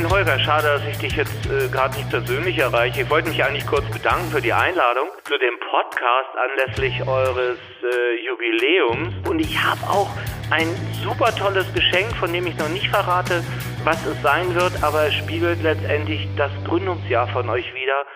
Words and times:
Moin 0.00 0.12
Holger, 0.12 0.38
schade, 0.38 0.66
dass 0.66 0.82
ich 0.86 0.96
dich 0.96 1.14
jetzt 1.14 1.44
äh, 1.44 1.68
gerade 1.68 1.94
nicht 1.94 2.08
persönlich 2.08 2.56
erreiche. 2.56 3.02
Ich 3.02 3.10
wollte 3.10 3.28
mich 3.28 3.44
eigentlich 3.44 3.66
kurz 3.66 3.84
bedanken 3.90 4.30
für 4.30 4.40
die 4.40 4.52
Einladung 4.54 5.08
zu 5.24 5.36
dem 5.36 5.52
Podcast 5.70 6.30
anlässlich 6.38 7.06
eures 7.06 7.58
äh, 7.82 8.26
Jubiläums. 8.26 9.28
Und 9.28 9.40
ich 9.40 9.62
habe 9.62 9.82
auch 9.82 10.08
ein 10.50 10.68
super 11.04 11.34
tolles 11.36 11.70
Geschenk, 11.74 12.16
von 12.16 12.32
dem 12.32 12.46
ich 12.46 12.56
noch 12.56 12.70
nicht 12.70 12.88
verrate, 12.88 13.44
was 13.84 13.98
es 14.06 14.16
sein 14.22 14.54
wird, 14.54 14.82
aber 14.82 15.06
es 15.06 15.14
spiegelt 15.16 15.62
letztendlich 15.62 16.26
das 16.34 16.50
Gründungsjahr 16.64 17.28
von 17.28 17.50
euch 17.50 17.74
wieder. 17.74 18.06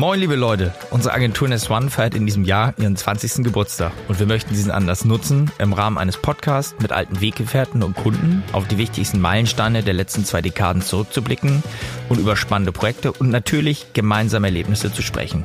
Moin, 0.00 0.18
liebe 0.18 0.34
Leute. 0.34 0.72
Unsere 0.88 1.12
Agentur 1.12 1.46
Nest 1.46 1.68
One 1.68 1.90
feiert 1.90 2.14
in 2.14 2.24
diesem 2.24 2.44
Jahr 2.44 2.72
ihren 2.78 2.96
20. 2.96 3.44
Geburtstag 3.44 3.92
und 4.08 4.18
wir 4.18 4.24
möchten 4.24 4.54
diesen 4.54 4.70
Anlass 4.70 5.04
nutzen, 5.04 5.50
im 5.58 5.74
Rahmen 5.74 5.98
eines 5.98 6.16
Podcasts 6.16 6.74
mit 6.80 6.90
alten 6.90 7.20
Weggefährten 7.20 7.82
und 7.82 7.94
Kunden 7.96 8.42
auf 8.52 8.66
die 8.66 8.78
wichtigsten 8.78 9.20
Meilensteine 9.20 9.82
der 9.82 9.92
letzten 9.92 10.24
zwei 10.24 10.40
Dekaden 10.40 10.80
zurückzublicken 10.80 11.62
und 12.08 12.18
über 12.18 12.34
spannende 12.34 12.72
Projekte 12.72 13.12
und 13.12 13.28
natürlich 13.28 13.92
gemeinsame 13.92 14.46
Erlebnisse 14.46 14.90
zu 14.90 15.02
sprechen. 15.02 15.44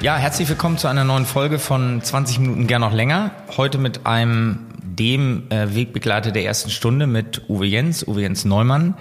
Ja, 0.00 0.14
herzlich 0.16 0.48
willkommen 0.48 0.78
zu 0.78 0.86
einer 0.86 1.02
neuen 1.02 1.26
Folge 1.26 1.58
von 1.58 2.00
20 2.00 2.38
Minuten 2.38 2.68
gern 2.68 2.82
noch 2.82 2.92
länger. 2.92 3.32
Heute 3.56 3.78
mit 3.78 4.06
einem 4.06 4.60
dem 4.80 5.50
äh, 5.50 5.74
Wegbegleiter 5.74 6.30
der 6.30 6.44
ersten 6.44 6.70
Stunde 6.70 7.08
mit 7.08 7.48
Uwe 7.48 7.66
Jens, 7.66 8.06
Uwe 8.06 8.20
Jens 8.20 8.44
Neumann. 8.44 8.94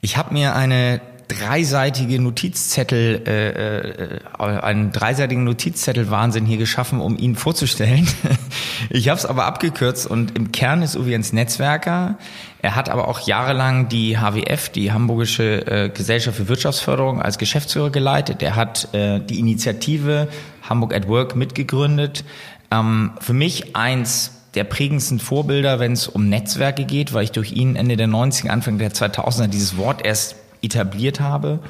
Ich 0.00 0.16
habe 0.16 0.32
mir 0.32 0.54
eine 0.54 1.00
dreiseitige 1.28 2.20
Notizzettel, 2.20 3.22
äh, 3.26 3.48
äh, 3.48 4.20
einen 4.38 4.92
dreiseitigen 4.92 5.44
Notizzettel 5.44 6.10
Wahnsinn 6.10 6.46
hier 6.46 6.56
geschaffen, 6.56 7.00
um 7.00 7.18
ihn 7.18 7.34
vorzustellen. 7.34 8.06
ich 8.90 9.08
habe 9.08 9.18
es 9.18 9.26
aber 9.26 9.46
abgekürzt 9.46 10.06
und 10.06 10.36
im 10.36 10.52
Kern 10.52 10.82
ist 10.82 10.96
Uwe 10.96 11.10
Jens 11.10 11.32
Netzwerker. 11.32 12.16
Er 12.62 12.74
hat 12.76 12.88
aber 12.88 13.08
auch 13.08 13.20
jahrelang 13.20 13.88
die 13.88 14.18
HWF, 14.18 14.68
die 14.68 14.92
Hamburgische 14.92 15.66
äh, 15.66 15.88
Gesellschaft 15.88 16.36
für 16.36 16.48
Wirtschaftsförderung, 16.48 17.20
als 17.20 17.38
Geschäftsführer 17.38 17.90
geleitet. 17.90 18.42
Er 18.42 18.56
hat 18.56 18.92
äh, 18.94 19.20
die 19.20 19.38
Initiative 19.38 20.28
Hamburg 20.62 20.94
at 20.94 21.08
Work 21.08 21.36
mitgegründet. 21.36 22.24
Ähm, 22.70 23.12
für 23.20 23.34
mich 23.34 23.74
eins 23.76 24.32
der 24.54 24.64
prägendsten 24.64 25.18
Vorbilder, 25.18 25.80
wenn 25.80 25.92
es 25.92 26.08
um 26.08 26.28
Netzwerke 26.28 26.84
geht, 26.84 27.12
weil 27.12 27.24
ich 27.24 27.32
durch 27.32 27.52
ihn 27.52 27.76
Ende 27.76 27.96
der 27.96 28.08
90er, 28.08 28.48
Anfang 28.48 28.78
der 28.78 28.90
2000er 28.90 29.48
dieses 29.48 29.76
Wort 29.76 30.04
erst 30.04 30.36
etabliert 30.62 31.20
habe. 31.20 31.60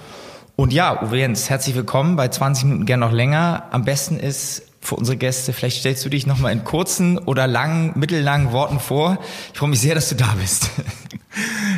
Und 0.56 0.72
ja, 0.72 1.02
Uwe 1.02 1.18
Jens, 1.18 1.50
herzlich 1.50 1.76
willkommen 1.76 2.16
bei 2.16 2.28
20 2.28 2.64
Minuten 2.64 2.86
gern 2.86 3.00
noch 3.00 3.12
länger. 3.12 3.64
Am 3.72 3.84
besten 3.84 4.18
ist 4.18 4.62
für 4.80 4.94
unsere 4.94 5.16
Gäste, 5.16 5.52
vielleicht 5.52 5.80
stellst 5.80 6.04
du 6.04 6.08
dich 6.08 6.26
nochmal 6.26 6.52
in 6.52 6.64
kurzen 6.64 7.18
oder 7.18 7.46
langen, 7.46 7.92
mittellangen 7.96 8.52
Worten 8.52 8.78
vor. 8.78 9.18
Ich 9.52 9.58
freue 9.58 9.68
mich 9.68 9.80
sehr, 9.80 9.94
dass 9.94 10.08
du 10.08 10.14
da 10.14 10.34
bist. 10.40 10.70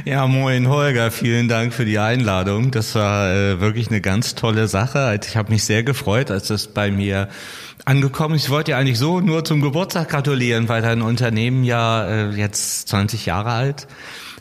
Ja, 0.05 0.27
moin 0.29 0.69
Holger, 0.69 1.11
vielen 1.11 1.49
Dank 1.49 1.75
für 1.75 1.85
die 1.85 1.99
Einladung. 1.99 2.71
Das 2.71 2.95
war 2.95 3.29
äh, 3.31 3.61
wirklich 3.61 3.89
eine 3.89 4.01
ganz 4.01 4.37
tolle 4.37 4.69
Sache. 4.69 5.19
Ich 5.23 5.37
habe 5.37 5.51
mich 5.51 5.65
sehr 5.65 5.83
gefreut, 5.83 6.31
als 6.31 6.47
das 6.47 6.69
bei 6.69 6.93
mir 6.93 7.29
angekommen 7.85 8.37
ist. 8.37 8.45
Ich 8.45 8.51
wollte 8.51 8.71
ja 8.71 8.79
eigentlich 8.79 8.99
so 8.99 9.21
nur 9.21 9.45
zum 9.45 9.61
Geburtstag 9.61 10.09
gratulieren, 10.09 10.69
weil 10.69 10.81
dein 10.81 11.03
Unternehmen 11.03 11.65
ja 11.65 12.07
äh, 12.07 12.31
jetzt 12.31 12.89
20 12.89 13.27
Jahre 13.27 13.51
alt 13.51 13.89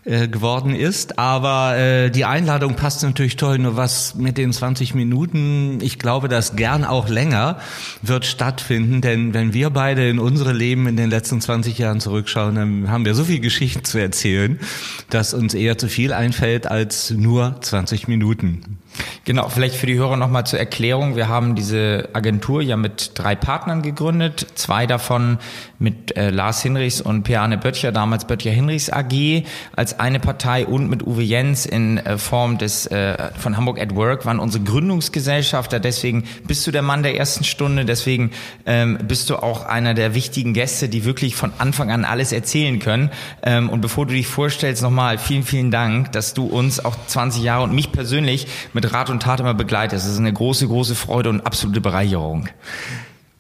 äh, 0.07 0.29
geworden 0.29 0.73
ist. 0.73 1.19
Aber 1.19 1.77
äh, 1.77 2.09
die 2.09 2.23
Einladung 2.23 2.75
passt 2.75 3.03
natürlich 3.03 3.35
toll. 3.35 3.59
Nur 3.59 3.75
was 3.75 4.15
mit 4.15 4.37
den 4.37 4.53
20 4.53 4.95
Minuten, 4.95 5.79
ich 5.81 5.99
glaube, 5.99 6.29
das 6.29 6.55
gern 6.55 6.85
auch 6.85 7.09
länger 7.09 7.59
wird 8.01 8.25
stattfinden. 8.25 9.01
Denn 9.01 9.33
wenn 9.33 9.53
wir 9.53 9.69
beide 9.69 10.07
in 10.07 10.19
unsere 10.19 10.53
Leben 10.53 10.87
in 10.87 10.95
den 10.95 11.09
letzten 11.09 11.41
20 11.41 11.77
Jahren 11.77 11.99
zurückschauen, 11.99 12.55
dann 12.55 12.89
haben 12.89 13.03
wir 13.03 13.15
so 13.15 13.25
viel 13.25 13.41
Geschichten 13.41 13.83
zu 13.83 13.97
erzählen, 13.97 14.61
dass 15.09 15.33
uns 15.33 15.53
eher 15.53 15.77
zu 15.77 15.89
viel 15.89 16.13
einfällt 16.13 16.67
als 16.67 17.11
nur 17.11 17.57
20 17.59 18.07
Minuten. 18.07 18.79
Genau, 19.25 19.49
vielleicht 19.49 19.75
für 19.75 19.87
die 19.87 19.95
Hörer 19.95 20.17
nochmal 20.17 20.45
zur 20.45 20.59
Erklärung. 20.59 21.15
Wir 21.15 21.27
haben 21.27 21.55
diese 21.55 22.09
Agentur 22.13 22.61
ja 22.61 22.77
mit 22.77 23.11
drei 23.15 23.35
Partnern 23.35 23.81
gegründet. 23.81 24.47
Zwei 24.55 24.87
davon 24.87 25.37
mit 25.79 26.15
äh, 26.17 26.29
Lars 26.29 26.61
Hinrichs 26.61 27.01
und 27.01 27.23
Piane 27.23 27.57
Böttcher, 27.57 27.91
damals 27.91 28.25
Böttcher 28.25 28.51
Hinrichs 28.51 28.89
AG 28.89 29.43
als 29.75 29.99
eine 29.99 30.19
Partei 30.19 30.65
und 30.65 30.89
mit 30.89 31.05
Uwe 31.05 31.23
Jens 31.23 31.65
in 31.65 31.97
äh, 31.97 32.17
Form 32.17 32.57
des 32.57 32.87
äh, 32.87 33.31
von 33.37 33.57
Hamburg 33.57 33.79
at 33.79 33.95
Work 33.95 34.25
waren 34.25 34.39
unsere 34.39 34.63
Gründungsgesellschafter. 34.63 35.79
Deswegen 35.79 36.23
bist 36.47 36.65
du 36.65 36.71
der 36.71 36.81
Mann 36.81 37.03
der 37.03 37.17
ersten 37.17 37.43
Stunde. 37.43 37.85
Deswegen 37.85 38.31
ähm, 38.65 38.97
bist 39.07 39.29
du 39.29 39.35
auch 39.37 39.65
einer 39.65 39.93
der 39.93 40.15
wichtigen 40.15 40.53
Gäste, 40.53 40.89
die 40.89 41.05
wirklich 41.05 41.35
von 41.35 41.51
Anfang 41.57 41.91
an 41.91 42.05
alles 42.05 42.31
erzählen 42.31 42.79
können. 42.79 43.11
Ähm, 43.43 43.69
und 43.69 43.81
bevor 43.81 44.05
du 44.05 44.13
dich 44.13 44.27
vorstellst, 44.27 44.81
nochmal 44.81 45.17
vielen, 45.17 45.43
vielen 45.43 45.71
Dank, 45.71 46.11
dass 46.13 46.33
du 46.33 46.45
uns 46.45 46.83
auch 46.83 46.95
20 47.07 47.43
Jahre 47.43 47.63
und 47.63 47.73
mich 47.73 47.91
persönlich 47.91 48.47
mit 48.73 48.86
Rat 48.87 49.09
und 49.09 49.21
Tat 49.21 49.39
immer 49.39 49.53
begleitest. 49.53 50.05
Das 50.05 50.11
ist 50.11 50.19
eine 50.19 50.33
große, 50.33 50.67
große 50.67 50.95
Freude 50.95 51.29
und 51.29 51.45
absolute 51.45 51.81
Bereicherung. 51.81 52.49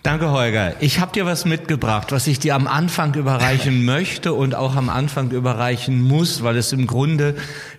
Danke, 0.03 0.31
Holger. 0.31 0.75
Ich 0.79 0.99
habe 0.99 1.11
dir 1.11 1.25
was 1.25 1.43
mitgebracht, 1.43 2.11
was 2.11 2.27
ich 2.27 2.39
dir 2.39 2.55
am 2.55 2.67
Anfang 2.67 3.13
überreichen 3.15 3.83
möchte 3.85 4.33
und 4.33 4.55
auch 4.55 4.75
am 4.75 4.89
Anfang 4.89 5.31
überreichen 5.31 6.01
muss, 6.01 6.43
weil 6.43 6.55
es 6.55 6.71
im 6.71 6.87
Grunde 6.87 7.35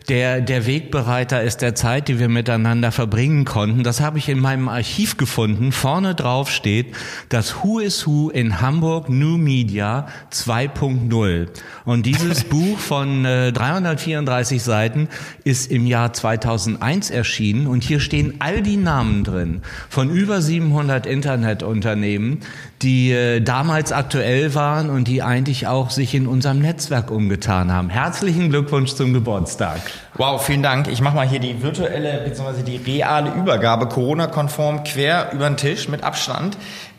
der, 0.08 0.40
der 0.40 0.66
Wegbereiter 0.66 1.42
ist 1.42 1.60
der 1.62 1.74
Zeit, 1.74 2.08
die 2.08 2.18
wir 2.18 2.28
miteinander 2.28 2.92
verbringen 2.92 3.44
konnten. 3.44 3.82
Das 3.82 4.00
habe 4.00 4.18
ich 4.18 4.28
in 4.28 4.40
meinem 4.40 4.68
Archiv 4.68 5.16
gefunden. 5.16 5.70
Vorne 5.70 6.14
drauf 6.14 6.50
steht 6.50 6.94
das 7.28 7.62
Who 7.62 7.78
is 7.78 8.06
Who 8.06 8.30
in 8.30 8.60
Hamburg 8.60 9.10
New 9.10 9.36
Media 9.36 10.08
2.0. 10.32 11.48
Und 11.84 12.06
dieses 12.06 12.44
Buch 12.48 12.78
von 12.78 13.24
äh, 13.24 13.52
334 13.52 14.62
Seiten 14.62 15.08
ist 15.44 15.70
im 15.70 15.86
Jahr 15.86 16.12
2001 16.12 17.10
erschienen 17.10 17.66
und 17.66 17.84
hier 17.84 18.00
stehen 18.00 18.36
all 18.38 18.62
die 18.62 18.78
Namen 18.78 19.24
drin 19.24 19.60
von 19.90 20.10
über 20.10 20.40
700 20.40 21.06
Internetunternehmen, 21.06 22.07
die 22.82 23.12
äh, 23.12 23.40
damals 23.40 23.92
aktuell 23.92 24.54
waren 24.54 24.90
und 24.90 25.08
die 25.08 25.22
eigentlich 25.22 25.66
auch 25.66 25.90
sich 25.90 26.14
in 26.14 26.26
unserem 26.26 26.60
Netzwerk 26.60 27.10
umgetan 27.10 27.72
haben. 27.72 27.90
Herzlichen 27.90 28.50
Glückwunsch 28.50 28.94
zum 28.94 29.12
Geburtstag. 29.12 29.80
Wow, 30.14 30.44
vielen 30.44 30.62
Dank. 30.62 30.88
Ich 30.88 31.00
mache 31.00 31.16
mal 31.16 31.28
hier 31.28 31.40
die 31.40 31.62
virtuelle 31.62 32.22
bzw. 32.24 32.62
die 32.62 32.76
reale 32.76 33.32
Übergabe, 33.34 33.86
Corona-konform, 33.88 34.84
quer 34.84 35.32
über 35.32 35.48
den 35.48 35.56
Tisch 35.56 35.88
mit 35.88 36.02
Abstand. 36.02 36.56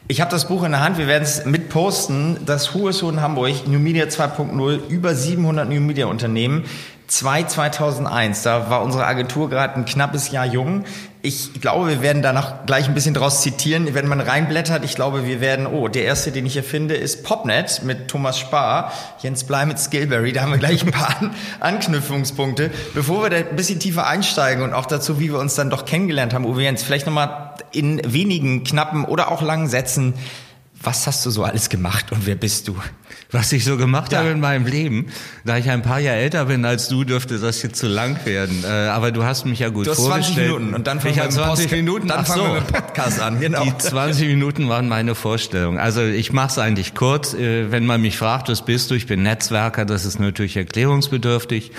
Ich 0.08 0.22
habe 0.22 0.32
das 0.32 0.48
Buch 0.48 0.64
in 0.64 0.72
der 0.72 0.82
Hand, 0.82 0.98
wir 0.98 1.06
werden 1.06 1.24
es 1.24 1.46
mit 1.46 1.70
posten. 1.70 2.38
Das 2.46 2.74
Who 2.74 2.90
is 2.90 3.04
Who 3.04 3.10
in 3.10 3.22
Hamburg, 3.22 3.68
New 3.68 3.78
Media 3.78 4.06
2.0, 4.06 4.88
über 4.90 5.14
700 5.14 5.70
New 5.70 5.82
Media 5.82 6.08
Unternehmen. 6.08 6.66
2 7.10 7.44
2001, 7.44 8.44
da 8.44 8.70
war 8.70 8.84
unsere 8.84 9.06
Agentur 9.06 9.50
gerade 9.50 9.76
ein 9.76 9.86
knappes 9.86 10.32
Jahr 10.32 10.46
jung. 10.46 10.86
Ich 11.22 11.60
glaube, 11.60 11.90
wir 11.90 12.02
werden 12.02 12.22
da 12.22 12.32
noch 12.32 12.66
gleich 12.66 12.88
ein 12.88 12.94
bisschen 12.94 13.14
draus 13.14 13.42
zitieren. 13.42 13.94
Wenn 13.94 14.08
man 14.08 14.22
reinblättert, 14.22 14.86
ich 14.86 14.96
glaube, 14.96 15.26
wir 15.26 15.42
werden, 15.42 15.68
oh, 15.68 15.90
der 15.90 16.06
erste, 16.06 16.32
den 16.32 16.46
ich 16.46 16.54
hier 16.54 16.64
finde, 16.64 16.96
ist 16.96 17.26
Popnet 17.26 17.82
mit 17.84 18.08
Thomas 18.08 18.40
Spar, 18.40 18.94
Jens 19.22 19.44
Blei 19.44 19.66
mit 19.66 19.80
Skillberry. 19.80 20.32
Da 20.32 20.44
haben 20.44 20.52
wir 20.52 20.60
gleich 20.60 20.82
ein 20.82 20.92
paar 20.92 21.14
Anknüpfungspunkte. 21.60 22.72
Bevor 22.94 23.24
wir 23.24 23.30
da 23.30 23.36
ein 23.36 23.58
bisschen 23.58 23.82
tiefer 23.82 24.08
einsteigen 24.08 24.64
und 24.64 24.74
auch 24.74 24.86
dazu, 24.86 25.20
wie 25.20 25.30
wir 25.30 25.40
uns 25.40 25.56
dann 25.56 25.70
doch 25.70 25.84
kennengelernt 25.84 26.34
haben, 26.34 26.46
Uwe 26.46 26.64
Jens, 26.64 26.84
vielleicht 26.84 27.06
nochmal 27.06 27.52
in 27.74 28.02
wenigen 28.06 28.64
knappen 28.64 29.04
oder 29.04 29.30
auch 29.30 29.42
langen 29.42 29.68
Sätzen, 29.68 30.14
was 30.84 31.08
hast 31.08 31.26
du 31.26 31.30
so 31.30 31.44
alles 31.44 31.70
gemacht 31.70 32.12
und 32.12 32.26
wer 32.26 32.36
bist 32.36 32.68
du? 32.68 32.76
was 33.32 33.52
ich 33.52 33.64
so 33.64 33.78
gemacht 33.78 34.12
ja. 34.12 34.20
habe 34.20 34.30
in 34.30 34.40
meinem 34.40 34.66
Leben. 34.66 35.08
Da 35.46 35.58
ich 35.58 35.70
ein 35.70 35.82
paar 35.82 36.00
Jahre 36.00 36.18
älter 36.18 36.46
bin 36.46 36.66
als 36.66 36.88
du, 36.88 37.04
dürfte 37.04 37.38
das 37.38 37.62
jetzt 37.62 37.78
zu 37.78 37.88
lang 37.88 38.26
werden. 38.26 38.64
Äh, 38.64 38.68
aber 38.68 39.12
du 39.12 39.24
hast 39.24 39.46
mich 39.46 39.60
ja 39.60 39.70
gut 39.70 39.86
du 39.86 39.92
hast 39.92 40.00
vorgestellt. 40.00 40.48
20 40.48 40.48
Minuten 40.48 40.74
und 40.74 40.88
dann 40.88 41.00
fangen 41.00 41.14
ich 41.14 41.22
wir 41.22 41.30
20 41.30 41.48
Post 41.48 41.72
Minuten. 41.72 42.08
Dann 42.08 42.26
fangen 42.26 42.40
so. 42.40 42.48
wir 42.48 42.62
mit 42.62 42.68
Podcast 42.68 43.22
an. 43.22 43.40
Genau. 43.40 43.64
Die 43.64 43.78
20 43.78 44.28
Minuten 44.28 44.68
waren 44.70 44.88
meine 44.88 45.16
Vorstellung. 45.16 45.80
Also 45.80 46.02
ich 46.02 46.34
mache 46.34 46.50
es 46.50 46.58
eigentlich 46.58 46.96
kurz. 46.96 47.34
Äh, 47.34 47.72
wenn 47.72 47.86
man 47.86 48.02
mich 48.02 48.18
fragt, 48.18 48.50
was 48.50 48.66
bist 48.66 48.90
du? 48.90 48.96
Ich 48.96 49.06
bin 49.06 49.22
Netzwerker. 49.22 49.86
Das 49.86 50.06
ist 50.06 50.20
natürlich 50.20 50.58
erklärungsbedürftig. 50.58 51.72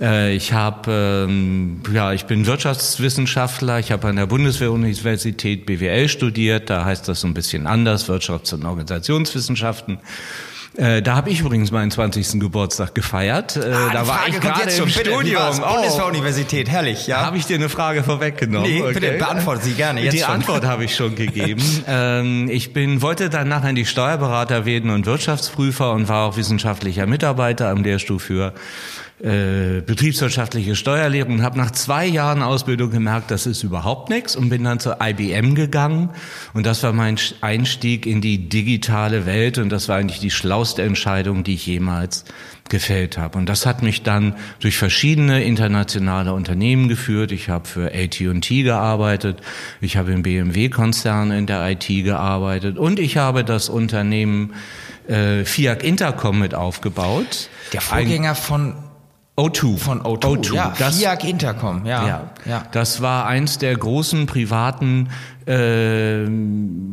Äh, 0.00 0.34
ich 0.34 0.52
habe, 0.52 1.26
ähm, 1.28 1.82
ja, 1.92 2.12
ich 2.12 2.24
bin 2.24 2.46
Wirtschaftswissenschaftler. 2.46 3.78
Ich 3.78 3.92
habe 3.92 4.08
an 4.08 4.16
der 4.16 4.26
Bundeswehruniversität 4.26 5.66
BWL 5.66 6.08
studiert. 6.08 6.70
Da 6.70 6.84
heißt 6.84 7.06
das 7.08 7.20
so 7.20 7.28
ein 7.28 7.34
bisschen 7.34 7.66
anders, 7.66 8.08
Wirtschafts- 8.08 8.54
und 8.54 8.64
Organisationswissenschaften. 8.64 9.98
Äh, 10.76 11.02
da 11.02 11.16
habe 11.16 11.30
ich 11.30 11.40
übrigens 11.40 11.72
meinen 11.72 11.90
20. 11.90 12.38
Geburtstag 12.38 12.94
gefeiert. 12.94 13.56
Äh, 13.56 13.72
ah, 13.72 13.90
da 13.92 14.06
war 14.06 14.28
ich 14.28 14.40
gerade 14.40 14.70
im 14.70 14.88
Studium. 14.88 15.60
Oh. 15.60 15.74
Bundeswehruniversität, 15.74 16.70
herrlich, 16.70 17.08
ja. 17.08 17.26
Habe 17.26 17.38
ich 17.38 17.46
dir 17.46 17.56
eine 17.56 17.68
Frage 17.68 18.04
vorweggenommen? 18.04 18.70
Nee, 18.70 18.80
okay. 18.80 18.94
bitte 18.94 19.12
beantworten 19.18 19.62
Sie 19.62 19.72
gerne. 19.72 20.00
Jetzt 20.02 20.14
Die 20.14 20.18
schon. 20.20 20.30
Antwort 20.30 20.64
habe 20.64 20.84
ich 20.84 20.94
schon 20.94 21.16
gegeben. 21.16 21.62
ähm, 21.88 22.48
ich 22.48 22.72
bin, 22.72 23.02
wollte 23.02 23.30
dann 23.30 23.48
nachher 23.48 23.72
die 23.72 23.84
Steuerberater 23.84 24.64
werden 24.64 24.90
und 24.90 25.06
Wirtschaftsprüfer 25.06 25.92
und 25.92 26.08
war 26.08 26.28
auch 26.28 26.36
wissenschaftlicher 26.36 27.06
Mitarbeiter 27.06 27.68
am 27.68 27.82
Lehrstuhl 27.82 28.20
für 28.20 28.54
äh, 29.22 29.82
betriebswirtschaftliche 29.82 30.74
Steuerlehre 30.76 31.28
und 31.28 31.42
habe 31.42 31.58
nach 31.58 31.72
zwei 31.72 32.06
Jahren 32.06 32.42
Ausbildung 32.42 32.90
gemerkt, 32.90 33.30
das 33.30 33.46
ist 33.46 33.62
überhaupt 33.62 34.08
nichts 34.08 34.34
und 34.34 34.48
bin 34.48 34.64
dann 34.64 34.80
zur 34.80 34.96
IBM 35.02 35.54
gegangen 35.54 36.08
und 36.54 36.64
das 36.64 36.82
war 36.82 36.94
mein 36.94 37.18
Einstieg 37.42 38.06
in 38.06 38.22
die 38.22 38.48
digitale 38.48 39.26
Welt 39.26 39.58
und 39.58 39.68
das 39.68 39.88
war 39.88 39.96
eigentlich 39.96 40.20
die 40.20 40.30
schlauste 40.30 40.82
Entscheidung, 40.82 41.44
die 41.44 41.54
ich 41.54 41.66
jemals 41.66 42.24
gefällt 42.70 43.18
habe. 43.18 43.36
Und 43.36 43.46
das 43.46 43.66
hat 43.66 43.82
mich 43.82 44.02
dann 44.02 44.36
durch 44.60 44.78
verschiedene 44.78 45.44
internationale 45.44 46.32
Unternehmen 46.32 46.88
geführt. 46.88 47.30
Ich 47.32 47.50
habe 47.50 47.68
für 47.68 47.92
AT&T 47.92 48.62
gearbeitet, 48.62 49.42
ich 49.82 49.98
habe 49.98 50.12
im 50.12 50.22
BMW-Konzern 50.22 51.30
in 51.30 51.46
der 51.46 51.68
IT 51.68 51.88
gearbeitet 51.88 52.78
und 52.78 52.98
ich 52.98 53.18
habe 53.18 53.44
das 53.44 53.68
Unternehmen 53.68 54.54
äh, 55.08 55.44
Fiat 55.44 55.82
Intercom 55.82 56.38
mit 56.38 56.54
aufgebaut. 56.54 57.50
Der 57.74 57.82
Vorgänger 57.82 58.30
Ein, 58.30 58.36
von 58.36 58.74
O2. 59.40 59.78
Von 59.78 60.02
O2, 60.02 60.20
O2. 60.20 60.54
ja. 60.54 60.74
Das, 60.78 60.98
Fiat 60.98 61.24
Intercom, 61.24 61.86
ja. 61.86 62.06
ja. 62.06 62.30
ja. 62.44 62.62
Das 62.72 63.00
war 63.00 63.26
eins 63.26 63.58
der 63.58 63.76
großen 63.76 64.26
privaten 64.26 65.08
äh, 65.46 66.24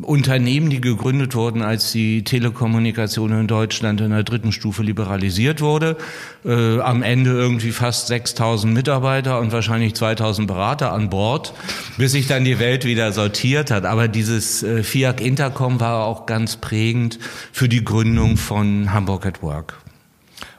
Unternehmen, 0.02 0.70
die 0.70 0.80
gegründet 0.80 1.36
wurden, 1.36 1.62
als 1.62 1.92
die 1.92 2.24
Telekommunikation 2.24 3.32
in 3.32 3.48
Deutschland 3.48 4.02
in 4.02 4.12
der 4.12 4.24
dritten 4.24 4.52
Stufe 4.52 4.84
liberalisiert 4.84 5.62
wurde. 5.62 5.98
Äh, 6.46 6.80
am 6.80 7.04
Ende 7.04 7.32
irgendwie 7.32 7.72
fast 7.72 8.08
6000 8.08 8.74
Mitarbeiter 8.74 9.40
und 9.40 9.52
wahrscheinlich 9.52 9.94
2000 9.96 10.48
Berater 10.48 10.94
an 10.94 11.10
Bord, 11.10 11.54
bis 11.98 12.14
sich 12.14 12.28
dann 12.28 12.46
die 12.46 12.60
Welt 12.60 12.86
wieder 12.86 13.12
sortiert 13.12 13.70
hat. 13.70 13.86
Aber 13.86 14.08
dieses 14.08 14.64
äh, 14.64 14.84
Fiat 14.84 15.20
Intercom 15.20 15.80
war 15.80 16.06
auch 16.06 16.26
ganz 16.26 16.56
prägend 16.56 17.20
für 17.52 17.68
die 17.68 17.84
Gründung 17.84 18.38
von 18.38 18.94
Hamburg 18.94 19.26
at 19.26 19.44
Work. 19.44 19.87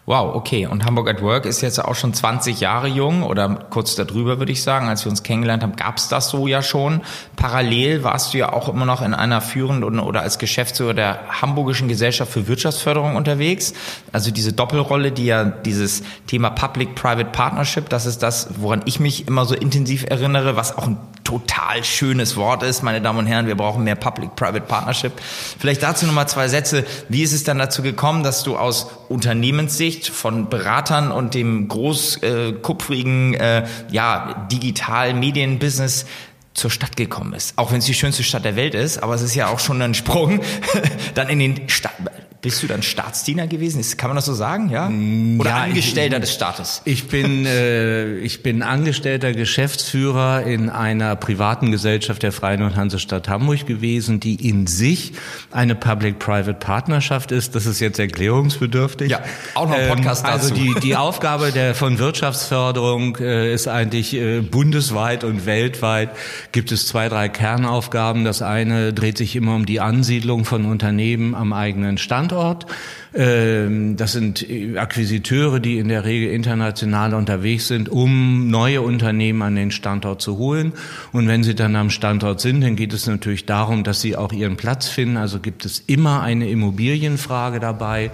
Wow, 0.09 0.35
okay. 0.35 0.65
Und 0.65 0.87
Hamburg 0.87 1.11
at 1.11 1.21
Work 1.21 1.45
ist 1.45 1.61
jetzt 1.61 1.85
auch 1.85 1.95
schon 1.95 2.15
20 2.15 2.61
Jahre 2.61 2.89
jung 2.89 3.23
oder 3.23 3.67
kurz 3.69 3.95
darüber, 3.95 4.39
würde 4.39 4.51
ich 4.53 4.63
sagen. 4.63 4.89
Als 4.89 5.05
wir 5.05 5.11
uns 5.11 5.23
kennengelernt 5.23 5.63
haben, 5.63 5.77
gab 5.77 5.99
es 5.99 6.09
das 6.09 6.31
so 6.31 6.47
ja 6.47 6.63
schon. 6.63 7.03
Parallel 7.37 8.05
warst 8.05 8.33
du 8.33 8.39
ja 8.39 8.51
auch 8.55 8.71
immer 8.71 8.87
noch 8.87 9.03
in 9.03 9.13
einer 9.13 9.43
führenden 9.43 10.01
oder 10.01 10.23
als 10.23 10.39
Geschäftsführer 10.39 10.95
der 10.95 11.43
Hamburgischen 11.43 11.89
Gesellschaft 11.89 12.33
für 12.33 12.49
Wirtschaftsförderung 12.49 13.17
unterwegs. 13.17 13.75
Also 14.11 14.31
diese 14.31 14.55
Doppelrolle, 14.55 15.13
die 15.13 15.27
ja 15.27 15.45
dieses 15.45 16.03
Thema 16.27 16.49
Public-Private 16.49 17.29
Partnership, 17.31 17.91
das 17.91 18.07
ist 18.07 18.23
das, 18.23 18.49
woran 18.57 18.81
ich 18.87 19.01
mich 19.01 19.29
immer 19.29 19.45
so 19.45 19.55
intensiv 19.55 20.07
erinnere, 20.09 20.57
was 20.57 20.79
auch 20.79 20.87
ein 20.87 20.97
total 21.29 21.85
schönes 21.85 22.37
Wort 22.37 22.63
ist, 22.63 22.83
meine 22.83 23.03
Damen 23.03 23.19
und 23.19 23.27
Herren. 23.27 23.47
Wir 23.47 23.55
brauchen 23.55 23.85
mehr 23.85 23.97
Public-Private 23.97 24.63
Partnership. 24.63 25.13
Vielleicht 25.59 25.83
dazu 25.83 26.07
nochmal 26.07 26.27
zwei 26.27 26.49
Sätze. 26.49 26.87
Wie 27.11 27.23
ist 27.23 27.35
es 27.35 27.45
dann 27.45 27.59
dazu 27.59 27.83
gekommen, 27.83 28.23
dass 28.23 28.45
du 28.45 28.57
aus 28.57 28.91
Unternehmenssicht 29.11 30.09
von 30.09 30.49
Beratern 30.49 31.13
und 31.13 31.35
dem 31.35 31.69
großkupfrigen, 31.69 33.35
äh, 33.35 33.67
ja, 33.91 34.49
digital 34.51 35.13
Medienbusiness 35.13 36.07
zur 36.55 36.71
Stadt 36.71 36.97
gekommen 36.97 37.35
ist. 37.35 37.59
Auch 37.59 37.73
wenn 37.73 37.79
es 37.79 37.85
die 37.85 37.95
schönste 37.95 38.25
Stadt 38.25 38.47
der 38.47 38.57
Welt 38.57 38.75
ist, 38.75 39.03
aber 39.03 39.15
es 39.15 39.21
ist 39.21 39.35
ja 39.35 39.49
auch 39.49 39.59
schon 39.59 39.83
ein 39.83 39.93
Sprung 39.93 40.41
dann 41.15 41.29
in 41.29 41.41
den 41.41 41.69
Stadt, 41.69 41.93
bist 42.41 42.63
du 42.63 42.69
dann 42.69 42.83
Staatsdiener 42.83 43.49
gewesen? 43.49 43.85
Kann 43.97 44.11
man 44.11 44.17
das 44.17 44.27
so 44.27 44.35
sagen, 44.35 44.71
ja? 44.71 44.89
Mm, 44.89 45.41
Oder 45.41 45.51
ja, 45.51 45.57
Angestellter 45.63 46.17
ich, 46.17 46.23
des 46.23 46.33
Staates? 46.33 46.83
Ich 46.85 47.09
bin, 47.09 47.47
äh, 47.47 48.19
ich 48.19 48.43
bin 48.45 48.63
Angestellter 48.63 49.33
Geschäftsführer 49.33 50.45
in 50.45 50.71
einer 50.71 51.17
privaten 51.17 51.73
Gesellschaft 51.73 52.23
der 52.23 52.31
Freien 52.31 52.63
und 52.63 52.77
Hansestadt 52.77 53.29
Hamburg 53.29 53.67
gewesen, 53.67 54.21
die 54.21 54.49
in 54.49 54.69
sich 54.69 55.13
eine 55.51 55.75
Public-Private 55.75 56.55
Partnerschaft 56.55 57.33
ist. 57.33 57.57
Das 57.57 57.67
ist 57.67 57.81
jetzt 57.81 57.99
erklärungsbedürftig. 57.99 59.11
Ja, 59.11 59.21
auch 59.55 59.69
noch 59.69 59.75
ein 59.75 59.89
Podcast 59.89 60.25
ähm, 60.25 60.31
Also 60.31 60.55
die, 60.55 60.75
die 60.81 60.95
Aufgabe 60.97 61.51
der, 61.51 61.75
von 61.75 61.99
Wirtschaftsförderung 61.99 63.17
äh, 63.17 63.53
ist 63.53 63.67
eigentlich 63.67 64.15
äh, 64.15 64.43
bundesweit 64.43 65.25
und 65.25 65.45
weltweit 65.45 66.11
gibt 66.53 66.71
es 66.71 66.87
zwei, 66.87 67.09
drei 67.09 67.29
Kernaufgaben. 67.29 68.25
Das 68.25 68.43
eine 68.43 68.93
dreht 68.93 69.19
sich 69.19 69.35
immer 69.35 69.57
um 69.57 69.67
die 69.67 69.81
Ansiedlung 69.81 70.45
von 70.45 70.67
Unternehmen 70.67 71.35
am 71.35 71.53
eigenen 71.53 71.99
Stand. 71.99 72.28
Standort. 72.29 72.67
Ähm, 73.15 73.97
das 73.97 74.13
sind 74.13 74.47
Akquisiteure, 74.77 75.61
die 75.61 75.79
in 75.79 75.89
der 75.89 76.05
Regel 76.05 76.31
international 76.31 77.15
unterwegs 77.15 77.69
sind, 77.69 77.89
um 77.89 78.51
neue 78.51 78.83
Unternehmen 78.83 79.41
an 79.41 79.57
den 79.57 79.71
Standort 79.71 80.21
zu 80.21 80.37
holen. 80.37 80.75
Und 81.13 81.27
wenn 81.27 81.43
sie 81.43 81.55
dann 81.55 81.75
am 81.75 81.89
Standort 81.89 82.41
sind, 82.41 82.61
dann 82.61 82.77
geht 82.77 82.93
es 82.93 83.07
natürlich 83.07 83.47
darum, 83.47 83.83
dass 83.83 84.03
sie 84.03 84.15
auch 84.15 84.33
ihren 84.33 84.59
Platz 84.59 84.89
finden. 84.89 85.17
Also 85.17 85.41
gibt 85.41 85.65
es 85.65 85.83
immer 85.87 86.21
eine 86.21 86.51
Immobilienfrage 86.51 87.61
dabei. 87.61 88.11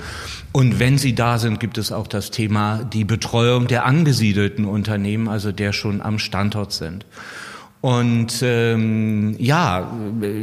Und 0.53 0.79
wenn 0.79 0.97
sie 0.97 1.17
da 1.17 1.39
sind, 1.39 1.59
gibt 1.59 1.77
es 1.77 1.91
auch 1.91 2.07
das 2.07 2.31
Thema 2.31 2.85
die 2.85 3.05
Betreuung 3.05 3.67
der 3.67 3.85
angesiedelten 3.85 4.65
Unternehmen, 4.65 5.29
also 5.29 5.51
der 5.51 5.73
schon 5.73 6.01
am 6.01 6.21
Standort 6.21 6.73
sind. 6.73 7.05
Und 7.85 8.41
ähm, 8.41 9.37
ja, 9.39 9.93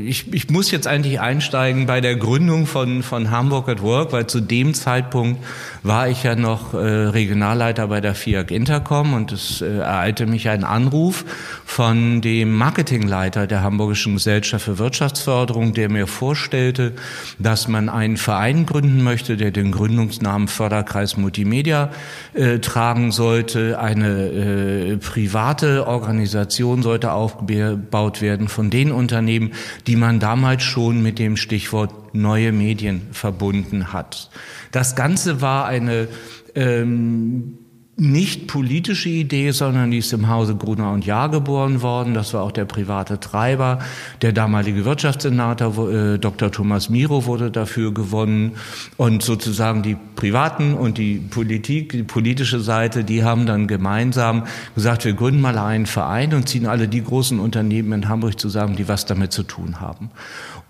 ich, 0.05 0.31
ich 0.31 0.51
muss 0.51 0.69
jetzt 0.69 0.85
eigentlich 0.85 1.19
einsteigen 1.19 1.88
bei 1.88 1.99
der 1.99 2.15
Gründung 2.15 2.67
von, 2.67 3.01
von 3.01 3.31
Hamburg 3.31 3.67
at 3.67 3.81
Work, 3.81 4.13
weil 4.13 4.27
zu 4.27 4.41
dem 4.41 4.75
Zeitpunkt 4.75 5.43
war 5.81 6.07
ich 6.07 6.21
ja 6.21 6.35
noch 6.35 6.75
äh, 6.75 6.77
Regionalleiter 6.77 7.88
bei 7.88 7.99
der 7.99 8.13
FIAC 8.13 8.51
Intercom 8.51 9.13
und 9.15 9.31
es 9.31 9.61
äh, 9.61 9.77
ereilte 9.77 10.27
mich 10.27 10.49
ein 10.49 10.63
Anruf 10.63 11.25
von 11.65 12.21
dem 12.21 12.55
Marketingleiter 12.55 13.47
der 13.47 13.63
Hamburgischen 13.63 14.13
Gesellschaft 14.13 14.65
für 14.65 14.77
Wirtschaftsförderung, 14.77 15.73
der 15.73 15.89
mir 15.89 16.05
vorstellte, 16.05 16.93
dass 17.39 17.67
man 17.67 17.89
einen 17.89 18.17
Verein 18.17 18.67
gründen 18.67 19.03
möchte, 19.03 19.35
der 19.35 19.49
den 19.49 19.71
Gründungsnamen 19.71 20.47
Förderkreis 20.47 21.17
Multimedia 21.17 21.89
äh, 22.35 22.59
tragen 22.59 23.11
sollte. 23.11 23.79
Eine 23.79 24.27
äh, 24.27 24.97
private 24.97 25.88
Organisation 25.88 26.83
sollte 26.83 27.13
aufgebaut 27.36 28.22
werden 28.22 28.48
von 28.48 28.69
den 28.69 28.92
Unternehmen, 28.92 29.51
die 29.88 29.95
man 29.95 30.19
damals 30.19 30.63
schon 30.63 31.01
mit 31.01 31.19
dem 31.19 31.38
Stichwort 31.38 32.13
neue 32.13 32.51
Medien 32.51 33.07
verbunden 33.12 33.94
hat. 33.94 34.30
Das 34.72 34.95
Ganze 34.95 35.42
war 35.42 35.66
eine 35.66 36.07
ähm, 36.56 37.57
nicht 38.01 38.48
politische 38.48 39.09
Idee, 39.09 39.51
sondern 39.51 39.92
die 39.92 40.00
ist 40.00 40.12
im 40.12 40.27
Hause 40.27 40.56
Gruner 40.56 40.92
und 40.92 41.06
Jahr 41.06 41.30
geboren 41.30 41.83
worden. 41.83 42.15
Das 42.15 42.33
war 42.33 42.42
auch 42.42 42.51
der 42.51 42.65
private 42.65 43.19
Treiber. 43.19 43.77
Der 44.24 44.31
damalige 44.31 44.86
Wirtschaftssenator 44.86 45.92
äh, 45.92 46.18
Dr. 46.18 46.51
Thomas 46.51 46.89
Miro 46.89 47.27
wurde 47.27 47.51
dafür 47.51 47.94
gewonnen. 47.94 48.53
Und 48.98 49.21
sozusagen 49.21 49.83
die 49.83 49.95
Privaten 50.15 50.74
und 50.74 50.98
die 50.98 51.19
Politik, 51.19 51.92
die 51.92 52.01
politische 52.01 52.59
Seite, 52.59 53.03
die 53.03 53.24
haben 53.24 53.45
dann 53.45 53.68
gemeinsam 53.68 54.48
gesagt, 54.74 55.06
wir 55.06 55.13
gründen 55.13 55.39
mal 55.39 55.59
einen 55.59 55.86
Verein 55.86 56.33
und 56.33 56.50
ziehen 56.50 56.65
alle 56.65 56.88
die 56.88 57.03
großen 57.03 57.39
Unternehmen 57.39 57.94
in 57.94 58.09
Hamburg 58.09 58.39
zusammen, 58.39 58.75
die 58.75 58.88
was 58.88 59.06
damit 59.06 59.31
zu 59.31 59.44
tun 59.44 59.80
haben. 59.80 60.09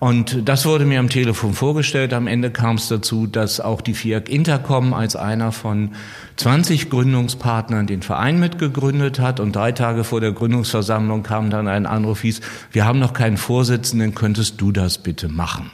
Und 0.02 0.50
das 0.50 0.66
wurde 0.66 0.86
mir 0.86 1.00
am 1.00 1.10
Telefon 1.10 1.54
vorgestellt. 1.54 2.12
Am 2.14 2.26
Ende 2.26 2.50
kam 2.50 2.78
es 2.78 2.88
dazu, 2.88 3.28
dass 3.28 3.60
auch 3.60 3.82
die 3.82 3.94
FIAC 3.94 4.30
Intercom 4.30 4.96
als 4.96 5.16
einer 5.16 5.52
von 5.52 5.92
20 6.38 6.90
Gründungspartnern 6.90 7.86
den 7.86 8.02
Verein 8.02 8.40
mitgegründet 8.40 9.20
hat. 9.20 9.40
Und 9.40 9.56
drei 9.56 9.74
Tage 9.74 10.04
vor 10.04 10.20
der 10.20 10.32
Gründungsversammlung 10.32 11.22
kam 11.22 11.52
dann 11.52 11.68
ein 11.68 11.86
Anruf, 11.86 12.22
hieß, 12.22 12.42
wir 12.72 12.84
haben 12.84 12.98
noch 12.98 13.14
keinen 13.14 13.38
Vorsitzenden, 13.38 14.16
könntest 14.16 14.60
du 14.60 14.72
das 14.72 14.98
bitte 14.98 15.30
machen? 15.30 15.70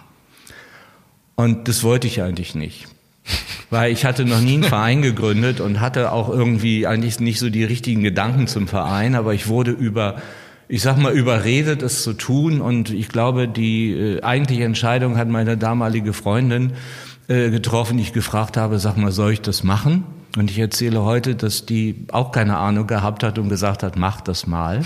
Und 1.36 1.70
das 1.70 1.86
wollte 1.86 2.08
ich 2.08 2.22
eigentlich 2.22 2.54
nicht. 2.54 2.90
Weil 3.70 3.94
ich 3.94 4.04
hatte 4.04 4.26
noch 4.26 4.42
nie 4.42 4.56
einen 4.56 4.64
Verein 4.64 5.02
gegründet 5.02 5.62
und 5.62 5.80
hatte 5.80 6.12
auch 6.12 6.28
irgendwie 6.28 6.86
eigentlich 6.86 7.22
nicht 7.22 7.40
so 7.40 7.50
die 7.50 7.64
richtigen 7.64 8.04
Gedanken 8.04 8.48
zum 8.48 8.68
Verein, 8.68 9.16
aber 9.16 9.34
ich 9.34 9.48
wurde 9.48 9.72
über 9.72 10.18
ich 10.70 10.82
sag 10.82 10.98
mal, 10.98 11.14
überredet, 11.14 11.82
es 11.82 12.04
zu 12.04 12.14
tun. 12.14 12.62
Und 12.62 12.90
ich 12.90 13.10
glaube, 13.10 13.48
die 13.48 13.94
äh, 13.94 14.22
eigentliche 14.22 14.64
Entscheidung 14.64 15.18
hat 15.18 15.28
meine 15.28 15.58
damalige 15.58 16.14
Freundin 16.14 16.74
äh, 17.28 17.50
getroffen, 17.50 17.98
die 17.98 18.04
ich 18.04 18.14
gefragt 18.14 18.58
habe, 18.58 18.80
sag 18.80 18.98
mal, 18.98 19.12
soll 19.12 19.34
ich 19.34 19.42
das 19.42 19.64
machen? 19.64 20.04
Und 20.36 20.52
ich 20.52 20.60
erzähle 20.60 21.04
heute, 21.04 21.36
dass 21.36 21.66
die 21.66 22.06
auch 22.12 22.32
keine 22.32 22.58
Ahnung 22.58 22.86
gehabt 22.86 23.24
hat 23.24 23.40
und 23.40 23.50
gesagt 23.50 23.82
hat, 23.82 23.98
mach 23.98 24.22
das 24.22 24.46
mal. 24.46 24.82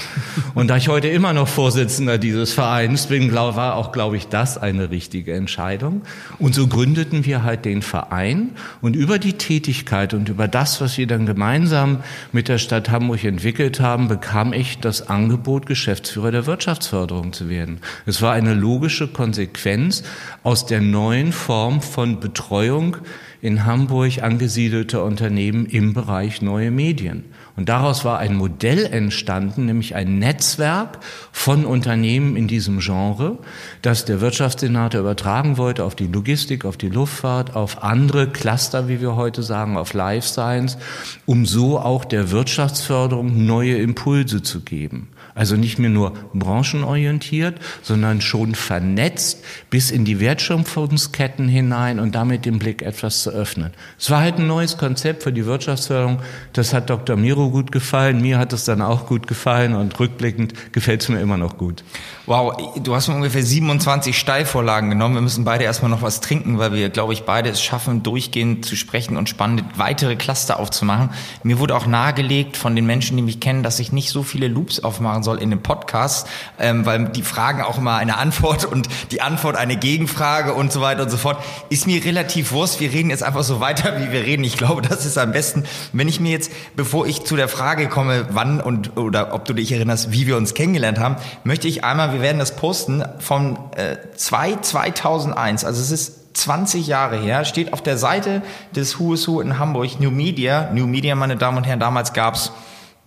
Und 0.55 0.69
da 0.69 0.77
ich 0.77 0.87
heute 0.87 1.09
immer 1.09 1.33
noch 1.33 1.47
Vorsitzender 1.47 2.17
dieses 2.17 2.53
Vereins 2.53 3.07
bin, 3.07 3.27
glaub, 3.27 3.57
war 3.57 3.75
auch, 3.75 3.91
glaube 3.91 4.15
ich, 4.15 4.27
das 4.27 4.57
eine 4.57 4.91
richtige 4.91 5.33
Entscheidung. 5.33 6.03
Und 6.39 6.55
so 6.55 6.67
gründeten 6.67 7.25
wir 7.25 7.43
halt 7.43 7.65
den 7.65 7.81
Verein. 7.81 8.51
Und 8.79 8.95
über 8.95 9.19
die 9.19 9.33
Tätigkeit 9.33 10.13
und 10.13 10.29
über 10.29 10.47
das, 10.47 10.79
was 10.79 10.97
wir 10.97 11.07
dann 11.07 11.25
gemeinsam 11.25 11.97
mit 12.31 12.47
der 12.47 12.57
Stadt 12.57 12.89
Hamburg 12.89 13.23
entwickelt 13.25 13.81
haben, 13.81 14.07
bekam 14.07 14.53
ich 14.53 14.79
das 14.79 15.09
Angebot, 15.09 15.65
Geschäftsführer 15.65 16.31
der 16.31 16.45
Wirtschaftsförderung 16.45 17.33
zu 17.33 17.49
werden. 17.49 17.79
Es 18.05 18.21
war 18.21 18.31
eine 18.31 18.53
logische 18.53 19.07
Konsequenz 19.07 20.03
aus 20.43 20.65
der 20.65 20.79
neuen 20.79 21.33
Form 21.33 21.81
von 21.81 22.21
Betreuung 22.21 22.97
in 23.41 23.65
Hamburg 23.65 24.21
angesiedelte 24.21 25.03
Unternehmen 25.03 25.65
im 25.65 25.93
Bereich 25.93 26.41
neue 26.41 26.71
Medien. 26.71 27.25
Und 27.57 27.69
daraus 27.69 28.05
war 28.05 28.19
ein 28.19 28.35
Modell 28.35 28.85
entstanden, 28.85 29.65
nämlich 29.65 29.95
ein 29.95 30.19
Netzwerk 30.19 30.99
von 31.31 31.65
Unternehmen 31.65 32.35
in 32.35 32.47
diesem 32.47 32.79
Genre, 32.79 33.39
das 33.81 34.05
der 34.05 34.21
Wirtschaftssenator 34.21 35.01
übertragen 35.01 35.57
wollte 35.57 35.83
auf 35.83 35.95
die 35.95 36.07
Logistik, 36.07 36.65
auf 36.65 36.77
die 36.77 36.89
Luftfahrt, 36.89 37.55
auf 37.55 37.83
andere 37.83 38.27
Cluster, 38.27 38.87
wie 38.87 39.01
wir 39.01 39.15
heute 39.15 39.43
sagen, 39.43 39.75
auf 39.75 39.93
Life 39.93 40.27
Science, 40.27 40.77
um 41.25 41.45
so 41.45 41.79
auch 41.79 42.05
der 42.05 42.31
Wirtschaftsförderung 42.31 43.45
neue 43.45 43.77
Impulse 43.77 44.41
zu 44.43 44.61
geben. 44.61 45.09
Also 45.33 45.55
nicht 45.55 45.79
mehr 45.79 45.89
nur 45.89 46.13
branchenorientiert, 46.33 47.55
sondern 47.81 48.21
schon 48.21 48.55
vernetzt 48.55 49.43
bis 49.69 49.91
in 49.91 50.05
die 50.05 50.19
Wertschöpfungsketten 50.19 51.47
hinein 51.47 51.99
und 51.99 52.15
damit 52.15 52.45
den 52.45 52.59
Blick 52.59 52.81
etwas 52.81 53.23
zu 53.23 53.29
öffnen. 53.29 53.71
Es 53.97 54.09
war 54.09 54.21
halt 54.21 54.39
ein 54.39 54.47
neues 54.47 54.77
Konzept 54.77 55.23
für 55.23 55.31
die 55.31 55.45
Wirtschaftsförderung. 55.45 56.19
Das 56.53 56.73
hat 56.73 56.89
Dr. 56.89 57.15
Miro 57.15 57.49
gut 57.49 57.71
gefallen. 57.71 58.21
Mir 58.21 58.37
hat 58.37 58.53
es 58.53 58.65
dann 58.65 58.81
auch 58.81 59.05
gut 59.07 59.27
gefallen 59.27 59.73
und 59.73 59.97
rückblickend 59.99 60.73
gefällt 60.73 61.01
es 61.03 61.09
mir 61.09 61.21
immer 61.21 61.37
noch 61.37 61.57
gut. 61.57 61.83
Wow, 62.25 62.79
du 62.81 62.95
hast 62.95 63.07
mir 63.07 63.15
ungefähr 63.15 63.43
27 63.43 64.17
Steilvorlagen 64.17 64.89
genommen. 64.89 65.15
Wir 65.15 65.21
müssen 65.21 65.43
beide 65.43 65.63
erstmal 65.63 65.91
noch 65.91 66.01
was 66.01 66.21
trinken, 66.21 66.59
weil 66.59 66.73
wir, 66.73 66.89
glaube 66.89 67.13
ich, 67.13 67.23
beide 67.23 67.49
es 67.49 67.61
schaffen, 67.61 68.03
durchgehend 68.03 68.65
zu 68.65 68.75
sprechen 68.75 69.17
und 69.17 69.29
spannende 69.29 69.63
weitere 69.75 70.15
Cluster 70.15 70.59
aufzumachen. 70.59 71.09
Mir 71.43 71.59
wurde 71.59 71.75
auch 71.75 71.87
nahegelegt 71.87 72.57
von 72.57 72.75
den 72.75 72.85
Menschen, 72.85 73.17
die 73.17 73.23
mich 73.23 73.39
kennen, 73.39 73.63
dass 73.63 73.79
ich 73.79 73.91
nicht 73.91 74.09
so 74.09 74.23
viele 74.23 74.47
Loops 74.47 74.79
aufmachen 74.79 75.20
machen 75.21 75.23
soll 75.23 75.41
in 75.41 75.49
dem 75.49 75.61
Podcast, 75.61 76.27
ähm, 76.59 76.85
weil 76.85 77.05
die 77.05 77.21
Fragen 77.21 77.61
auch 77.61 77.77
immer 77.77 77.95
eine 77.95 78.17
Antwort 78.17 78.65
und 78.65 78.87
die 79.11 79.21
Antwort 79.21 79.55
eine 79.55 79.77
Gegenfrage 79.77 80.53
und 80.53 80.71
so 80.71 80.81
weiter 80.81 81.03
und 81.03 81.09
so 81.09 81.17
fort. 81.17 81.41
Ist 81.69 81.87
mir 81.87 82.03
relativ 82.03 82.51
wurscht. 82.51 82.79
Wir 82.79 82.91
reden 82.91 83.09
jetzt 83.09 83.23
einfach 83.23 83.43
so 83.43 83.59
weiter, 83.59 83.99
wie 83.99 84.11
wir 84.11 84.21
reden. 84.21 84.43
Ich 84.43 84.57
glaube, 84.57 84.81
das 84.81 85.05
ist 85.05 85.17
am 85.17 85.31
besten. 85.31 85.63
Wenn 85.93 86.07
ich 86.07 86.19
mir 86.19 86.31
jetzt, 86.31 86.51
bevor 86.75 87.05
ich 87.05 87.23
zu 87.23 87.35
der 87.35 87.47
Frage 87.47 87.87
komme, 87.87 88.27
wann 88.31 88.59
und 88.59 88.97
oder 88.97 89.33
ob 89.33 89.45
du 89.45 89.53
dich 89.53 89.71
erinnerst, 89.71 90.11
wie 90.11 90.27
wir 90.27 90.37
uns 90.37 90.53
kennengelernt 90.53 90.99
haben, 90.99 91.15
möchte 91.43 91.67
ich 91.67 91.83
einmal, 91.83 92.13
wir 92.13 92.21
werden 92.21 92.39
das 92.39 92.55
posten, 92.55 93.03
von 93.19 93.57
äh, 93.75 93.97
2 94.15 94.57
2001, 94.61 95.65
also 95.65 95.81
es 95.81 95.91
ist 95.91 96.35
20 96.35 96.87
Jahre 96.87 97.17
her, 97.17 97.45
steht 97.45 97.73
auf 97.73 97.83
der 97.83 97.97
Seite 97.97 98.41
des 98.75 98.99
Who 98.99 99.15
Who 99.15 99.41
in 99.41 99.59
Hamburg, 99.59 99.99
New 99.99 100.11
Media. 100.11 100.71
New 100.73 100.87
Media, 100.87 101.13
meine 101.15 101.35
Damen 101.35 101.57
und 101.57 101.65
Herren, 101.65 101.79
damals 101.79 102.13
gab's 102.13 102.51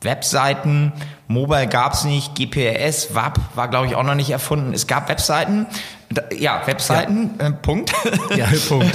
Webseiten, 0.05 0.93
Mobile 1.27 1.67
gab's 1.67 2.05
nicht, 2.05 2.35
GPRS, 2.35 3.15
WAP 3.15 3.41
war 3.55 3.69
glaube 3.69 3.87
ich 3.87 3.95
auch 3.95 4.03
noch 4.03 4.15
nicht 4.15 4.31
erfunden. 4.31 4.73
Es 4.75 4.87
gab 4.87 5.09
Webseiten, 5.09 5.67
ja, 6.37 6.63
Webseiten, 6.67 7.31
ja. 7.39 7.49
Äh, 7.49 7.53
Punkt. 7.53 7.93
Ja, 8.37 8.47
Punkt. 8.69 8.95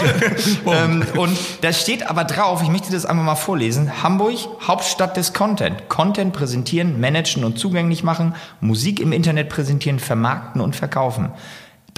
ähm, 0.65 1.05
und 1.17 1.37
da 1.61 1.71
steht 1.71 2.09
aber 2.09 2.23
drauf, 2.23 2.61
ich 2.61 2.69
möchte 2.69 2.91
das 2.91 3.05
einfach 3.05 3.23
mal 3.23 3.35
vorlesen, 3.35 4.03
Hamburg, 4.03 4.35
Hauptstadt 4.67 5.15
des 5.17 5.33
Content. 5.33 5.87
Content 5.87 6.33
präsentieren, 6.33 6.99
managen 6.99 7.43
und 7.43 7.57
zugänglich 7.57 8.03
machen, 8.03 8.35
Musik 8.59 8.99
im 8.99 9.11
Internet 9.11 9.49
präsentieren, 9.49 9.99
vermarkten 9.99 10.61
und 10.61 10.75
verkaufen. 10.75 11.31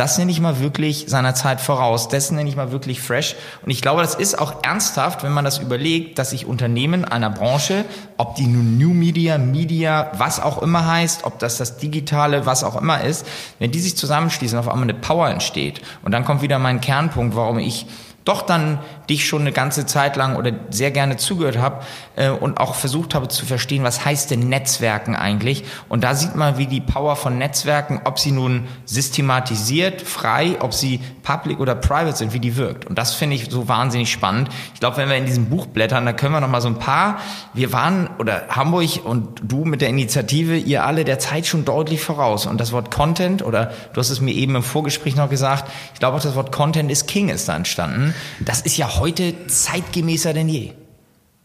Das 0.02 0.18
nenne 0.18 0.32
ich 0.32 0.42
mal 0.42 0.60
wirklich 0.60 1.06
seiner 1.10 1.36
Zeit 1.36 1.62
voraus. 1.62 2.08
Das 2.08 2.32
nenne 2.32 2.50
ich 2.50 2.56
mal 2.56 2.72
wirklich 2.72 3.00
fresh. 3.00 3.36
Und 3.62 3.70
ich 3.70 3.84
glaube, 3.84 4.02
das 4.02 4.16
ist 4.16 4.40
auch 4.40 4.64
ernsthaft, 4.64 5.22
wenn 5.22 5.32
man 5.32 5.46
das 5.46 5.60
überlegt, 5.60 6.18
dass 6.18 6.32
sich 6.32 6.48
Unternehmen 6.48 7.06
einer 7.06 7.30
Branche, 7.30 7.86
ob 8.18 8.34
die 8.34 8.48
nun 8.48 8.80
New 8.80 8.96
Media, 8.96 9.38
Media, 9.38 10.10
was 10.18 10.40
auch 10.40 10.64
immer 10.64 10.88
heißt, 10.88 11.24
ob 11.24 11.38
das 11.38 11.58
das 11.58 11.78
Digitale, 11.78 12.48
was 12.48 12.64
auch 12.64 12.82
immer 12.82 13.02
ist, 13.02 13.28
wenn 13.60 13.70
die 13.70 13.80
sich 13.80 13.96
zusammenschließen, 13.96 14.58
auf 14.58 14.70
einmal 14.70 14.90
eine 14.90 14.96
Power 14.96 15.30
entsteht. 15.30 15.84
Und 16.02 16.14
dann 16.14 16.26
kommt 16.26 16.42
wieder 16.42 16.58
mein 16.58 16.82
Kernpunkt, 16.82 17.36
warum 17.36 17.60
ich 17.60 17.86
doch 18.26 18.42
dann 18.42 18.80
dich 19.12 19.28
schon 19.28 19.42
eine 19.42 19.52
ganze 19.52 19.86
Zeit 19.86 20.16
lang 20.16 20.36
oder 20.38 20.54
sehr 20.70 20.90
gerne 20.92 21.18
zugehört 21.18 21.58
habe 21.58 21.82
äh, 22.16 22.30
und 22.30 22.60
auch 22.60 22.76
versucht 22.76 23.14
habe 23.14 23.28
zu 23.28 23.46
verstehen, 23.46 23.84
was 23.84 24.06
heißt 24.06 24.32
denn 24.32 24.48
Netzwerken 24.48 25.16
eigentlich? 25.16 25.66
Und 25.90 26.04
da 26.04 26.16
sieht 26.16 26.36
man, 26.36 26.58
wie 26.58 26.66
die 26.66 26.82
Power 26.82 27.16
von 27.16 27.38
Netzwerken, 27.38 28.02
ob 28.06 28.20
sie 28.20 28.32
nun 28.32 28.68
systematisiert, 28.86 30.02
frei, 30.02 30.56
ob 30.60 30.74
sie 30.74 31.02
public 31.24 31.60
oder 31.60 31.76
private 31.76 32.16
sind, 32.16 32.34
wie 32.34 32.40
die 32.40 32.56
wirkt. 32.56 32.86
Und 32.86 32.98
das 32.98 33.14
finde 33.14 33.36
ich 33.36 33.50
so 33.50 33.68
wahnsinnig 33.68 34.12
spannend. 34.12 34.50
Ich 34.74 34.80
glaube, 34.80 34.98
wenn 34.98 35.10
wir 35.10 35.18
in 35.18 35.26
diesem 35.26 35.50
Buch 35.50 35.68
blättern, 35.68 36.06
da 36.06 36.14
können 36.14 36.34
wir 36.34 36.42
noch 36.42 36.48
mal 36.48 36.62
so 36.62 36.70
ein 36.70 36.80
paar. 36.80 37.20
Wir 37.54 37.74
waren 37.74 38.10
oder 38.18 38.48
Hamburg 38.50 38.82
und 39.04 39.42
du 39.44 39.66
mit 39.66 39.82
der 39.82 39.90
Initiative, 39.90 40.56
ihr 40.56 40.86
alle 40.86 41.04
der 41.04 41.20
Zeit 41.20 41.46
schon 41.46 41.66
deutlich 41.66 42.02
voraus. 42.02 42.46
Und 42.46 42.60
das 42.62 42.72
Wort 42.72 42.92
Content 42.92 43.44
oder 43.44 43.72
du 43.94 44.00
hast 44.00 44.10
es 44.10 44.22
mir 44.22 44.34
eben 44.34 44.56
im 44.56 44.64
Vorgespräch 44.64 45.16
noch 45.16 45.30
gesagt. 45.30 45.70
Ich 45.94 46.00
glaube 46.00 46.18
auch 46.18 46.22
das 46.22 46.36
Wort 46.36 46.52
Content 46.52 46.90
ist 46.90 47.08
King 47.08 47.30
ist 47.30 47.50
da 47.50 47.56
entstanden. 47.56 48.16
Das 48.40 48.62
ist 48.62 48.78
ja 48.78 48.98
heute 49.02 49.48
zeitgemäßer 49.48 50.32
denn 50.32 50.48
je. 50.48 50.74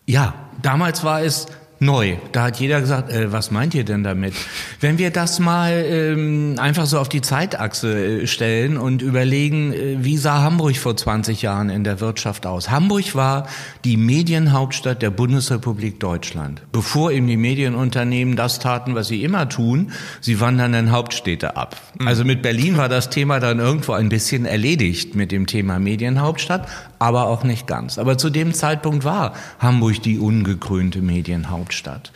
Ja, 0.05 0.35
damals 0.61 1.05
war 1.05 1.23
es 1.23 1.47
neu. 1.79 2.17
Da 2.33 2.45
hat 2.45 2.61
jeder 2.61 2.81
gesagt, 2.81 3.11
äh, 3.11 3.33
was 3.33 3.51
meint 3.51 3.75
ihr 3.75 3.85
denn 3.85 4.03
damit? 4.03 4.35
Wenn 4.81 4.99
wir 4.99 5.11
das 5.11 5.39
mal 5.39 5.73
ähm, 5.73 6.57
einfach 6.59 6.87
so 6.87 6.99
auf 6.99 7.09
die 7.09 7.21
Zeitachse 7.21 8.23
äh, 8.23 8.27
stellen 8.27 8.77
und 8.77 9.03
überlegen, 9.03 9.73
äh, 9.73 9.97
wie 10.01 10.17
sah 10.17 10.43
Hamburg 10.43 10.77
vor 10.77 10.97
20 10.97 11.43
Jahren 11.43 11.69
in 11.71 11.85
der 11.85 12.01
Wirtschaft 12.01 12.47
aus? 12.47 12.71
Hamburg 12.71 13.15
war 13.15 13.47
die 13.85 13.97
Medienhauptstadt 13.97 15.03
der 15.03 15.11
Bundesrepublik 15.11 16.01
Deutschland. 16.01 16.63
Bevor 16.73 17.13
eben 17.13 17.27
die 17.27 17.37
Medienunternehmen 17.37 18.37
das 18.37 18.59
taten, 18.59 18.95
was 18.95 19.09
sie 19.09 19.23
immer 19.23 19.49
tun, 19.49 19.93
sie 20.21 20.41
wandern 20.41 20.75
in 20.75 20.91
Hauptstädte 20.91 21.57
ab. 21.57 21.77
Mhm. 21.99 22.09
Also 22.09 22.25
mit 22.25 22.43
Berlin 22.43 22.77
war 22.77 22.89
das 22.89 23.11
Thema 23.11 23.41
dann 23.41 23.59
irgendwo 23.59 23.93
ein 23.93 24.09
bisschen 24.09 24.47
erledigt 24.47 25.15
mit 25.15 25.31
dem 25.31 25.47
Thema 25.47 25.79
Medienhauptstadt, 25.79 26.69
aber 26.99 27.27
auch 27.27 27.45
nicht 27.45 27.67
ganz. 27.67 27.99
Aber 27.99 28.19
zu 28.19 28.31
dem 28.31 28.55
Zeitpunkt 28.55 29.05
war 29.05 29.35
Hamburg 29.59 30.03
die 30.03 30.19
ungekrönte 30.19 31.01
Medienhauptstadt. 31.01 31.57
Hauptstadt. 31.67 32.13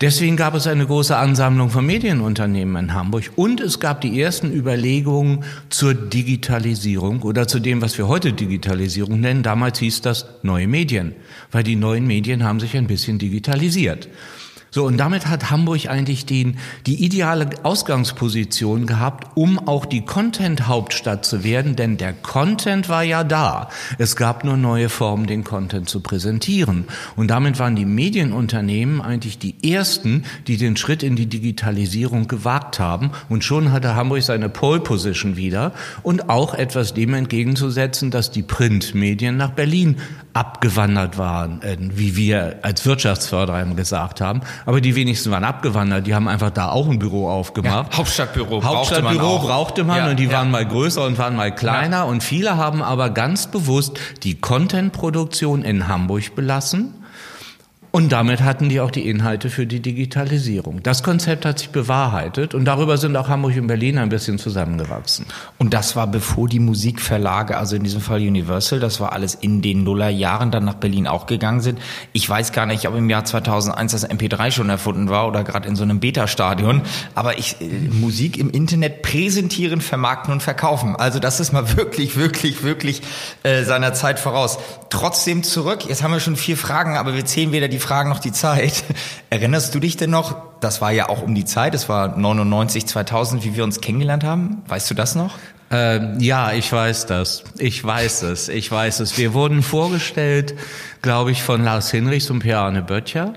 Deswegen 0.00 0.36
gab 0.36 0.54
es 0.54 0.66
eine 0.66 0.86
große 0.86 1.16
Ansammlung 1.16 1.70
von 1.70 1.84
Medienunternehmen 1.84 2.84
in 2.84 2.94
Hamburg 2.94 3.30
und 3.36 3.60
es 3.60 3.80
gab 3.80 4.00
die 4.00 4.20
ersten 4.20 4.52
Überlegungen 4.52 5.44
zur 5.70 5.94
Digitalisierung 5.94 7.22
oder 7.22 7.48
zu 7.48 7.60
dem, 7.60 7.82
was 7.82 7.96
wir 7.98 8.08
heute 8.08 8.32
Digitalisierung 8.32 9.20
nennen. 9.20 9.42
Damals 9.42 9.78
hieß 9.78 10.02
das 10.02 10.26
neue 10.42 10.68
Medien, 10.68 11.14
weil 11.50 11.62
die 11.62 11.76
neuen 11.76 12.06
Medien 12.06 12.44
haben 12.44 12.60
sich 12.60 12.76
ein 12.76 12.86
bisschen 12.86 13.18
digitalisiert. 13.18 14.08
So, 14.74 14.86
und 14.86 14.96
damit 14.96 15.26
hat 15.26 15.50
Hamburg 15.50 15.86
eigentlich 15.90 16.24
den, 16.24 16.56
die 16.86 17.04
ideale 17.04 17.50
Ausgangsposition 17.62 18.86
gehabt, 18.86 19.26
um 19.34 19.58
auch 19.68 19.84
die 19.84 20.02
Content-Hauptstadt 20.02 21.26
zu 21.26 21.44
werden, 21.44 21.76
denn 21.76 21.98
der 21.98 22.14
Content 22.14 22.88
war 22.88 23.02
ja 23.02 23.22
da. 23.22 23.68
Es 23.98 24.16
gab 24.16 24.44
nur 24.44 24.56
neue 24.56 24.88
Formen, 24.88 25.26
den 25.26 25.44
Content 25.44 25.90
zu 25.90 26.00
präsentieren. 26.00 26.86
Und 27.16 27.28
damit 27.28 27.58
waren 27.58 27.76
die 27.76 27.84
Medienunternehmen 27.84 29.02
eigentlich 29.02 29.38
die 29.38 29.56
ersten, 29.74 30.24
die 30.46 30.56
den 30.56 30.78
Schritt 30.78 31.02
in 31.02 31.16
die 31.16 31.26
Digitalisierung 31.26 32.26
gewagt 32.26 32.80
haben. 32.80 33.10
Und 33.28 33.44
schon 33.44 33.72
hatte 33.72 33.94
Hamburg 33.94 34.22
seine 34.22 34.48
Pole 34.48 34.80
Position 34.80 35.36
wieder 35.36 35.72
und 36.02 36.30
auch 36.30 36.54
etwas 36.54 36.94
dem 36.94 37.12
entgegenzusetzen, 37.12 38.10
dass 38.10 38.30
die 38.30 38.42
Printmedien 38.42 39.36
nach 39.36 39.50
Berlin 39.50 39.98
abgewandert 40.32 41.18
waren, 41.18 41.60
äh, 41.60 41.76
wie 41.78 42.16
wir 42.16 42.60
als 42.62 42.86
Wirtschaftsförderer 42.86 43.62
gesagt 43.74 44.22
haben. 44.22 44.40
Aber 44.66 44.80
die 44.80 44.94
wenigsten 44.94 45.30
waren 45.30 45.44
abgewandert. 45.44 46.06
Die 46.06 46.14
haben 46.14 46.28
einfach 46.28 46.50
da 46.50 46.70
auch 46.70 46.88
ein 46.88 46.98
Büro 46.98 47.28
aufgemacht. 47.28 47.92
Ja, 47.92 47.98
Hauptstadtbüro. 47.98 48.62
Hauptstadtbüro 48.62 49.38
brauchte 49.38 49.42
man, 49.42 49.46
brauchte 49.46 49.84
man 49.84 49.96
ja, 49.98 50.10
und 50.10 50.18
die 50.18 50.24
ja. 50.24 50.32
waren 50.32 50.50
mal 50.50 50.66
größer 50.66 51.04
und 51.04 51.18
waren 51.18 51.36
mal 51.36 51.54
kleiner. 51.54 52.06
Und 52.06 52.22
viele 52.22 52.56
haben 52.56 52.82
aber 52.82 53.10
ganz 53.10 53.48
bewusst 53.48 53.98
die 54.22 54.40
Contentproduktion 54.40 55.62
in 55.62 55.88
Hamburg 55.88 56.34
belassen 56.34 57.01
und 57.92 58.10
damit 58.10 58.40
hatten 58.40 58.70
die 58.70 58.80
auch 58.80 58.90
die 58.90 59.06
Inhalte 59.06 59.50
für 59.50 59.66
die 59.66 59.80
Digitalisierung. 59.80 60.82
Das 60.82 61.02
Konzept 61.02 61.44
hat 61.44 61.58
sich 61.58 61.68
bewahrheitet 61.68 62.54
und 62.54 62.64
darüber 62.64 62.96
sind 62.96 63.14
auch 63.18 63.28
Hamburg 63.28 63.54
und 63.58 63.66
Berlin 63.66 63.98
ein 63.98 64.08
bisschen 64.08 64.38
zusammengewachsen. 64.38 65.26
Und 65.58 65.74
das 65.74 65.94
war 65.94 66.06
bevor 66.06 66.48
die 66.48 66.58
Musikverlage, 66.58 67.58
also 67.58 67.76
in 67.76 67.84
diesem 67.84 68.00
Fall 68.00 68.20
Universal, 68.20 68.80
das 68.80 68.98
war 68.98 69.12
alles 69.12 69.34
in 69.34 69.60
den 69.60 69.84
Nullerjahren 69.84 70.50
dann 70.50 70.64
nach 70.64 70.76
Berlin 70.76 71.06
auch 71.06 71.26
gegangen 71.26 71.60
sind. 71.60 71.78
Ich 72.14 72.26
weiß 72.26 72.52
gar 72.52 72.64
nicht, 72.64 72.88
ob 72.88 72.96
im 72.96 73.10
Jahr 73.10 73.26
2001 73.26 73.92
das 73.92 74.08
MP3 74.08 74.50
schon 74.52 74.70
erfunden 74.70 75.10
war 75.10 75.28
oder 75.28 75.44
gerade 75.44 75.68
in 75.68 75.76
so 75.76 75.82
einem 75.82 76.00
Beta-Stadion, 76.00 76.80
aber 77.14 77.38
ich 77.38 77.60
äh, 77.60 77.66
Musik 77.90 78.38
im 78.38 78.50
Internet 78.50 79.02
präsentieren, 79.02 79.82
vermarkten 79.82 80.32
und 80.32 80.42
verkaufen. 80.42 80.96
Also 80.96 81.18
das 81.18 81.40
ist 81.40 81.52
mal 81.52 81.76
wirklich, 81.76 82.16
wirklich, 82.16 82.62
wirklich 82.62 83.02
äh, 83.42 83.64
seiner 83.64 83.92
Zeit 83.92 84.18
voraus. 84.18 84.58
Trotzdem 84.88 85.42
zurück, 85.42 85.84
jetzt 85.86 86.02
haben 86.02 86.12
wir 86.12 86.20
schon 86.20 86.36
vier 86.36 86.56
Fragen, 86.56 86.96
aber 86.96 87.14
wir 87.14 87.26
zählen 87.26 87.52
weder 87.52 87.68
die 87.68 87.81
Fragen 87.82 88.08
noch 88.08 88.20
die 88.20 88.32
Zeit. 88.32 88.84
Erinnerst 89.30 89.74
du 89.74 89.80
dich 89.80 89.96
denn 89.96 90.10
noch? 90.10 90.36
Das 90.60 90.80
war 90.80 90.92
ja 90.92 91.08
auch 91.08 91.22
um 91.22 91.34
die 91.34 91.44
Zeit, 91.44 91.74
es 91.74 91.88
war 91.88 92.16
99, 92.16 92.86
2000, 92.86 93.44
wie 93.44 93.56
wir 93.56 93.64
uns 93.64 93.80
kennengelernt 93.80 94.24
haben. 94.24 94.62
Weißt 94.68 94.90
du 94.90 94.94
das 94.94 95.14
noch? 95.14 95.34
Äh, 95.70 96.18
ja, 96.18 96.52
ich 96.52 96.70
weiß 96.72 97.06
das. 97.06 97.44
Ich 97.58 97.82
weiß 97.82 98.22
es. 98.22 98.48
Ich 98.48 98.70
weiß 98.70 99.00
es. 99.00 99.18
Wir 99.18 99.34
wurden 99.34 99.62
vorgestellt, 99.62 100.54
glaube 101.00 101.32
ich, 101.32 101.42
von 101.42 101.64
Lars 101.64 101.90
Hinrichs 101.90 102.30
und 102.30 102.40
Pierre 102.40 102.82
Böttcher 102.82 103.34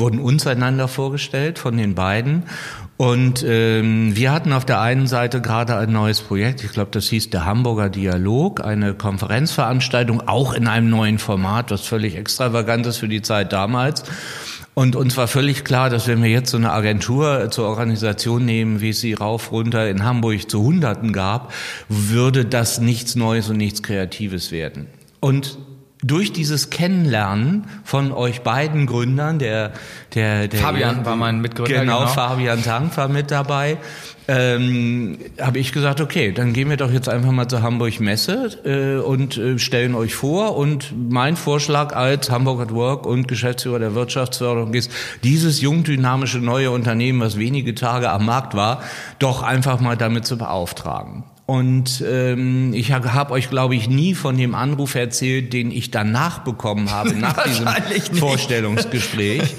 wurden 0.00 0.18
uns 0.18 0.46
einander 0.46 0.88
vorgestellt 0.88 1.60
von 1.60 1.76
den 1.76 1.94
beiden. 1.94 2.42
Und 2.96 3.44
ähm, 3.46 4.14
wir 4.14 4.32
hatten 4.32 4.52
auf 4.52 4.66
der 4.66 4.80
einen 4.80 5.06
Seite 5.06 5.40
gerade 5.40 5.76
ein 5.76 5.92
neues 5.92 6.20
Projekt, 6.20 6.64
ich 6.64 6.72
glaube, 6.72 6.90
das 6.90 7.08
hieß 7.08 7.30
der 7.30 7.46
Hamburger 7.46 7.88
Dialog, 7.88 8.62
eine 8.62 8.92
Konferenzveranstaltung, 8.92 10.26
auch 10.28 10.52
in 10.52 10.66
einem 10.66 10.90
neuen 10.90 11.18
Format, 11.18 11.70
was 11.70 11.82
völlig 11.82 12.16
extravagant 12.16 12.84
ist 12.86 12.98
für 12.98 13.08
die 13.08 13.22
Zeit 13.22 13.52
damals. 13.52 14.02
Und 14.74 14.96
uns 14.96 15.16
war 15.16 15.28
völlig 15.28 15.64
klar, 15.64 15.90
dass 15.90 16.08
wenn 16.08 16.22
wir 16.22 16.30
jetzt 16.30 16.50
so 16.50 16.56
eine 16.56 16.72
Agentur 16.72 17.50
zur 17.50 17.68
Organisation 17.68 18.44
nehmen, 18.44 18.80
wie 18.80 18.90
es 18.90 19.00
sie 19.00 19.14
rauf 19.14 19.50
runter 19.50 19.88
in 19.88 20.04
Hamburg 20.04 20.50
zu 20.50 20.62
Hunderten 20.62 21.12
gab, 21.12 21.52
würde 21.88 22.44
das 22.44 22.80
nichts 22.80 23.16
Neues 23.16 23.48
und 23.48 23.56
nichts 23.56 23.82
Kreatives 23.82 24.52
werden. 24.52 24.86
Und 25.20 25.58
durch 26.02 26.32
dieses 26.32 26.70
Kennenlernen 26.70 27.64
von 27.84 28.12
euch 28.12 28.40
beiden 28.40 28.86
Gründern, 28.86 29.38
der, 29.38 29.72
der, 30.14 30.48
der 30.48 30.60
Fabian 30.60 31.04
war 31.04 31.16
mein 31.16 31.40
Mitgründer. 31.40 31.80
Genau, 31.80 32.00
genau. 32.00 32.10
Fabian 32.10 32.62
Tank 32.62 32.96
war 32.96 33.08
mit 33.08 33.30
dabei. 33.30 33.76
Ähm, 34.28 35.18
habe 35.40 35.58
ich 35.58 35.72
gesagt, 35.72 36.00
okay, 36.00 36.32
dann 36.32 36.52
gehen 36.52 36.70
wir 36.70 36.76
doch 36.76 36.92
jetzt 36.92 37.08
einfach 37.08 37.32
mal 37.32 37.48
zur 37.48 37.62
Hamburg 37.62 37.98
Messe 38.00 38.50
äh, 38.64 39.04
und 39.04 39.36
äh, 39.36 39.58
stellen 39.58 39.94
euch 39.94 40.14
vor. 40.14 40.56
Und 40.56 40.94
mein 41.10 41.36
Vorschlag 41.36 41.96
als 41.96 42.30
Hamburg 42.30 42.60
at 42.60 42.72
Work 42.72 43.06
und 43.06 43.26
Geschäftsführer 43.26 43.80
der 43.80 43.94
Wirtschaftsförderung 43.94 44.72
ist, 44.72 44.90
dieses 45.24 45.60
jung 45.60 45.82
dynamische 45.82 46.38
neue 46.38 46.70
Unternehmen, 46.70 47.20
was 47.20 47.38
wenige 47.38 47.74
Tage 47.74 48.10
am 48.10 48.24
Markt 48.24 48.54
war, 48.54 48.82
doch 49.18 49.42
einfach 49.42 49.80
mal 49.80 49.96
damit 49.96 50.26
zu 50.26 50.38
beauftragen. 50.38 51.24
Und 51.50 52.04
ähm, 52.08 52.72
ich 52.74 52.92
habe 52.92 53.32
euch, 53.32 53.50
glaube 53.50 53.74
ich, 53.74 53.88
nie 53.88 54.14
von 54.14 54.38
dem 54.38 54.54
Anruf 54.54 54.94
erzählt, 54.94 55.52
den 55.52 55.72
ich 55.72 55.90
danach 55.90 56.44
bekommen 56.44 56.92
habe, 56.92 57.12
nach 57.14 57.42
diesem 57.88 58.14
Vorstellungsgespräch. 58.14 59.56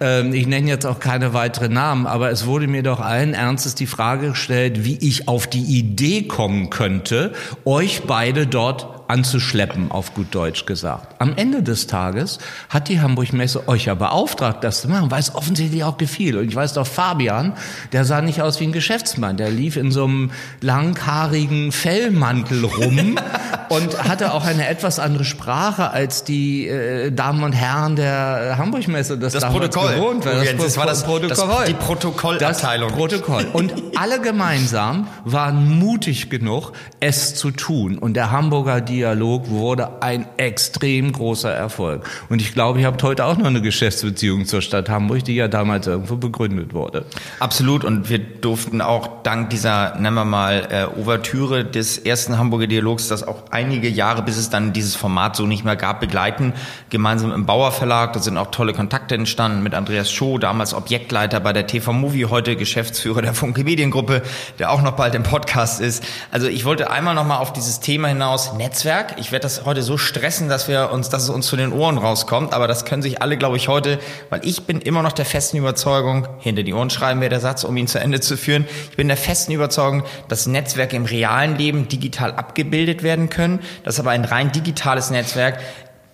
Ähm, 0.00 0.32
ich 0.32 0.46
nenne 0.46 0.70
jetzt 0.70 0.86
auch 0.86 1.00
keine 1.00 1.34
weiteren 1.34 1.74
Namen, 1.74 2.06
aber 2.06 2.30
es 2.30 2.46
wurde 2.46 2.66
mir 2.66 2.82
doch 2.82 2.98
allen 2.98 3.34
Ernstes 3.34 3.74
die 3.74 3.84
Frage 3.84 4.30
gestellt, 4.30 4.86
wie 4.86 4.96
ich 5.06 5.28
auf 5.28 5.46
die 5.46 5.60
Idee 5.60 6.22
kommen 6.22 6.70
könnte, 6.70 7.34
euch 7.66 8.04
beide 8.06 8.46
dort 8.46 8.93
anzuschleppen, 9.08 9.90
auf 9.90 10.14
gut 10.14 10.34
Deutsch 10.34 10.66
gesagt. 10.66 11.14
Am 11.18 11.34
Ende 11.36 11.62
des 11.62 11.86
Tages 11.86 12.38
hat 12.68 12.88
die 12.88 13.00
Hamburg 13.00 13.32
Messe 13.32 13.68
euch 13.68 13.86
ja 13.86 13.94
beauftragt, 13.94 14.64
das 14.64 14.82
zu 14.82 14.88
machen, 14.88 15.10
weil 15.10 15.20
es 15.20 15.34
offensichtlich 15.34 15.84
auch 15.84 15.96
gefiel. 15.96 16.38
Und 16.38 16.48
ich 16.48 16.56
weiß 16.56 16.74
doch, 16.74 16.86
Fabian, 16.86 17.52
der 17.92 18.04
sah 18.04 18.20
nicht 18.20 18.42
aus 18.42 18.60
wie 18.60 18.64
ein 18.64 18.72
Geschäftsmann. 18.72 19.36
Der 19.36 19.50
lief 19.50 19.76
in 19.76 19.90
so 19.90 20.04
einem 20.04 20.30
langhaarigen 20.60 21.72
Fellmantel 21.72 22.64
rum 22.64 23.18
und 23.68 24.04
hatte 24.04 24.34
auch 24.34 24.44
eine 24.44 24.68
etwas 24.68 24.98
andere 24.98 25.24
Sprache 25.24 25.90
als 25.90 26.24
die 26.24 26.66
äh, 26.68 27.10
Damen 27.10 27.42
und 27.42 27.52
Herren 27.52 27.96
der 27.96 28.56
Hamburg 28.58 28.88
Messe. 28.88 29.18
Das, 29.18 29.32
das 29.32 29.44
Protokoll. 29.44 29.94
Gewohnt 29.94 30.24
war. 30.24 30.34
Das, 30.34 30.56
das 30.56 30.76
war 30.76 30.86
das 30.86 31.04
Protokoll. 31.04 31.28
Das, 31.28 31.66
die 31.66 31.74
Protokollabteilung. 31.74 32.88
Das 32.88 32.98
Protokoll. 32.98 33.46
Und 33.52 33.74
alle 33.96 34.20
gemeinsam 34.20 35.08
waren 35.24 35.78
mutig 35.78 36.30
genug, 36.30 36.72
es 37.00 37.34
zu 37.34 37.50
tun. 37.50 37.98
Und 37.98 38.14
der 38.14 38.30
Hamburger 38.30 38.80
Dialog 38.94 39.50
wurde 39.50 40.02
ein 40.02 40.26
extrem 40.36 41.10
großer 41.10 41.52
Erfolg. 41.52 42.08
Und 42.28 42.40
ich 42.40 42.54
glaube, 42.54 42.80
ihr 42.80 42.86
habt 42.86 43.02
heute 43.02 43.24
auch 43.24 43.36
noch 43.36 43.46
eine 43.46 43.60
Geschäftsbeziehung 43.60 44.46
zur 44.46 44.62
Stadt 44.62 44.88
Hamburg, 44.88 45.24
die 45.24 45.34
ja 45.34 45.48
damals 45.48 45.88
irgendwo 45.88 46.14
begründet 46.14 46.74
wurde. 46.74 47.04
Absolut. 47.40 47.84
Und 47.84 48.08
wir 48.08 48.20
durften 48.20 48.80
auch 48.80 49.22
dank 49.24 49.50
dieser, 49.50 49.96
nennen 49.96 50.14
wir 50.14 50.24
mal, 50.24 50.68
äh, 50.70 51.00
Ouvertüre 51.00 51.64
des 51.64 51.98
ersten 51.98 52.38
Hamburger 52.38 52.68
Dialogs, 52.68 53.08
das 53.08 53.26
auch 53.26 53.42
einige 53.50 53.88
Jahre, 53.88 54.22
bis 54.22 54.36
es 54.36 54.48
dann 54.48 54.72
dieses 54.72 54.94
Format 54.94 55.34
so 55.34 55.44
nicht 55.44 55.64
mehr 55.64 55.74
gab, 55.74 55.98
begleiten. 55.98 56.52
Gemeinsam 56.90 57.32
im 57.32 57.46
Bauer 57.46 57.72
Verlag. 57.72 58.12
Da 58.12 58.20
sind 58.20 58.38
auch 58.38 58.52
tolle 58.52 58.74
Kontakte 58.74 59.16
entstanden 59.16 59.64
mit 59.64 59.74
Andreas 59.74 60.12
Schoh, 60.12 60.38
damals 60.38 60.72
Objektleiter 60.72 61.40
bei 61.40 61.52
der 61.52 61.66
TV 61.66 61.92
Movie, 61.92 62.26
heute 62.26 62.54
Geschäftsführer 62.54 63.22
der 63.22 63.34
Funke 63.34 63.64
Mediengruppe, 63.64 64.22
der 64.60 64.70
auch 64.70 64.82
noch 64.82 64.92
bald 64.92 65.16
im 65.16 65.24
Podcast 65.24 65.80
ist. 65.80 66.04
Also 66.30 66.46
ich 66.46 66.64
wollte 66.64 66.92
einmal 66.92 67.16
noch 67.16 67.26
mal 67.26 67.38
auf 67.38 67.52
dieses 67.52 67.80
Thema 67.80 68.06
hinaus 68.06 68.52
Netzwerk 68.52 68.83
Netzwerk. 68.84 69.14
Ich 69.18 69.32
werde 69.32 69.44
das 69.44 69.64
heute 69.64 69.82
so 69.82 69.96
stressen, 69.96 70.50
dass 70.50 70.68
wir 70.68 70.90
uns, 70.90 71.08
dass 71.08 71.22
es 71.22 71.30
uns 71.30 71.46
zu 71.46 71.56
den 71.56 71.72
Ohren 71.72 71.96
rauskommt. 71.96 72.52
Aber 72.52 72.68
das 72.68 72.84
können 72.84 73.00
sich 73.00 73.22
alle, 73.22 73.38
glaube 73.38 73.56
ich, 73.56 73.68
heute, 73.68 73.98
weil 74.28 74.40
ich 74.44 74.64
bin 74.64 74.78
immer 74.82 75.02
noch 75.02 75.12
der 75.12 75.24
festen 75.24 75.56
Überzeugung, 75.56 76.28
hinter 76.40 76.62
die 76.64 76.74
Ohren 76.74 76.90
schreiben 76.90 77.22
wir 77.22 77.30
der 77.30 77.40
Satz, 77.40 77.64
um 77.64 77.74
ihn 77.78 77.86
zu 77.86 77.98
Ende 77.98 78.20
zu 78.20 78.36
führen. 78.36 78.66
Ich 78.90 78.96
bin 78.98 79.08
der 79.08 79.16
festen 79.16 79.52
Überzeugung, 79.52 80.02
dass 80.28 80.46
Netzwerke 80.46 80.96
im 80.96 81.06
realen 81.06 81.56
Leben 81.56 81.88
digital 81.88 82.32
abgebildet 82.32 83.02
werden 83.02 83.30
können, 83.30 83.60
dass 83.84 83.98
aber 83.98 84.10
ein 84.10 84.26
rein 84.26 84.52
digitales 84.52 85.08
Netzwerk 85.08 85.60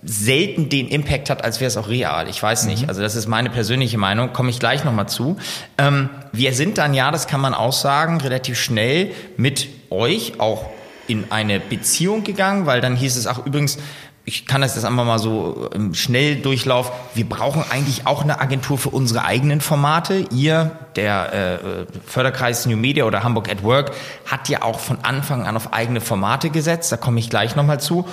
selten 0.05 0.69
den 0.69 0.87
Impact 0.87 1.29
hat, 1.29 1.43
als 1.43 1.61
wäre 1.61 1.69
es 1.69 1.77
auch 1.77 1.89
real. 1.89 2.29
Ich 2.29 2.41
weiß 2.41 2.67
nicht. 2.67 2.85
Mhm. 2.85 2.89
Also 2.89 3.03
das 3.03 3.17
ist 3.17 3.27
meine 3.27 3.51
persönliche 3.51 3.99
Meinung. 3.99 4.33
Komme 4.33 4.51
ich 4.51 4.61
gleich 4.61 4.85
nochmal 4.85 5.09
zu. 5.09 5.39
Ähm, 5.77 6.09
wir 6.31 6.55
sind 6.55 6.79
dann 6.79 6.95
ja, 6.95 7.11
das 7.11 7.27
kann 7.27 7.41
man 7.41 7.53
auch 7.53 7.73
sagen, 7.73 8.21
relativ 8.21 8.61
schnell 8.61 9.11
mit 9.37 9.69
euch 9.91 10.39
auch 10.39 10.67
in 11.11 11.31
eine 11.31 11.59
Beziehung 11.61 12.25
gegangen, 12.25 12.67
weil 12.67 12.81
dann 12.81 12.97
hieß 12.97 13.17
es 13.17 13.27
auch 13.27 13.45
übrigens, 13.45 13.79
ich 14.25 14.47
kann 14.47 14.61
das 14.61 14.77
jetzt 14.77 14.85
einfach 14.85 15.05
mal 15.05 15.19
so 15.19 15.69
im 15.75 15.95
Schnelldurchlauf. 15.95 16.93
Wir 17.15 17.29
brauchen 17.29 17.65
eigentlich 17.69 18.07
auch 18.07 18.23
eine 18.23 18.41
Agentur 18.41 18.79
für 18.79 18.91
unsere 18.91 19.25
eigenen 19.25 19.61
Formate. 19.61 20.27
Ihr, 20.31 20.71
der 20.95 21.33
äh, 21.33 21.87
Förderkreis 22.07 22.67
New 22.67 22.77
Media 22.77 23.05
oder 23.07 23.25
Hamburg 23.25 23.51
at 23.51 23.65
Work, 23.65 23.93
hat 24.27 24.49
ja 24.49 24.63
auch 24.63 24.79
von 24.79 24.99
Anfang 25.03 25.47
an 25.47 25.57
auf 25.57 25.73
eigene 25.73 26.01
Formate 26.01 26.51
gesetzt. 26.51 26.93
Da 26.93 26.97
komme 26.97 27.19
ich 27.19 27.29
gleich 27.29 27.57
nochmal 27.57 27.81
zu. 27.81 28.07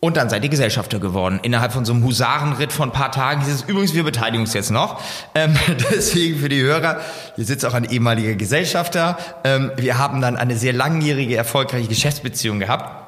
Und 0.00 0.16
dann 0.16 0.30
seid 0.30 0.44
ihr 0.44 0.48
Gesellschafter 0.48 1.00
geworden. 1.00 1.40
Innerhalb 1.42 1.72
von 1.72 1.84
so 1.84 1.92
einem 1.92 2.04
Husarenritt 2.04 2.72
von 2.72 2.90
ein 2.90 2.92
paar 2.92 3.10
Tagen 3.10 3.42
hieß 3.42 3.52
es, 3.52 3.62
übrigens, 3.62 3.94
wir 3.94 4.04
beteiligen 4.04 4.42
uns 4.42 4.54
jetzt 4.54 4.70
noch. 4.70 5.00
Ähm, 5.34 5.56
deswegen 5.90 6.38
für 6.38 6.48
die 6.48 6.62
Hörer, 6.62 7.00
hier 7.34 7.44
sitzt 7.44 7.64
auch 7.66 7.74
ein 7.74 7.84
ehemaliger 7.84 8.34
Gesellschafter. 8.34 9.18
Ähm, 9.42 9.72
wir 9.76 9.98
haben 9.98 10.20
dann 10.20 10.36
eine 10.36 10.56
sehr 10.56 10.72
langjährige, 10.72 11.36
erfolgreiche 11.36 11.88
Geschäftsbeziehung 11.88 12.60
gehabt. 12.60 13.06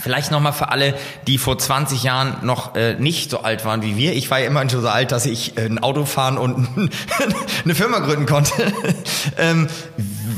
Vielleicht 0.00 0.30
nochmal 0.30 0.52
für 0.52 0.70
alle, 0.70 0.94
die 1.26 1.38
vor 1.38 1.58
20 1.58 2.02
Jahren 2.02 2.36
noch 2.46 2.76
äh, 2.76 2.94
nicht 2.94 3.30
so 3.30 3.42
alt 3.42 3.64
waren 3.64 3.82
wie 3.82 3.96
wir. 3.96 4.14
Ich 4.14 4.30
war 4.30 4.38
ja 4.38 4.46
immerhin 4.46 4.70
schon 4.70 4.80
so 4.80 4.88
alt, 4.88 5.12
dass 5.12 5.26
ich 5.26 5.58
äh, 5.58 5.66
ein 5.66 5.80
Auto 5.80 6.06
fahren 6.06 6.38
und 6.38 6.66
eine 7.64 7.74
Firma 7.74 7.98
gründen 7.98 8.26
konnte. 8.26 8.52
ähm, 9.38 9.68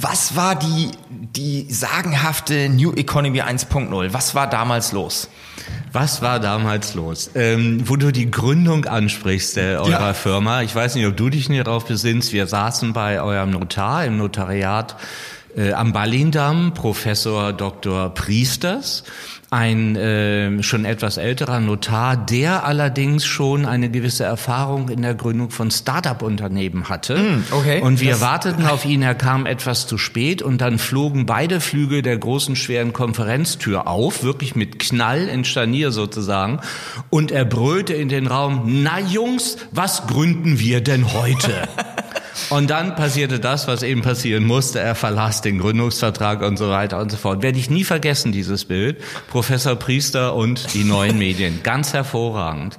was 0.00 0.34
war 0.34 0.56
die, 0.56 0.90
die 1.08 1.70
sagenhafte 1.70 2.68
New 2.68 2.92
Economy 2.94 3.42
1.0? 3.42 4.12
Was 4.12 4.34
war 4.34 4.48
damals 4.50 4.92
los? 4.92 5.28
Was 5.94 6.22
war 6.22 6.40
damals 6.40 6.94
los? 6.94 7.30
Ähm, 7.36 7.88
wo 7.88 7.94
du 7.94 8.10
die 8.10 8.28
Gründung 8.28 8.84
ansprichst 8.84 9.56
äh, 9.58 9.76
eurer 9.76 10.08
ja. 10.08 10.12
Firma, 10.12 10.62
ich 10.62 10.74
weiß 10.74 10.96
nicht, 10.96 11.06
ob 11.06 11.16
du 11.16 11.30
dich 11.30 11.48
nicht 11.48 11.68
darauf 11.68 11.86
besinnst, 11.86 12.32
wir 12.32 12.48
saßen 12.48 12.92
bei 12.92 13.22
eurem 13.22 13.50
Notar 13.50 14.04
im 14.04 14.16
Notariat 14.16 14.96
äh, 15.56 15.72
am 15.72 15.92
Ballindamm, 15.92 16.74
Professor 16.74 17.52
Dr. 17.52 18.12
Priesters, 18.14 19.04
ein 19.54 19.94
äh, 19.94 20.62
schon 20.64 20.84
etwas 20.84 21.16
älterer 21.16 21.60
Notar, 21.60 22.16
der 22.16 22.64
allerdings 22.64 23.24
schon 23.24 23.66
eine 23.66 23.88
gewisse 23.88 24.24
Erfahrung 24.24 24.88
in 24.88 25.02
der 25.02 25.14
Gründung 25.14 25.50
von 25.50 25.70
Start-up-Unternehmen 25.70 26.88
hatte. 26.88 27.16
Mm, 27.16 27.44
okay. 27.52 27.80
Und 27.80 28.00
wir 28.00 28.12
das 28.12 28.20
warteten 28.20 28.66
auf 28.66 28.84
ihn, 28.84 29.02
er 29.02 29.14
kam 29.14 29.46
etwas 29.46 29.86
zu 29.86 29.96
spät 29.96 30.42
und 30.42 30.60
dann 30.60 30.78
flogen 30.78 31.24
beide 31.24 31.60
Flügel 31.60 32.02
der 32.02 32.18
großen 32.18 32.56
schweren 32.56 32.92
Konferenztür 32.92 33.86
auf, 33.86 34.24
wirklich 34.24 34.56
mit 34.56 34.80
Knall 34.80 35.28
in 35.28 35.44
Scharnier 35.44 35.92
sozusagen. 35.92 36.58
Und 37.10 37.30
er 37.30 37.44
brüllte 37.44 37.94
in 37.94 38.08
den 38.08 38.26
Raum, 38.26 38.82
na 38.82 38.98
Jungs, 38.98 39.58
was 39.70 40.08
gründen 40.08 40.58
wir 40.58 40.80
denn 40.80 41.12
heute? 41.12 41.68
Und 42.50 42.70
dann 42.70 42.94
passierte 42.94 43.40
das, 43.40 43.68
was 43.68 43.82
eben 43.82 44.02
passieren 44.02 44.44
musste. 44.44 44.80
Er 44.80 44.94
verlas 44.94 45.40
den 45.40 45.58
Gründungsvertrag 45.58 46.42
und 46.42 46.56
so 46.56 46.68
weiter 46.68 47.00
und 47.00 47.10
so 47.10 47.16
fort. 47.16 47.42
Werde 47.42 47.58
ich 47.58 47.70
nie 47.70 47.84
vergessen, 47.84 48.32
dieses 48.32 48.64
Bild. 48.64 49.02
Professor 49.28 49.76
Priester 49.76 50.34
und 50.34 50.74
die 50.74 50.84
neuen 50.84 51.18
Medien. 51.18 51.60
Ganz 51.62 51.92
hervorragend. 51.92 52.78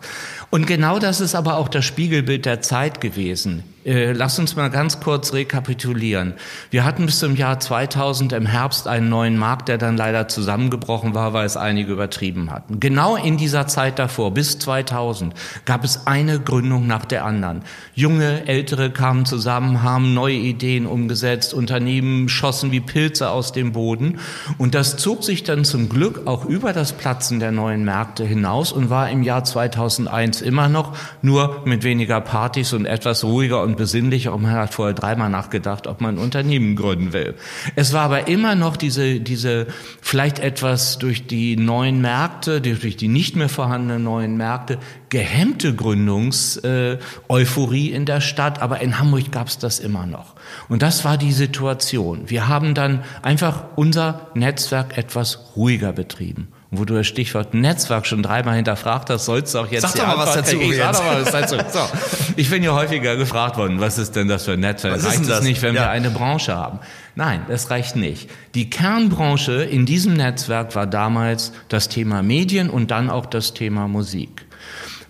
Und 0.50 0.68
genau 0.68 1.00
das 1.00 1.22
ist 1.22 1.36
aber 1.36 1.58
auch 1.58 1.68
das 1.68 1.86
Spiegelbild 1.86 2.46
der 2.46 2.62
Zeit 2.62 3.02
gewesen. 3.02 3.64
Äh, 3.86 4.14
lass 4.14 4.40
uns 4.40 4.56
mal 4.56 4.72
ganz 4.72 5.00
kurz 5.00 5.32
rekapitulieren. 5.34 6.34
Wir 6.72 6.86
hatten 6.86 7.06
bis 7.06 7.20
zum 7.20 7.36
Jahr 7.36 7.60
2000 7.60 8.34
im 8.34 8.48
Herbst 8.48 8.88
einen 8.88 9.10
neuen 9.10 9.38
Markt, 9.38 9.68
der 9.68 9.78
dann 9.78 9.96
leider 9.96 10.28
zusammengebrochen 10.28 11.14
war, 11.14 11.34
weil 11.34 11.46
es 11.46 11.56
einige 11.56 11.94
übertrieben 11.94 12.50
hatten. 12.50 12.80
Genau 12.80 13.16
in 13.16 13.38
dieser 13.38 13.68
Zeit 13.68 14.00
davor, 14.00 14.34
bis 14.34 14.58
2000, 14.58 15.36
gab 15.66 15.84
es 15.84 16.08
eine 16.08 16.40
Gründung 16.40 16.88
nach 16.88 17.06
der 17.06 17.26
anderen. 17.26 17.62
Junge, 17.94 18.48
ältere 18.48 18.90
kamen 18.90 19.28
zusammen, 19.28 19.84
haben 19.84 20.16
neue 20.16 20.34
Ideen 20.34 20.88
umgesetzt, 20.88 21.54
Unternehmen 21.54 22.28
schossen 22.28 22.72
wie 22.72 22.80
Pilze 22.80 23.30
aus 23.30 23.52
dem 23.52 23.74
Boden. 23.74 24.18
Und 24.58 24.74
das 24.74 24.98
zog 24.98 25.24
sich 25.24 25.44
dann 25.44 25.64
zum 25.64 25.90
Glück 25.90 26.26
auch 26.26 26.46
über 26.46 26.74
das 26.74 26.94
Platzen 26.94 27.40
der 27.40 27.52
neuen 27.52 27.86
Märkte 27.86 28.26
hinaus 28.26 28.72
und 28.72 28.90
war 28.90 29.12
im 29.12 29.22
Jahr 29.22 29.44
2001 29.44 30.42
immer 30.42 30.70
noch, 30.70 30.98
nur 31.22 31.62
mit 31.66 31.84
weniger 31.84 32.20
Partys 32.20 32.74
und 32.74 32.88
etwas 32.88 33.24
ruhiger 33.24 33.62
und 33.62 33.75
besinnlich, 33.76 34.30
auch 34.30 34.40
man 34.40 34.52
hat 34.52 34.74
vorher 34.74 34.94
dreimal 34.94 35.30
nachgedacht, 35.30 35.88
ob 35.88 36.00
man 36.02 36.16
ein 36.16 36.18
Unternehmen 36.18 36.76
gründen 36.76 37.14
will. 37.14 37.36
Es 37.76 37.94
war 37.94 38.02
aber 38.02 38.28
immer 38.28 38.56
noch 38.56 38.76
diese, 38.78 39.20
diese 39.20 39.68
vielleicht 40.02 40.40
etwas 40.40 40.98
durch 40.98 41.28
die 41.28 41.58
neuen 41.58 42.02
Märkte, 42.02 42.62
durch 42.62 42.98
die 42.98 43.08
nicht 43.08 43.36
mehr 43.36 43.50
vorhandenen 43.50 44.04
neuen 44.04 44.38
Märkte, 44.38 44.80
gehemmte 45.10 45.76
Gründungs-Euphorie 45.76 47.92
in 47.92 48.06
der 48.06 48.22
Stadt, 48.22 48.62
aber 48.62 48.82
in 48.82 49.00
Hamburg 49.00 49.32
gab 49.32 49.48
es 49.48 49.58
das 49.58 49.80
immer 49.80 50.06
noch. 50.06 50.36
Und 50.70 50.82
das 50.82 51.06
war 51.06 51.18
die 51.18 51.32
Situation. 51.32 52.30
Wir 52.30 52.48
haben 52.48 52.74
dann 52.74 53.04
einfach 53.22 53.66
unser 53.76 54.28
Netzwerk 54.34 54.98
etwas 54.98 55.52
ruhiger 55.56 55.94
betrieben. 55.94 56.48
Wo 56.78 56.86
du 56.86 56.94
das 56.96 57.08
Stichwort 57.08 57.54
Netzwerk 57.54 58.06
schon 58.08 58.24
dreimal 58.24 58.56
hinterfragt 58.56 59.10
hast, 59.10 59.26
sollst 59.26 59.54
du 59.54 59.60
auch 59.60 59.68
jetzt 59.72 59.82
Sag 59.84 59.96
doch 59.96 60.08
mal 60.08 60.18
was 60.18 60.34
dazu. 60.36 60.58
Ich 60.60 60.78
sag 60.78 60.94
doch 60.94 61.04
mal 61.04 61.22
was 61.24 61.32
dazu. 61.32 61.56
So. 61.72 61.80
Ich 62.38 62.50
bin 62.50 62.64
ja 62.64 62.74
häufiger 62.74 63.16
gefragt 63.16 63.56
worden, 63.58 63.80
was 63.80 63.98
ist 63.98 64.16
denn 64.16 64.28
das 64.28 64.44
für 64.44 64.54
ein 64.54 64.60
Netzwerk? 64.60 64.96
Was 64.98 65.06
reicht 65.06 65.22
es 65.22 65.28
das? 65.28 65.44
nicht, 65.44 65.62
wenn 65.62 65.74
Ja. 65.76 65.84
wir 65.84 65.90
eine 65.90 66.10
Branche 66.10 66.56
haben? 66.56 66.80
Nein, 67.16 67.46
das 67.48 67.70
reicht 67.70 67.96
nicht. 67.96 68.30
Die 68.56 68.70
Kernbranche 68.70 69.64
in 69.64 69.86
diesem 69.86 70.14
Netzwerk 70.14 70.76
war 70.76 70.86
damals 70.86 71.54
das 71.70 71.88
Thema 71.88 72.22
Medien 72.24 72.70
und 72.70 72.92
dann 72.92 73.10
auch 73.10 73.26
das 73.26 73.54
Thema 73.54 73.88
Musik. 73.88 74.45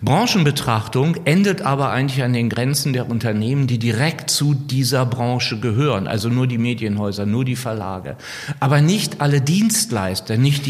Branchenbetrachtung 0.05 1.17
endet 1.25 1.63
aber 1.63 1.89
eigentlich 1.89 2.23
an 2.23 2.31
den 2.31 2.47
Grenzen 2.47 2.93
der 2.93 3.09
Unternehmen, 3.09 3.65
die 3.65 3.79
direkt 3.79 4.29
zu 4.29 4.53
dieser 4.53 5.03
Branche 5.03 5.59
gehören, 5.59 6.07
also 6.07 6.29
nur 6.29 6.45
die 6.45 6.59
Medienhäuser, 6.59 7.25
nur 7.25 7.43
die 7.43 7.55
Verlage. 7.55 8.15
Aber 8.59 8.81
nicht 8.81 9.19
alle 9.19 9.41
Dienstleister, 9.41 10.37
nicht 10.37 10.67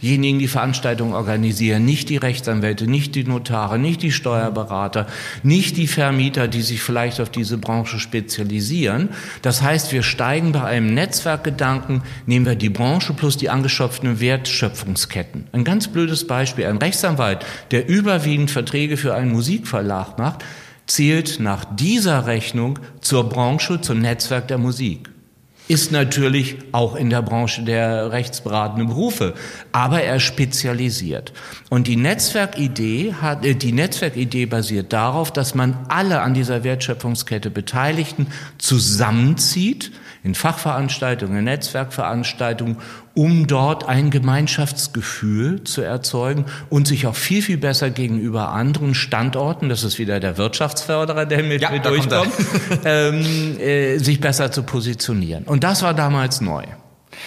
diejenigen, 0.00 0.38
die 0.38 0.48
Veranstaltungen 0.48 1.12
organisieren, 1.12 1.84
nicht 1.84 2.08
die 2.08 2.16
Rechtsanwälte, 2.16 2.86
nicht 2.86 3.14
die 3.14 3.24
Notare, 3.24 3.78
nicht 3.78 4.02
die 4.02 4.10
Steuerberater, 4.10 5.06
nicht 5.42 5.76
die 5.76 5.86
Vermieter, 5.86 6.48
die 6.48 6.62
sich 6.62 6.80
vielleicht 6.80 7.20
auf 7.20 7.28
diese 7.28 7.58
Branche 7.58 7.98
spezialisieren. 7.98 9.10
Das 9.42 9.60
heißt, 9.60 9.92
wir 9.92 10.02
steigen 10.02 10.52
bei 10.52 10.64
einem 10.64 10.94
Netzwerkgedanken, 10.94 12.02
nehmen 12.24 12.46
wir 12.46 12.54
die 12.54 12.70
Branche 12.70 13.12
plus 13.12 13.36
die 13.36 13.50
angeschöpften 13.50 14.18
Wertschöpfungsketten. 14.18 15.46
Ein 15.52 15.64
ganz 15.64 15.88
blödes 15.88 16.26
Beispiel. 16.26 16.64
Ein 16.64 16.78
Rechtsanwalt, 16.78 17.44
der 17.70 17.86
überwiegend 17.86 18.50
Verträge 18.78 18.96
für 18.96 19.14
einen 19.16 19.32
Musikverlag 19.32 20.18
macht, 20.18 20.44
zählt 20.86 21.40
nach 21.40 21.64
dieser 21.64 22.26
Rechnung 22.26 22.78
zur 23.00 23.28
Branche, 23.28 23.80
zum 23.80 23.98
Netzwerk 23.98 24.46
der 24.46 24.58
Musik. 24.58 25.10
Ist 25.66 25.90
natürlich 25.90 26.58
auch 26.70 26.94
in 26.94 27.10
der 27.10 27.22
Branche 27.22 27.62
der 27.64 28.12
rechtsberatenden 28.12 28.86
Berufe, 28.86 29.34
aber 29.72 30.02
er 30.02 30.20
spezialisiert. 30.20 31.32
Und 31.70 31.88
die 31.88 31.96
Netzwerkidee 31.96 33.14
hat, 33.20 33.44
äh, 33.44 33.56
die 33.56 33.72
Netzwerkidee 33.72 34.46
basiert 34.46 34.92
darauf, 34.92 35.32
dass 35.32 35.56
man 35.56 35.76
alle 35.88 36.20
an 36.20 36.34
dieser 36.34 36.62
Wertschöpfungskette 36.62 37.50
Beteiligten 37.50 38.28
zusammenzieht, 38.58 39.90
in 40.22 40.34
Fachveranstaltungen, 40.34 41.38
in 41.38 41.44
Netzwerkveranstaltungen, 41.44 42.76
um 43.18 43.48
dort 43.48 43.88
ein 43.88 44.10
Gemeinschaftsgefühl 44.10 45.64
zu 45.64 45.82
erzeugen 45.82 46.44
und 46.70 46.86
sich 46.86 47.08
auch 47.08 47.16
viel, 47.16 47.42
viel 47.42 47.56
besser 47.56 47.90
gegenüber 47.90 48.50
anderen 48.50 48.94
Standorten, 48.94 49.68
das 49.68 49.82
ist 49.82 49.98
wieder 49.98 50.20
der 50.20 50.38
Wirtschaftsförderer, 50.38 51.26
der 51.26 51.42
mit, 51.42 51.60
Ja, 51.60 51.70
mit 51.70 51.84
durchkommt, 51.84 52.30
ähm, 52.84 53.58
äh, 53.58 53.98
sich 53.98 54.20
besser 54.20 54.52
zu 54.52 54.62
positionieren. 54.62 55.42
Und 55.42 55.64
das 55.64 55.82
war 55.82 55.94
damals 55.94 56.40
neu. 56.40 56.62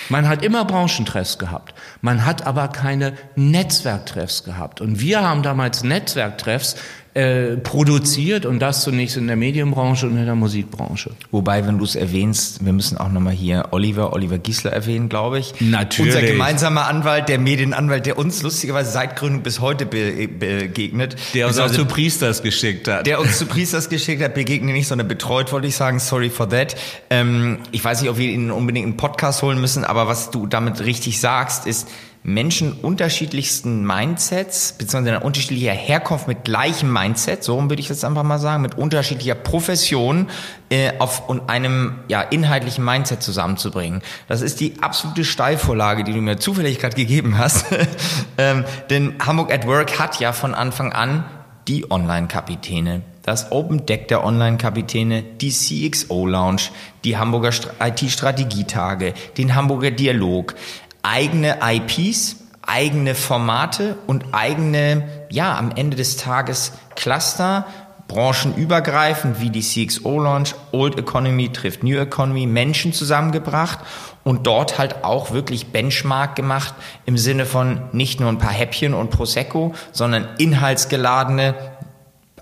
Man 0.07 0.29
hat 0.29 0.45
immer 0.45 0.63
Branchentreffs 0.63 1.37
gehabt. 1.37 1.73
Man 1.99 2.25
hat 2.25 2.47
aber 2.47 2.69
keine 2.69 3.11
Netzwerktreffs 3.35 4.45
gehabt. 4.45 4.79
Und 4.79 5.01
wir 5.01 5.21
haben 5.21 5.43
damals 5.43 5.83
Netzwerktreffs 5.83 6.77
äh, 7.13 7.57
produziert 7.57 8.45
und 8.45 8.59
das 8.59 8.83
zunächst 8.83 9.17
in 9.17 9.27
der 9.27 9.35
Medienbranche 9.35 10.07
und 10.07 10.17
in 10.17 10.25
der 10.25 10.35
Musikbranche. 10.35 11.11
Wobei, 11.29 11.67
wenn 11.67 11.77
du 11.77 11.83
es 11.83 11.95
erwähnst, 11.95 12.63
wir 12.63 12.71
müssen 12.71 12.97
auch 12.97 13.09
nochmal 13.09 13.33
hier 13.33 13.67
Oliver, 13.71 14.13
Oliver 14.13 14.37
Giesler 14.37 14.71
erwähnen, 14.71 15.09
glaube 15.09 15.39
ich. 15.39 15.53
Natürlich. 15.59 16.15
Unser 16.15 16.25
gemeinsamer 16.25 16.87
Anwalt, 16.87 17.27
der 17.27 17.37
Medienanwalt, 17.37 18.05
der 18.05 18.17
uns 18.17 18.43
lustigerweise 18.43 18.91
seit 18.91 19.17
Gründung 19.17 19.43
bis 19.43 19.59
heute 19.59 19.85
be 19.85 20.27
begegnet. 20.27 21.17
Der 21.33 21.47
uns 21.47 21.59
auch 21.59 21.69
zu 21.69 21.85
Priesters 21.85 22.43
geschickt 22.43 22.87
hat. 22.87 23.05
der 23.05 23.19
uns 23.19 23.37
zu 23.37 23.45
Priesters 23.45 23.89
geschickt 23.89 24.23
hat, 24.23 24.33
begegnet 24.33 24.73
nicht, 24.73 24.87
sondern 24.87 25.07
betreut, 25.07 25.51
wollte 25.51 25.67
ich 25.67 25.75
sagen. 25.75 25.99
Sorry 25.99 26.29
for 26.29 26.49
that. 26.49 26.75
Ähm, 27.09 27.59
ich 27.71 27.83
weiß 27.83 28.01
nicht, 28.01 28.09
ob 28.09 28.17
wir 28.17 28.29
ihn 28.29 28.51
unbedingt 28.51 28.85
einen 28.85 28.97
Podcast 28.97 29.41
holen 29.41 29.59
müssen, 29.59 29.83
aber 29.83 30.07
was 30.07 30.31
du 30.31 30.47
damit 30.47 30.79
richtig 30.85 31.19
sagst, 31.19 31.67
ist, 31.67 31.89
Menschen 32.23 32.73
unterschiedlichsten 32.73 33.85
Mindsets, 33.85 34.73
beziehungsweise 34.73 35.21
unterschiedlicher 35.21 35.71
Herkunft 35.71 36.27
mit 36.27 36.43
gleichem 36.43 36.93
Mindset, 36.93 37.43
so 37.43 37.59
würde 37.59 37.79
ich 37.79 37.87
das 37.87 38.03
einfach 38.03 38.21
mal 38.23 38.37
sagen, 38.37 38.61
mit 38.61 38.77
unterschiedlicher 38.77 39.33
Profession 39.33 40.29
äh, 40.69 40.91
auf 40.99 41.27
und 41.29 41.49
einem 41.49 41.95
ja 42.09 42.21
inhaltlichen 42.21 42.85
Mindset 42.85 43.23
zusammenzubringen. 43.23 44.03
Das 44.27 44.41
ist 44.41 44.59
die 44.59 44.75
absolute 44.81 45.25
Steilvorlage, 45.25 46.03
die 46.03 46.13
du 46.13 46.21
mir 46.21 46.37
zufällig 46.37 46.77
gerade 46.77 46.95
gegeben 46.95 47.39
hast. 47.39 47.65
ähm, 48.37 48.65
denn 48.91 49.15
Hamburg 49.25 49.51
at 49.51 49.65
Work 49.65 49.97
hat 49.97 50.19
ja 50.19 50.31
von 50.31 50.53
Anfang 50.53 50.93
an 50.93 51.25
die 51.67 51.89
Online-Kapitäne, 51.89 53.01
das 53.23 53.51
Open 53.51 53.85
Deck 53.85 54.07
der 54.09 54.23
Online-Kapitäne, 54.23 55.23
die 55.23 55.51
CXO 55.51 56.27
Lounge, 56.27 56.69
die 57.03 57.17
Hamburger 57.17 57.51
Stra- 57.51 57.71
IT-Strategietage, 57.79 59.13
den 59.37 59.55
Hamburger 59.55 59.91
Dialog, 59.91 60.55
eigene 61.03 61.59
IPs, 61.63 62.37
eigene 62.61 63.15
Formate 63.15 63.97
und 64.07 64.33
eigene, 64.33 65.07
ja, 65.29 65.57
am 65.57 65.71
Ende 65.75 65.97
des 65.97 66.17
Tages 66.17 66.73
Cluster, 66.95 67.65
branchenübergreifend 68.07 69.39
wie 69.39 69.49
die 69.49 69.61
CXO 69.61 70.19
Launch, 70.19 70.53
Old 70.71 70.97
Economy 70.99 71.49
trifft 71.51 71.83
New 71.83 71.97
Economy, 71.97 72.45
Menschen 72.45 72.91
zusammengebracht 72.93 73.79
und 74.23 74.45
dort 74.45 74.77
halt 74.77 75.03
auch 75.03 75.31
wirklich 75.31 75.67
Benchmark 75.67 76.35
gemacht 76.35 76.73
im 77.05 77.17
Sinne 77.17 77.45
von 77.45 77.81
nicht 77.93 78.19
nur 78.19 78.29
ein 78.29 78.37
paar 78.37 78.51
Häppchen 78.51 78.93
und 78.93 79.11
Prosecco, 79.11 79.73
sondern 79.91 80.27
inhaltsgeladene, 80.37 81.55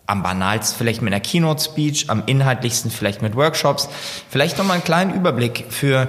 am 0.07 0.23
banalsten 0.23 0.75
vielleicht 0.75 1.03
mit 1.03 1.13
einer 1.13 1.21
Keynote-Speech, 1.21 2.09
am 2.09 2.23
inhaltlichsten 2.25 2.89
vielleicht 2.89 3.21
mit 3.21 3.35
Workshops. 3.35 3.89
Vielleicht 4.27 4.57
nochmal 4.57 4.75
einen 4.75 4.83
kleinen 4.83 5.13
Überblick 5.13 5.65
für 5.69 6.07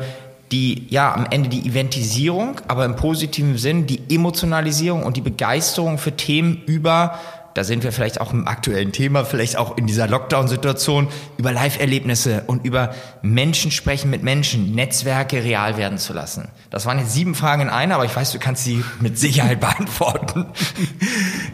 die, 0.53 0.87
ja, 0.89 1.15
am 1.15 1.27
Ende 1.31 1.49
die 1.49 1.69
Eventisierung, 1.69 2.61
aber 2.67 2.85
im 2.85 2.97
positiven 2.97 3.57
Sinn 3.57 3.87
die 3.87 4.01
Emotionalisierung 4.15 5.05
und 5.05 5.17
die 5.17 5.21
Begeisterung 5.21 5.99
für 5.99 6.17
Themen 6.17 6.63
über, 6.67 7.19
da 7.55 7.65
sind 7.65 7.83
wir 7.83 7.93
vielleicht 7.93 8.21
auch 8.21 8.33
im 8.33 8.47
aktuellen 8.47 8.93
Thema, 8.93 9.25
vielleicht 9.25 9.57
auch 9.57 9.77
in 9.77 9.87
dieser 9.87 10.07
Lockdown-Situation, 10.07 11.09
über 11.37 11.53
Live-Erlebnisse 11.53 12.45
und 12.47 12.65
über 12.65 12.95
Menschen 13.23 13.71
sprechen 13.71 14.11
mit 14.11 14.23
Menschen, 14.23 14.75
Netzwerke 14.75 15.43
real 15.43 15.77
werden 15.77 15.99
zu 15.99 16.13
lassen. 16.13 16.49
Das 16.71 16.87
waren 16.87 16.99
jetzt 16.99 17.13
sieben 17.13 17.35
Fragen 17.35 17.63
in 17.63 17.69
einer, 17.69 17.97
aber 17.97 18.05
ich 18.05 18.15
weiß, 18.15 18.33
du 18.33 18.39
kannst 18.39 18.65
sie 18.65 18.85
mit 19.01 19.19
Sicherheit 19.19 19.61
beantworten. 19.61 20.47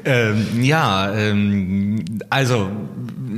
Ähm, 0.04 0.62
ja, 0.62 1.12
ähm, 1.12 2.04
also 2.28 2.70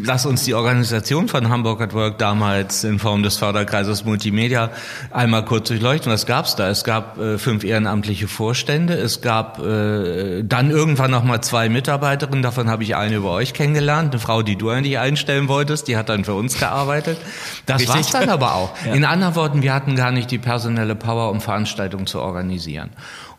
lass 0.04 0.26
uns 0.26 0.44
die 0.44 0.54
Organisation 0.54 1.28
von 1.28 1.48
Hamburg 1.48 1.80
at 1.80 1.94
Work 1.94 2.18
damals 2.18 2.84
in 2.84 2.98
Form 2.98 3.22
des 3.22 3.37
Förderkreises 3.37 4.04
Multimedia 4.04 4.70
einmal 5.11 5.44
kurz 5.44 5.68
durchleuchten. 5.68 6.12
Was 6.12 6.26
gab's 6.26 6.56
da? 6.56 6.68
Es 6.68 6.84
gab 6.84 7.18
äh, 7.18 7.38
fünf 7.38 7.64
ehrenamtliche 7.64 8.28
Vorstände, 8.28 8.94
es 8.94 9.20
gab 9.20 9.58
äh, 9.58 10.42
dann 10.42 10.70
irgendwann 10.70 11.11
noch 11.11 11.24
mal 11.24 11.40
zwei 11.40 11.68
Mitarbeiterinnen, 11.68 12.42
davon 12.42 12.68
habe 12.68 12.82
ich 12.82 12.96
eine 12.96 13.16
über 13.16 13.30
euch 13.30 13.54
kennengelernt, 13.54 14.12
eine 14.12 14.20
Frau, 14.20 14.42
die 14.42 14.56
du 14.56 14.70
eigentlich 14.70 14.98
einstellen 14.98 15.48
wolltest, 15.48 15.88
die 15.88 15.96
hat 15.96 16.08
dann 16.08 16.24
für 16.24 16.34
uns 16.34 16.58
gearbeitet. 16.58 17.18
Das 17.66 17.80
Richtig. 17.80 17.94
war's 17.96 18.11
dann 18.11 18.28
aber 18.28 18.54
auch. 18.54 18.70
In 18.92 19.04
anderen 19.04 19.34
Worten, 19.34 19.62
wir 19.62 19.74
hatten 19.74 19.96
gar 19.96 20.11
nicht 20.11 20.30
die 20.30 20.38
personelle 20.38 20.94
Power, 20.94 21.30
um 21.30 21.40
Veranstaltungen 21.40 22.06
zu 22.06 22.20
organisieren. 22.20 22.90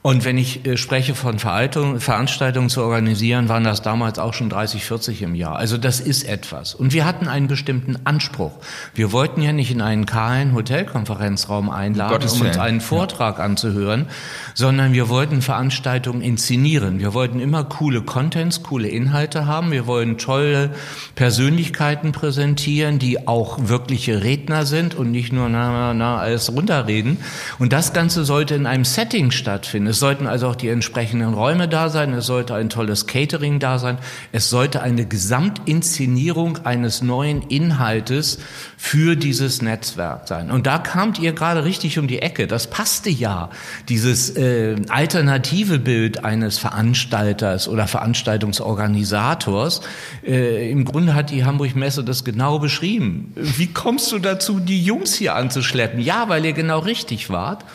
Und 0.01 0.23
wenn 0.23 0.37
ich 0.37 0.65
äh, 0.65 0.77
spreche 0.77 1.13
von 1.13 1.39
Veranstaltungen 1.39 2.69
zu 2.69 2.81
organisieren, 2.81 3.49
waren 3.49 3.65
das 3.65 3.81
damals 3.81 4.17
auch 4.17 4.33
schon 4.33 4.49
30, 4.49 4.85
40 4.85 5.21
im 5.23 5.35
Jahr. 5.35 5.57
Also 5.57 5.77
das 5.77 5.99
ist 5.99 6.23
etwas. 6.23 6.73
Und 6.73 6.93
wir 6.93 7.03
hatten 7.03 7.27
einen 7.27 7.47
bestimmten 7.47 7.97
Anspruch. 8.05 8.53
Wir 8.95 9.11
wollten 9.11 9.41
ja 9.41 9.51
nicht 9.51 9.71
in 9.71 9.81
einen 9.81 10.05
kahlen 10.05 10.53
Hotelkonferenzraum 10.53 11.69
einladen, 11.69 12.13
Gottes 12.13 12.39
um 12.39 12.47
uns 12.47 12.57
einen 12.57 12.79
Vortrag 12.79 13.39
anzuhören, 13.39 14.07
sondern 14.53 14.93
wir 14.93 15.09
wollten 15.09 15.41
Veranstaltungen 15.41 16.21
inszenieren. 16.21 16.99
Wir 16.99 17.13
wollten 17.13 17.41
immer 17.41 17.65
coole 17.65 18.01
Contents, 18.01 18.63
coole 18.63 18.87
Inhalte 18.87 19.47
haben. 19.47 19.71
Wir 19.71 19.85
wollten 19.85 20.17
tolle 20.17 20.69
Persönlichkeiten 21.15 22.13
präsentieren, 22.13 22.99
die 22.99 23.27
auch 23.27 23.67
wirkliche 23.67 24.23
Redner 24.23 24.65
sind 24.65 24.95
und 24.95 25.11
nicht 25.11 25.33
nur 25.33 25.49
na, 25.49 25.71
na, 25.71 25.93
na 25.93 26.17
alles 26.19 26.53
runterreden. 26.53 27.17
Und 27.57 27.73
das 27.73 27.91
Ganze 27.91 28.23
sollte 28.23 28.55
in 28.55 28.65
einem 28.65 28.85
Setting 28.85 29.31
stattfinden. 29.31 29.88
Es 29.89 29.99
sollten 29.99 30.27
also 30.27 30.47
auch 30.47 30.55
die 30.55 30.69
entsprechenden 30.69 31.33
Räume 31.33 31.67
da 31.67 31.89
sein. 31.89 32.13
Es 32.13 32.27
sollte 32.27 32.53
ein 32.53 32.69
tolles 32.69 33.07
Catering 33.07 33.59
da 33.59 33.79
sein. 33.79 33.97
Es 34.31 34.51
sollte 34.51 34.83
eine 34.83 35.07
Gesamtinszenierung 35.07 36.59
eines 36.63 37.01
neuen 37.01 37.41
Inhaltes 37.41 38.37
für 38.77 39.15
dieses 39.15 39.63
Netzwerk 39.63 40.27
sein. 40.27 40.51
Und 40.51 40.67
da 40.67 40.77
kamt 40.77 41.17
ihr 41.17 41.33
gerade 41.33 41.65
richtig 41.65 41.97
um 41.97 42.07
die 42.07 42.21
Ecke. 42.21 42.45
Das 42.45 42.69
passte 42.69 43.09
ja. 43.09 43.49
Dieses 43.89 44.37
äh, 44.37 44.75
alternative 44.89 45.79
Bild 45.79 46.23
eines 46.23 46.59
Veranstalters 46.59 47.67
oder 47.67 47.87
Veranstaltungsorganisators. 47.87 49.81
Äh, 50.23 50.69
Im 50.69 50.85
Grunde 50.85 51.15
hat 51.15 51.31
die 51.31 51.45
Hamburg 51.45 51.75
Messe 51.75 52.03
das 52.03 52.23
genau 52.23 52.59
beschrieben. 52.59 53.33
Wie 53.35 53.73
kommst 53.73 54.11
du 54.11 54.19
dazu, 54.19 54.59
die 54.59 54.83
Jungs 54.83 55.15
hier 55.15 55.33
anzuschleppen? 55.33 55.99
Ja, 55.99 56.29
weil 56.29 56.45
ihr 56.45 56.53
genau 56.53 56.77
richtig 56.77 57.31
wart. 57.31 57.65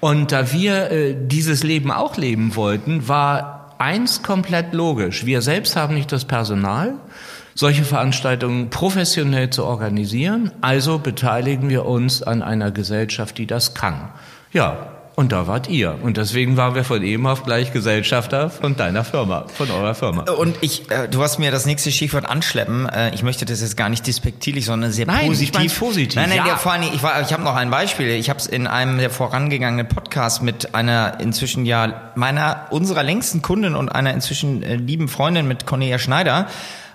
Und 0.00 0.32
da 0.32 0.52
wir 0.52 0.90
äh, 0.90 1.16
dieses 1.18 1.62
Leben 1.62 1.90
auch 1.90 2.16
leben 2.16 2.56
wollten, 2.56 3.08
war 3.08 3.74
eins 3.78 4.22
komplett 4.22 4.72
logisch. 4.72 5.26
Wir 5.26 5.42
selbst 5.42 5.76
haben 5.76 5.94
nicht 5.94 6.12
das 6.12 6.24
Personal, 6.24 6.94
solche 7.54 7.84
Veranstaltungen 7.84 8.70
professionell 8.70 9.50
zu 9.50 9.64
organisieren, 9.64 10.50
also 10.60 10.98
beteiligen 10.98 11.68
wir 11.68 11.86
uns 11.86 12.22
an 12.22 12.42
einer 12.42 12.70
Gesellschaft, 12.70 13.38
die 13.38 13.46
das 13.46 13.74
kann. 13.74 14.10
Ja, 14.52 14.93
und 15.16 15.30
da 15.30 15.46
wart 15.46 15.68
ihr. 15.68 15.96
Und 16.02 16.16
deswegen 16.16 16.56
waren 16.56 16.74
wir 16.74 16.82
von 16.82 17.02
eben 17.02 17.26
auf 17.26 17.44
gleich 17.44 17.72
Gesellschafter 17.72 18.50
von 18.50 18.76
deiner 18.76 19.04
Firma, 19.04 19.46
von 19.54 19.70
eurer 19.70 19.94
Firma. 19.94 20.24
Und 20.24 20.56
ich, 20.60 20.90
äh, 20.90 21.08
du 21.08 21.22
hast 21.22 21.38
mir 21.38 21.52
das 21.52 21.66
nächste 21.66 21.92
Stichwort 21.92 22.26
anschleppen. 22.26 22.88
Äh, 22.88 23.14
ich 23.14 23.22
möchte 23.22 23.44
das 23.44 23.60
jetzt 23.60 23.76
gar 23.76 23.88
nicht 23.88 24.06
despektierlich, 24.06 24.64
sondern 24.64 24.90
sehr 24.90 25.06
nein, 25.06 25.28
positiv. 25.28 25.64
Ich 25.64 25.78
positiv. 25.78 26.16
Nein, 26.16 26.30
nein, 26.30 26.38
ja. 26.38 26.44
der, 26.44 26.56
vor 26.56 26.72
allem, 26.72 26.82
ich, 26.92 27.02
war, 27.02 27.20
ich 27.20 27.32
habe 27.32 27.44
noch 27.44 27.54
ein 27.54 27.70
Beispiel. 27.70 28.08
Ich 28.08 28.28
habe 28.28 28.40
es 28.40 28.46
in 28.46 28.66
einem 28.66 28.98
der 28.98 29.10
vorangegangenen 29.10 29.88
Podcasts 29.88 30.40
mit 30.40 30.74
einer 30.74 31.20
inzwischen 31.20 31.64
ja 31.64 32.10
meiner 32.16 32.66
unserer 32.70 33.04
längsten 33.04 33.40
Kundin 33.40 33.76
und 33.76 33.90
einer 33.90 34.12
inzwischen 34.12 34.64
äh, 34.64 34.74
lieben 34.74 35.06
Freundin 35.06 35.46
mit 35.46 35.64
Cornelia 35.64 35.98
Schneider 35.98 36.48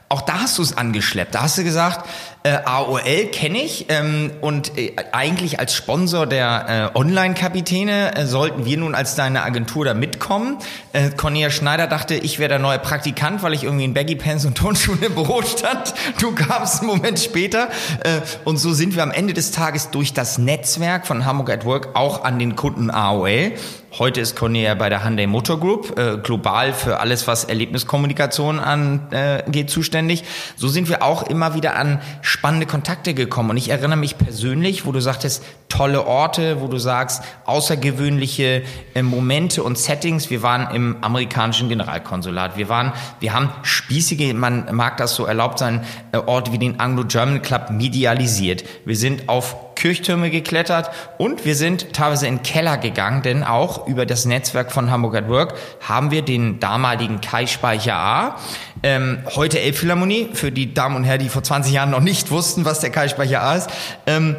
auch 0.10 0.22
da 0.22 0.42
hast 0.42 0.58
du 0.58 0.64
es 0.64 0.76
angeschleppt. 0.76 1.36
Da 1.36 1.44
hast 1.44 1.60
du 1.60 1.64
gesagt, 1.64 2.10
äh, 2.44 2.58
AOL 2.64 3.26
kenne 3.34 3.62
ich 3.62 3.88
ähm, 3.90 4.32
und 4.40 4.78
äh, 4.78 4.94
eigentlich 5.12 5.60
als 5.60 5.76
Sponsor 5.76 6.26
der 6.26 6.92
äh, 6.94 6.98
Online-Kapitäne 6.98 8.16
äh, 8.16 8.26
sollten 8.26 8.66
wir 8.66 8.78
nun 8.78 8.96
als 8.96 9.16
deine 9.16 9.44
Agentur 9.44 9.84
da 9.84 9.94
mitkommen. 9.94 10.58
Äh, 10.94 11.10
Cornelia 11.10 11.50
Schneider 11.50 11.88
dachte, 11.88 12.16
ich 12.16 12.40
wäre 12.40 12.48
der 12.48 12.60
neue 12.60 12.80
Praktikant, 12.80 13.44
weil 13.44 13.54
ich 13.54 13.66
irgendwie 13.66 13.84
in 13.84 13.94
Baggy 13.94 14.16
Pants 14.16 14.46
und 14.46 14.56
Turnschuhen 14.56 15.04
im 15.04 15.16
Büro 15.16 15.42
stand. 15.42 15.94
Du 16.22 16.34
kamst 16.34 16.80
einen 16.80 16.88
Moment 16.88 17.20
später 17.20 17.68
äh, 18.06 18.22
und 18.46 18.56
so 18.56 18.74
sind 18.74 18.96
wir 18.96 19.04
am 19.04 19.12
Ende 19.12 19.34
des 19.34 19.52
Tages 19.52 19.90
durch 19.90 20.14
das 20.14 20.38
Netzwerk 20.38 21.08
von 21.08 21.26
Hamburg 21.26 21.50
at 21.50 21.66
Work 21.66 21.90
auch 21.96 22.24
an 22.24 22.40
den 22.40 22.56
Kunden 22.56 22.90
AOL 22.90 23.52
Heute 23.98 24.22
ist 24.22 24.36
Cornelia 24.36 24.76
bei 24.76 24.90
der 24.90 25.04
Hyundai 25.04 25.26
Motor 25.26 25.60
Group, 25.60 25.98
äh, 25.98 26.18
global 26.18 26.74
für 26.74 27.00
alles, 27.00 27.28
was 27.28 27.46
Erlebniskommunikation 27.46 28.60
angeht, 28.60 29.56
äh, 29.56 29.66
zuständig. 29.66 30.24
So 30.56 30.68
sind 30.68 30.90
wir 30.90 31.02
auch 31.02 31.24
immer 31.24 31.56
wieder 31.56 31.76
an 31.76 32.00
spannende 32.30 32.68
Kontakte 32.68 33.16
gekommen. 33.16 33.50
Und 33.50 33.58
ich 33.58 33.70
erinnere 33.70 33.98
mich 33.98 34.18
persönlich, 34.18 34.86
wo 34.86 34.92
du 34.92 35.02
sagtest, 35.02 35.44
tolle 35.68 36.06
Orte, 36.06 36.62
wo 36.62 36.68
du 36.68 36.78
sagst, 36.78 37.24
außergewöhnliche 37.46 38.62
äh, 38.94 39.02
Momente 39.02 39.64
und 39.64 39.80
Settings. 39.80 40.30
Wir 40.30 40.44
waren 40.44 40.74
im 40.76 40.98
amerikanischen 41.02 41.70
Generalkonsulat. 41.70 42.56
Wir 42.56 42.70
waren, 42.70 42.94
wir 43.20 43.34
haben 43.34 43.50
spießige, 43.64 44.36
man 44.36 44.76
mag 44.76 44.98
das 44.98 45.16
so 45.16 45.26
erlaubt 45.26 45.58
sein, 45.58 45.84
äh, 46.12 46.18
Orte 46.18 46.52
wie 46.52 46.60
den 46.60 46.80
Anglo-German 46.80 47.42
Club 47.42 47.72
medialisiert. 47.72 48.64
Wir 48.86 48.96
sind 48.96 49.28
auf 49.28 49.69
Kirchtürme 49.80 50.30
geklettert. 50.30 50.92
Und 51.18 51.46
wir 51.46 51.56
sind 51.56 51.94
teilweise 51.94 52.28
in 52.28 52.44
Keller 52.44 52.78
gegangen, 52.78 53.22
denn 53.22 53.44
auch 53.44 53.88
über 53.88 54.06
das 54.06 54.26
Netzwerk 54.26 54.72
von 54.72 54.92
Hamburg 54.92 55.16
at 55.16 55.30
Work 55.30 55.56
haben 55.82 56.12
wir 56.12 56.22
den 56.22 56.60
damaligen 56.60 57.22
Kai-Speicher 57.22 57.96
A, 57.96 58.36
ähm, 58.84 59.20
heute 59.36 59.60
Elbphilharmonie, 59.60 60.30
für 60.34 60.52
die 60.52 60.74
Damen 60.74 60.98
und 60.98 61.06
Herren, 61.06 61.22
die 61.22 61.30
vor 61.30 61.44
20 61.44 61.74
Jahren 61.74 61.92
noch 61.92 62.02
nicht 62.02 62.30
wussten, 62.30 62.66
was 62.66 62.82
der 62.82 62.90
Kai-Speicher 62.90 63.42
A 63.42 63.56
ist, 63.56 63.70
ähm, 64.06 64.36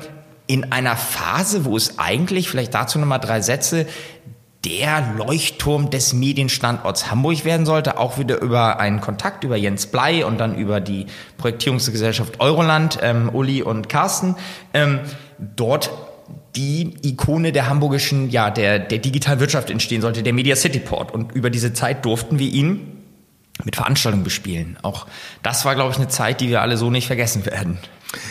in 0.46 0.72
einer 0.72 0.96
Phase, 0.96 1.64
wo 1.64 1.76
es 1.76 1.98
eigentlich, 1.98 2.50
vielleicht 2.50 2.74
dazu 2.74 2.98
nochmal 2.98 3.20
drei 3.20 3.40
Sätze, 3.40 3.86
der 4.64 5.14
Leuchtturm 5.16 5.90
des 5.90 6.12
Medienstandorts 6.12 7.10
Hamburg 7.10 7.44
werden 7.44 7.64
sollte, 7.64 7.98
auch 7.98 8.18
wieder 8.18 8.40
über 8.42 8.78
einen 8.78 9.00
Kontakt 9.00 9.42
über 9.44 9.56
Jens 9.56 9.86
Blei 9.86 10.26
und 10.26 10.38
dann 10.38 10.54
über 10.54 10.80
die 10.80 11.06
Projektierungsgesellschaft 11.38 12.40
Euroland, 12.40 12.98
ähm, 13.00 13.30
Uli 13.32 13.62
und 13.62 13.88
Carsten, 13.88 14.36
ähm, 14.74 15.00
dort 15.56 15.90
die 16.56 16.94
Ikone 17.02 17.52
der 17.52 17.68
hamburgischen, 17.68 18.30
ja, 18.30 18.50
der, 18.50 18.78
der 18.78 18.98
digitalen 18.98 19.40
Wirtschaft 19.40 19.70
entstehen 19.70 20.02
sollte, 20.02 20.22
der 20.22 20.32
Media 20.32 20.56
City 20.56 20.78
Port. 20.78 21.12
Und 21.12 21.32
über 21.32 21.50
diese 21.50 21.72
Zeit 21.72 22.04
durften 22.04 22.38
wir 22.38 22.48
ihn 22.48 22.98
mit 23.64 23.76
Veranstaltungen 23.76 24.24
bespielen. 24.24 24.78
Auch 24.82 25.06
das 25.42 25.64
war, 25.64 25.74
glaube 25.74 25.90
ich, 25.92 25.96
eine 25.96 26.08
Zeit, 26.08 26.40
die 26.40 26.48
wir 26.48 26.62
alle 26.62 26.76
so 26.76 26.90
nicht 26.90 27.06
vergessen 27.06 27.46
werden. 27.46 27.78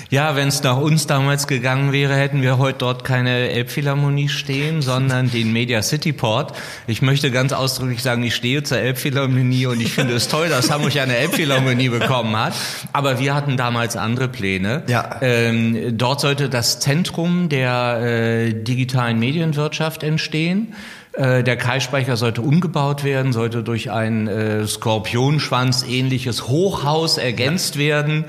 Ja, 0.10 0.36
wenn 0.36 0.48
es 0.48 0.64
nach 0.64 0.78
uns 0.78 1.08
damals 1.08 1.48
gegangen 1.48 1.92
wäre, 1.92 2.16
hätten 2.16 2.42
wir 2.42 2.58
heute 2.58 2.80
dort 2.80 3.04
keine 3.04 3.50
Elbphilharmonie 3.50 4.28
stehen, 4.28 4.82
sondern 4.82 5.32
den 5.32 5.54
Media 5.54 5.82
City 5.82 6.12
Port. 6.12 6.54
Ich 6.88 7.02
möchte 7.02 7.32
ganz 7.32 7.54
ausdrücklich 7.54 8.02
sagen, 8.02 8.24
ich 8.24 8.36
stehe 8.36 8.64
zur 8.64 8.80
Elbphilharmonie 8.80 9.68
und 9.68 9.80
ich 9.82 9.94
finde 9.94 10.16
es 10.16 10.28
toll, 10.28 10.50
dass 10.50 10.70
Hamburg 10.72 10.98
eine 10.98 11.16
Elbphilharmonie 11.16 11.90
bekommen 11.90 12.36
hat. 12.36 12.54
Aber 12.92 13.20
wir 13.20 13.34
hatten 13.34 13.56
damals 13.56 13.96
andere 13.96 14.28
Pläne. 14.28 14.84
Ja. 14.88 15.18
Ähm, 15.22 15.98
dort 15.98 16.22
sollte 16.22 16.50
das 16.50 16.80
Zentrum 16.80 17.48
der 17.48 18.00
äh, 18.02 18.54
digitalen 18.54 19.20
Medienwirtschaft 19.20 20.04
entstehen. 20.04 20.74
Äh, 21.14 21.44
der 21.44 21.58
Kreisspeicher 21.58 22.18
sollte 22.18 22.42
umgebaut 22.42 23.04
werden, 23.04 23.34
sollte 23.34 23.64
durch 23.64 23.92
ein 23.92 24.28
äh, 24.28 24.66
Skorpionschwanz 24.66 25.84
ähnliches 25.88 26.48
Hochhaus 26.48 27.18
ergänzt 27.18 27.78
werden. 27.78 28.26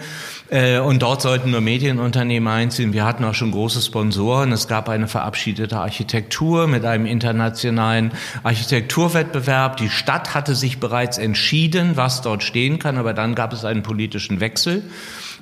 Äh, 0.51 0.79
und 0.79 1.01
dort 1.01 1.23
sollten 1.23 1.53
nur 1.53 1.61
Medienunternehmen 1.61 2.53
einziehen. 2.53 2.93
Wir 2.93 3.05
hatten 3.05 3.25
auch 3.25 3.35
schon 3.35 3.53
große 3.53 3.81
Sponsoren. 3.81 4.53
Es 4.53 4.67
gab 4.67 4.89
eine 4.89 5.07
verabschiedete 5.07 5.79
Architektur 5.79 6.67
mit 6.67 6.85
einem 6.85 7.07
internationalen 7.07 8.13
Architekturwettbewerb. 8.43 9.77
Die 9.77 9.89
Stadt 9.89 10.35
hatte 10.35 10.55
sich 10.55 10.81
bereits 10.81 11.19
entschieden, 11.19 11.97
was 11.97 12.21
dort 12.23 12.43
stehen 12.43 12.79
kann, 12.79 12.99
aber 12.99 13.15
dann 13.15 13.35
gab 13.35 13.53
es 13.53 13.65
einen 13.65 13.83
politischen 13.83 14.41
Wechsel 14.41 14.83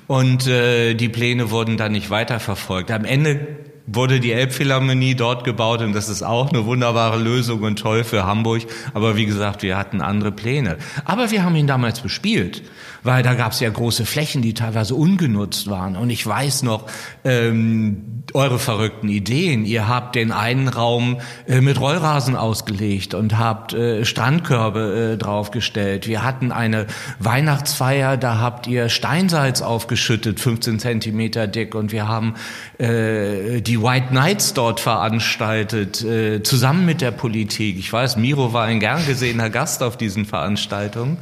und 0.05 0.47
äh, 0.47 0.93
die 0.93 1.09
Pläne 1.09 1.51
wurden 1.51 1.77
dann 1.77 1.91
nicht 1.91 2.09
weiterverfolgt. 2.09 2.91
Am 2.91 3.05
Ende 3.05 3.47
wurde 3.91 4.19
die 4.19 4.31
Elbphilharmonie 4.31 5.15
dort 5.15 5.43
gebaut 5.43 5.81
und 5.81 5.93
das 5.93 6.09
ist 6.09 6.21
auch 6.21 6.49
eine 6.49 6.65
wunderbare 6.65 7.17
Lösung 7.17 7.61
und 7.63 7.79
toll 7.79 8.03
für 8.03 8.25
Hamburg. 8.25 8.63
Aber 8.93 9.15
wie 9.17 9.25
gesagt, 9.25 9.63
wir 9.63 9.77
hatten 9.77 10.01
andere 10.01 10.31
Pläne. 10.31 10.77
Aber 11.05 11.31
wir 11.31 11.43
haben 11.43 11.55
ihn 11.55 11.67
damals 11.67 11.99
bespielt, 11.99 12.61
weil 13.03 13.23
da 13.23 13.33
gab 13.33 13.53
es 13.53 13.59
ja 13.59 13.69
große 13.69 14.05
Flächen, 14.05 14.41
die 14.41 14.53
teilweise 14.53 14.95
ungenutzt 14.95 15.69
waren. 15.69 15.95
Und 15.95 16.09
ich 16.09 16.25
weiß 16.25 16.63
noch, 16.63 16.85
ähm, 17.23 18.23
eure 18.33 18.59
verrückten 18.59 19.09
Ideen. 19.09 19.65
Ihr 19.65 19.87
habt 19.87 20.15
den 20.15 20.31
einen 20.31 20.67
Raum 20.67 21.19
äh, 21.47 21.61
mit 21.61 21.79
Rollrasen 21.79 22.35
ausgelegt 22.35 23.13
und 23.13 23.37
habt 23.37 23.73
äh, 23.73 24.05
Strandkörbe 24.05 25.13
äh, 25.13 25.17
draufgestellt. 25.17 26.07
Wir 26.07 26.23
hatten 26.23 26.51
eine 26.51 26.87
Weihnachtsfeier, 27.19 28.17
da 28.17 28.39
habt 28.39 28.67
ihr 28.67 28.89
Steinsalz 28.89 29.61
aufgeschüttet, 29.61 30.39
15 30.39 30.79
Zentimeter 30.79 31.47
dick. 31.47 31.75
Und 31.75 31.91
wir 31.91 32.07
haben 32.07 32.35
äh, 32.77 33.61
die 33.61 33.78
White 33.83 34.13
Nights 34.13 34.53
dort 34.53 34.79
veranstaltet, 34.79 36.03
äh, 36.03 36.43
zusammen 36.43 36.85
mit 36.85 37.01
der 37.01 37.11
Politik. 37.11 37.77
Ich 37.77 37.91
weiß, 37.91 38.17
Miro 38.17 38.53
war 38.53 38.65
ein 38.65 38.79
gern 38.79 39.05
gesehener 39.05 39.49
Gast 39.49 39.83
auf 39.83 39.97
diesen 39.97 40.25
Veranstaltungen. 40.25 41.17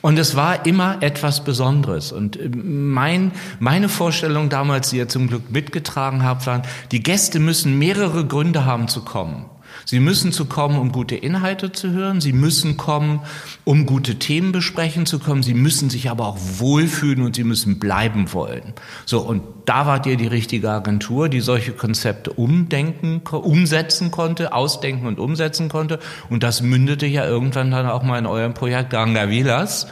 Und 0.00 0.18
es 0.18 0.36
war 0.36 0.66
immer 0.66 1.02
etwas 1.02 1.44
Besonderes. 1.44 2.12
Und 2.12 2.36
äh, 2.36 2.48
mein, 2.48 3.32
meine 3.58 3.88
Vorstellung 3.88 4.48
damals, 4.48 4.90
die 4.90 4.96
ihr 4.96 5.08
zum 5.08 5.28
Glück 5.28 5.50
mitgetragen 5.50 6.24
habt, 6.24 6.46
waren, 6.46 6.62
die 6.92 7.02
Gäste 7.02 7.38
müssen 7.38 7.78
mehrere 7.78 8.26
Gründe 8.26 8.64
haben 8.64 8.88
zu 8.88 9.02
kommen. 9.02 9.46
Sie 9.84 10.00
müssen 10.00 10.32
zu 10.32 10.44
kommen, 10.44 10.78
um 10.78 10.92
gute 10.92 11.16
Inhalte 11.16 11.72
zu 11.72 11.90
hören. 11.90 12.20
Sie 12.20 12.32
müssen 12.32 12.76
kommen, 12.76 13.20
um 13.64 13.86
gute 13.86 14.16
Themen 14.16 14.52
besprechen 14.52 15.06
zu 15.06 15.18
kommen. 15.18 15.42
Sie 15.42 15.54
müssen 15.54 15.90
sich 15.90 16.10
aber 16.10 16.26
auch 16.26 16.38
wohlfühlen 16.58 17.22
und 17.22 17.36
sie 17.36 17.44
müssen 17.44 17.78
bleiben 17.78 18.32
wollen. 18.32 18.74
So, 19.06 19.20
und 19.20 19.42
da 19.66 19.86
wart 19.86 20.06
ihr 20.06 20.16
die 20.16 20.26
richtige 20.26 20.70
Agentur, 20.70 21.28
die 21.28 21.40
solche 21.40 21.72
Konzepte 21.72 22.32
umdenken, 22.32 23.22
umsetzen 23.30 24.10
konnte, 24.10 24.52
ausdenken 24.52 25.06
und 25.06 25.18
umsetzen 25.18 25.68
konnte. 25.68 25.98
Und 26.28 26.42
das 26.42 26.62
mündete 26.62 27.06
ja 27.06 27.24
irgendwann 27.24 27.70
dann 27.70 27.86
auch 27.86 28.02
mal 28.02 28.18
in 28.18 28.26
eurem 28.26 28.54
Projekt 28.54 28.90
Gangavilas 28.90 29.86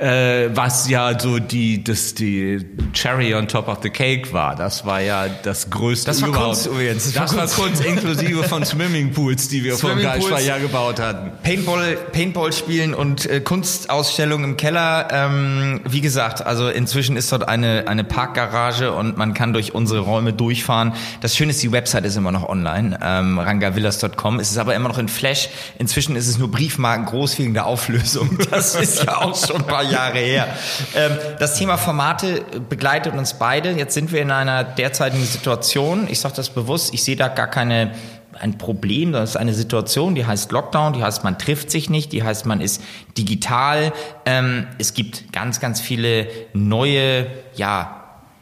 äh, 0.00 0.48
was 0.54 0.88
ja 0.88 1.18
so 1.18 1.38
die, 1.38 1.84
das, 1.84 2.14
die 2.14 2.64
Cherry 2.92 3.34
on 3.34 3.46
top 3.48 3.68
of 3.68 3.78
the 3.82 3.90
cake 3.90 4.32
war. 4.32 4.56
Das 4.56 4.86
war 4.86 5.00
ja 5.00 5.26
das 5.28 5.68
größte 5.68 6.06
Das 6.06 6.22
war 6.22 6.28
überhaupt. 6.28 6.46
Kunst 6.46 6.66
übrigens. 6.66 7.12
Das, 7.12 7.32
das 7.32 7.36
war 7.36 7.64
Kunst 7.64 7.84
inklusive 7.84 8.44
von 8.44 8.64
Swimmingpools, 8.64 9.48
die 9.48 9.62
wir 9.62 9.76
vom 9.76 10.00
Geistfeuer 10.00 10.58
gebaut 10.58 11.00
hatten. 11.00 11.32
Paintball, 11.42 11.98
Paintball 12.12 12.52
spielen 12.52 12.94
und 12.94 13.26
äh, 13.26 13.40
Kunstausstellung 13.40 14.44
im 14.44 14.56
Keller. 14.56 15.08
Ähm, 15.10 15.80
wie 15.88 16.00
gesagt, 16.00 16.46
also 16.46 16.68
inzwischen 16.68 17.16
ist 17.16 17.30
dort 17.30 17.46
eine, 17.46 17.84
eine 17.86 18.04
Parkgarage 18.04 18.92
und 18.92 19.18
man 19.18 19.34
kann 19.34 19.52
durch 19.52 19.74
unsere 19.74 20.00
Räume 20.00 20.32
durchfahren. 20.32 20.94
Das 21.20 21.36
Schöne 21.36 21.50
ist, 21.50 21.62
die 21.62 21.72
Website 21.72 22.06
ist 22.06 22.16
immer 22.16 22.32
noch 22.32 22.48
online, 22.48 22.98
ähm, 23.02 23.38
rangavillas.com. 23.38 24.40
Es 24.40 24.50
ist 24.50 24.58
aber 24.58 24.74
immer 24.74 24.88
noch 24.88 24.98
in 24.98 25.08
Flash. 25.08 25.50
Inzwischen 25.78 26.16
ist 26.16 26.26
es 26.26 26.38
nur 26.38 26.50
Briefmarken 26.50 27.04
groß 27.04 27.38
wegen 27.38 27.52
der 27.52 27.66
Auflösung. 27.66 28.38
Das 28.50 28.74
ist 28.74 29.04
ja 29.04 29.18
auch 29.18 29.36
schon 29.36 29.56
ein 29.56 29.66
paar 29.66 29.89
Jahre 29.90 30.18
her. 30.18 30.48
Ähm, 30.94 31.16
das 31.38 31.56
Thema 31.56 31.76
Formate 31.76 32.42
begleitet 32.68 33.14
uns 33.14 33.34
beide. 33.34 33.70
Jetzt 33.72 33.94
sind 33.94 34.12
wir 34.12 34.22
in 34.22 34.30
einer 34.30 34.64
derzeitigen 34.64 35.24
Situation. 35.24 36.08
Ich 36.08 36.20
sage 36.20 36.34
das 36.36 36.50
bewusst. 36.50 36.94
Ich 36.94 37.04
sehe 37.04 37.16
da 37.16 37.28
gar 37.28 37.48
keine 37.48 37.92
ein 38.38 38.56
Problem, 38.56 39.12
das 39.12 39.30
ist 39.30 39.36
eine 39.36 39.52
Situation, 39.52 40.14
die 40.14 40.24
heißt 40.24 40.50
Lockdown, 40.50 40.94
die 40.94 41.02
heißt, 41.02 41.24
man 41.24 41.38
trifft 41.38 41.70
sich 41.70 41.90
nicht, 41.90 42.12
die 42.12 42.22
heißt, 42.22 42.46
man 42.46 42.60
ist 42.60 42.82
digital. 43.18 43.92
Ähm, 44.24 44.66
es 44.78 44.94
gibt 44.94 45.32
ganz, 45.32 45.60
ganz 45.60 45.80
viele 45.80 46.28
neue, 46.54 47.26
ja, 47.54 47.96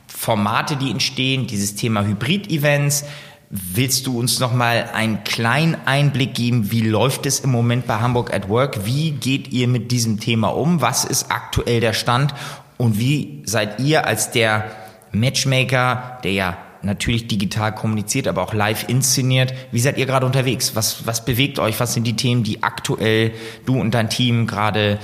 Formate, 0.06 0.76
die 0.76 0.90
entstehen, 0.90 1.46
dieses 1.46 1.74
Thema 1.74 2.04
Hybrid-Events. 2.04 3.04
Willst 3.50 4.06
du 4.06 4.18
uns 4.18 4.40
noch 4.40 4.52
mal 4.52 4.90
einen 4.92 5.24
kleinen 5.24 5.76
Einblick 5.86 6.34
geben, 6.34 6.70
wie 6.70 6.82
läuft 6.82 7.24
es 7.24 7.40
im 7.40 7.50
Moment 7.50 7.86
bei 7.86 7.94
Hamburg 7.94 8.32
at 8.34 8.50
Work? 8.50 8.84
Wie 8.84 9.12
geht 9.12 9.48
ihr 9.48 9.68
mit 9.68 9.90
diesem 9.90 10.20
Thema 10.20 10.48
um? 10.48 10.82
Was 10.82 11.06
ist 11.06 11.30
aktuell 11.30 11.80
der 11.80 11.94
Stand? 11.94 12.34
Und 12.76 12.98
wie 12.98 13.42
seid 13.46 13.80
ihr 13.80 14.06
als 14.06 14.30
der 14.30 14.70
Matchmaker, 15.12 16.18
der 16.24 16.32
ja 16.32 16.58
natürlich 16.82 17.26
digital 17.26 17.74
kommuniziert, 17.74 18.28
aber 18.28 18.42
auch 18.42 18.54
live 18.54 18.88
inszeniert. 18.88 19.52
Wie 19.72 19.80
seid 19.80 19.98
ihr 19.98 20.06
gerade 20.06 20.26
unterwegs? 20.26 20.76
Was, 20.76 21.06
was 21.06 21.24
bewegt 21.24 21.58
euch? 21.58 21.80
Was 21.80 21.94
sind 21.94 22.04
die 22.04 22.16
Themen, 22.16 22.44
die 22.44 22.62
aktuell 22.62 23.32
du 23.66 23.80
und 23.80 23.92
dein 23.92 24.10
Team 24.10 24.46
gerade 24.46 24.98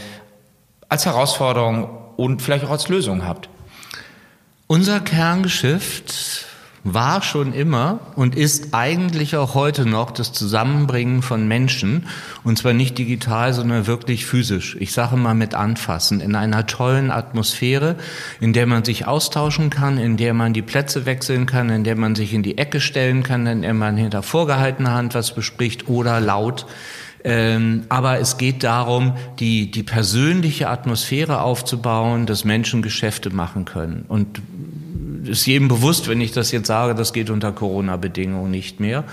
als 0.89 1.07
Herausforderung 1.07 1.89
und 2.17 2.43
vielleicht 2.43 2.65
auch 2.65 2.71
als 2.71 2.89
Lösung 2.89 3.25
habt? 3.25 3.49
Unser 4.67 5.01
Kerngeschäft 5.01 6.47
war 6.85 7.23
schon 7.23 7.55
immer 7.55 8.01
und 8.15 8.37
ist 8.37 8.75
eigentlich 8.75 9.37
auch 9.37 9.55
heute 9.55 9.87
noch 9.87 10.11
das 10.11 10.33
Zusammenbringen 10.33 11.23
von 11.23 11.49
Menschen 11.49 12.07
und 12.45 12.59
zwar 12.59 12.75
nicht 12.75 12.99
digital, 12.99 13.55
sondern 13.55 13.87
wirklich 13.87 14.27
physisch. 14.27 14.77
Ich 14.79 14.93
sage 14.93 15.17
mal 15.17 15.35
mit 15.35 15.55
anfassen 15.55 16.21
in 16.21 16.37
einer 16.37 16.67
tollen 16.67 17.11
Atmosphäre, 17.11 17.97
in 18.39 18.53
der 18.53 18.67
man 18.67 18.85
sich 18.85 19.07
austauschen 19.07 19.71
kann, 19.71 19.97
in 19.97 20.19
der 20.19 20.35
man 20.35 20.53
die 20.53 20.63
Plätze 20.63 21.07
wechseln 21.07 21.47
kann, 21.47 21.71
in 21.71 21.85
der 21.85 21.97
man 21.97 22.15
sich 22.15 22.35
in 22.35 22.43
die 22.43 22.59
Ecke 22.59 22.81
stellen 22.81 23.23
kann, 23.23 23.47
in 23.47 23.63
der 23.63 23.75
man 23.75 23.97
hinter 23.97 24.23
vorgehaltener 24.23 24.93
Hand 24.93 25.15
was 25.15 25.35
bespricht 25.35 25.89
oder 25.89 26.21
laut 26.21 26.67
ähm, 27.27 27.85
aber 27.89 28.21
es 28.21 28.37
geht 28.37 28.63
darum, 28.65 29.15
die, 29.39 29.71
die 29.71 29.83
persönliche 29.83 30.69
Atmosphäre 30.69 31.41
aufzubauen, 31.41 32.27
dass 32.27 32.45
Menschen 32.45 32.83
Geschäfte 32.83 33.31
machen 33.31 33.65
können. 33.65 34.05
Und 34.07 34.43
ist 35.29 35.47
jedem 35.47 35.69
bewusst, 35.69 36.09
wenn 36.09 36.21
ich 36.21 36.33
das 36.33 36.51
jetzt 36.53 36.67
sage, 36.67 36.95
das 36.95 37.13
geht 37.13 37.31
unter 37.31 37.53
Corona-Bedingungen 37.53 38.51
nicht 38.51 38.81
mehr. 38.81 39.05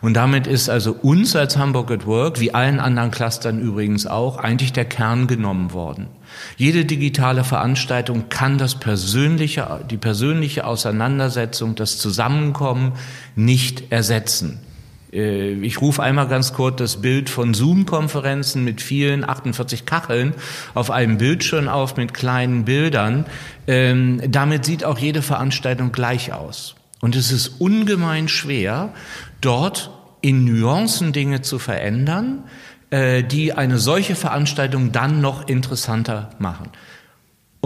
Und 0.00 0.14
damit 0.14 0.46
ist 0.46 0.68
also 0.68 0.92
uns 0.92 1.34
als 1.36 1.56
Hamburg 1.56 1.90
at 1.90 2.06
Work, 2.06 2.40
wie 2.40 2.54
allen 2.54 2.80
anderen 2.80 3.10
Clustern 3.10 3.60
übrigens 3.60 4.06
auch, 4.06 4.36
eigentlich 4.38 4.72
der 4.72 4.84
Kern 4.84 5.26
genommen 5.26 5.72
worden. 5.72 6.08
Jede 6.56 6.84
digitale 6.84 7.44
Veranstaltung 7.44 8.28
kann 8.28 8.58
das 8.58 8.74
persönliche, 8.74 9.80
die 9.90 9.96
persönliche 9.96 10.66
Auseinandersetzung, 10.66 11.74
das 11.74 11.98
Zusammenkommen 11.98 12.92
nicht 13.34 13.90
ersetzen. 13.90 14.60
Äh, 15.12 15.52
ich 15.52 15.80
rufe 15.80 16.02
einmal 16.02 16.28
ganz 16.28 16.52
kurz 16.52 16.76
das 16.76 17.00
Bild 17.00 17.30
von 17.30 17.54
Zoom-Konferenzen 17.54 18.64
mit 18.64 18.80
vielen 18.80 19.28
48 19.28 19.86
Kacheln 19.86 20.34
auf 20.74 20.90
einem 20.90 21.18
Bildschirm 21.18 21.68
auf 21.68 21.96
mit 21.96 22.14
kleinen 22.14 22.64
Bildern. 22.64 23.26
Ähm, 23.66 24.20
damit 24.28 24.64
sieht 24.64 24.84
auch 24.84 24.98
jede 24.98 25.22
Veranstaltung 25.22 25.92
gleich 25.92 26.32
aus. 26.32 26.76
Und 27.00 27.16
es 27.16 27.30
ist 27.30 27.60
ungemein 27.60 28.28
schwer, 28.28 28.92
dort 29.40 29.90
in 30.22 30.44
Nuancen 30.44 31.12
Dinge 31.12 31.42
zu 31.42 31.58
verändern, 31.58 32.44
äh, 32.90 33.22
die 33.22 33.52
eine 33.52 33.78
solche 33.78 34.14
Veranstaltung 34.14 34.92
dann 34.92 35.20
noch 35.20 35.48
interessanter 35.48 36.30
machen. 36.38 36.70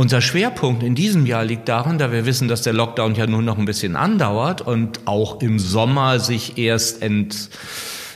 Unser 0.00 0.22
Schwerpunkt 0.22 0.82
in 0.82 0.94
diesem 0.94 1.26
Jahr 1.26 1.44
liegt 1.44 1.68
darin, 1.68 1.98
da 1.98 2.10
wir 2.10 2.24
wissen, 2.24 2.48
dass 2.48 2.62
der 2.62 2.72
Lockdown 2.72 3.16
ja 3.16 3.26
nur 3.26 3.42
noch 3.42 3.58
ein 3.58 3.66
bisschen 3.66 3.96
andauert 3.96 4.62
und 4.62 5.00
auch 5.06 5.42
im 5.42 5.58
Sommer 5.58 6.20
sich 6.20 6.56
erst 6.56 7.02
ent, 7.02 7.50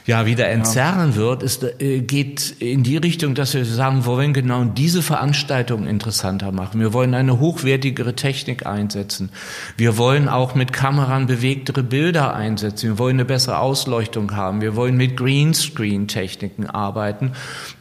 ja 0.07 0.27
wieder 0.27 0.49
entzerren 0.49 1.12
ja. 1.12 1.17
wird, 1.17 1.43
ist, 1.43 1.64
äh, 1.81 2.01
geht 2.01 2.57
in 2.59 2.83
die 2.83 2.99
Richtung, 2.99 3.35
dass 3.35 3.55
wir 3.55 3.64
sagen, 3.64 4.05
wir 4.05 4.07
wollen 4.07 4.35
genau 4.35 4.64
diese 4.64 5.03
Veranstaltung 5.03 5.87
interessanter 5.87 6.53
machen. 6.53 6.81
Wir 6.81 6.93
wollen 6.93 7.14
eine 7.14 7.40
hochwertigere 7.40 8.14
Technik 8.14 8.67
einsetzen. 8.67 9.31
Wir 9.77 9.97
wollen 9.97 10.29
auch 10.29 10.55
mit 10.55 10.73
Kameran 10.73 11.27
bewegtere 11.27 11.83
Bilder 11.83 12.35
einsetzen. 12.35 12.90
Wir 12.90 12.99
wollen 12.99 13.17
eine 13.17 13.25
bessere 13.25 13.59
Ausleuchtung 13.59 14.37
haben. 14.37 14.61
Wir 14.61 14.77
wollen 14.77 14.97
mit 14.97 15.17
Greenscreen-Techniken 15.17 16.69
arbeiten, 16.69 17.33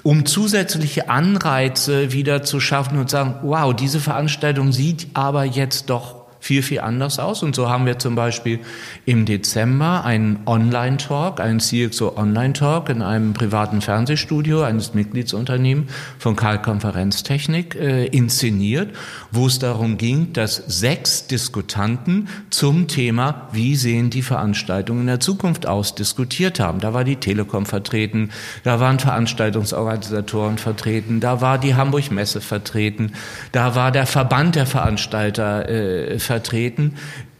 um 0.01 0.25
zusätzliche 0.25 1.09
Anreize 1.09 2.13
wieder 2.13 2.43
zu 2.43 2.61
schaffen 2.61 2.99
und 2.99 3.09
sagen, 3.09 3.35
wow, 3.41 3.75
diese 3.75 3.99
Veranstaltung 3.99 4.71
sieht 4.71 5.07
aber 5.13 5.43
jetzt 5.43 5.89
doch 5.89 6.22
viel, 6.43 6.61
viel 6.61 6.81
anders 6.81 7.19
aus. 7.19 7.41
Und 7.41 7.55
so 7.55 7.69
haben 7.69 7.85
wir 7.85 7.99
zum 7.99 8.15
Beispiel 8.15 8.59
im 9.05 9.25
Dezember 9.25 10.03
einen 10.03 10.41
Online-Talk, 10.45 11.39
einen 11.39 11.59
CXO 11.59 12.17
Online-Talk 12.17 12.89
in 12.89 13.01
einem 13.01 13.33
privaten 13.33 13.79
Fernsehstudio 13.79 14.61
eines 14.61 14.93
Mitgliedsunternehmens 14.93 15.89
von 16.19 16.35
Karl 16.35 16.61
Konferenztechnik 16.61 17.75
äh, 17.75 18.07
inszeniert, 18.07 18.93
wo 19.31 19.47
es 19.47 19.59
darum 19.59 19.97
ging, 19.97 20.33
dass 20.33 20.57
sechs 20.67 21.27
Diskutanten 21.27 22.27
zum 22.49 22.89
Thema, 22.89 23.47
wie 23.53 23.77
sehen 23.77 24.09
die 24.09 24.21
Veranstaltungen 24.21 25.01
in 25.01 25.07
der 25.07 25.21
Zukunft 25.21 25.65
aus, 25.65 25.95
diskutiert 25.95 26.59
haben. 26.59 26.81
Da 26.81 26.93
war 26.93 27.05
die 27.05 27.15
Telekom 27.15 27.65
vertreten, 27.65 28.31
da 28.63 28.81
waren 28.81 28.99
Veranstaltungsorganisatoren 28.99 30.57
vertreten, 30.57 31.21
da 31.21 31.39
war 31.39 31.57
die 31.57 31.75
Hamburg 31.75 32.11
Messe 32.11 32.41
vertreten, 32.41 33.13
da 33.53 33.75
war 33.75 33.93
der 33.93 34.05
Verband 34.05 34.55
der 34.55 34.65
Veranstalter 34.65 35.69
äh, 35.69 36.19
vertreten 36.19 36.32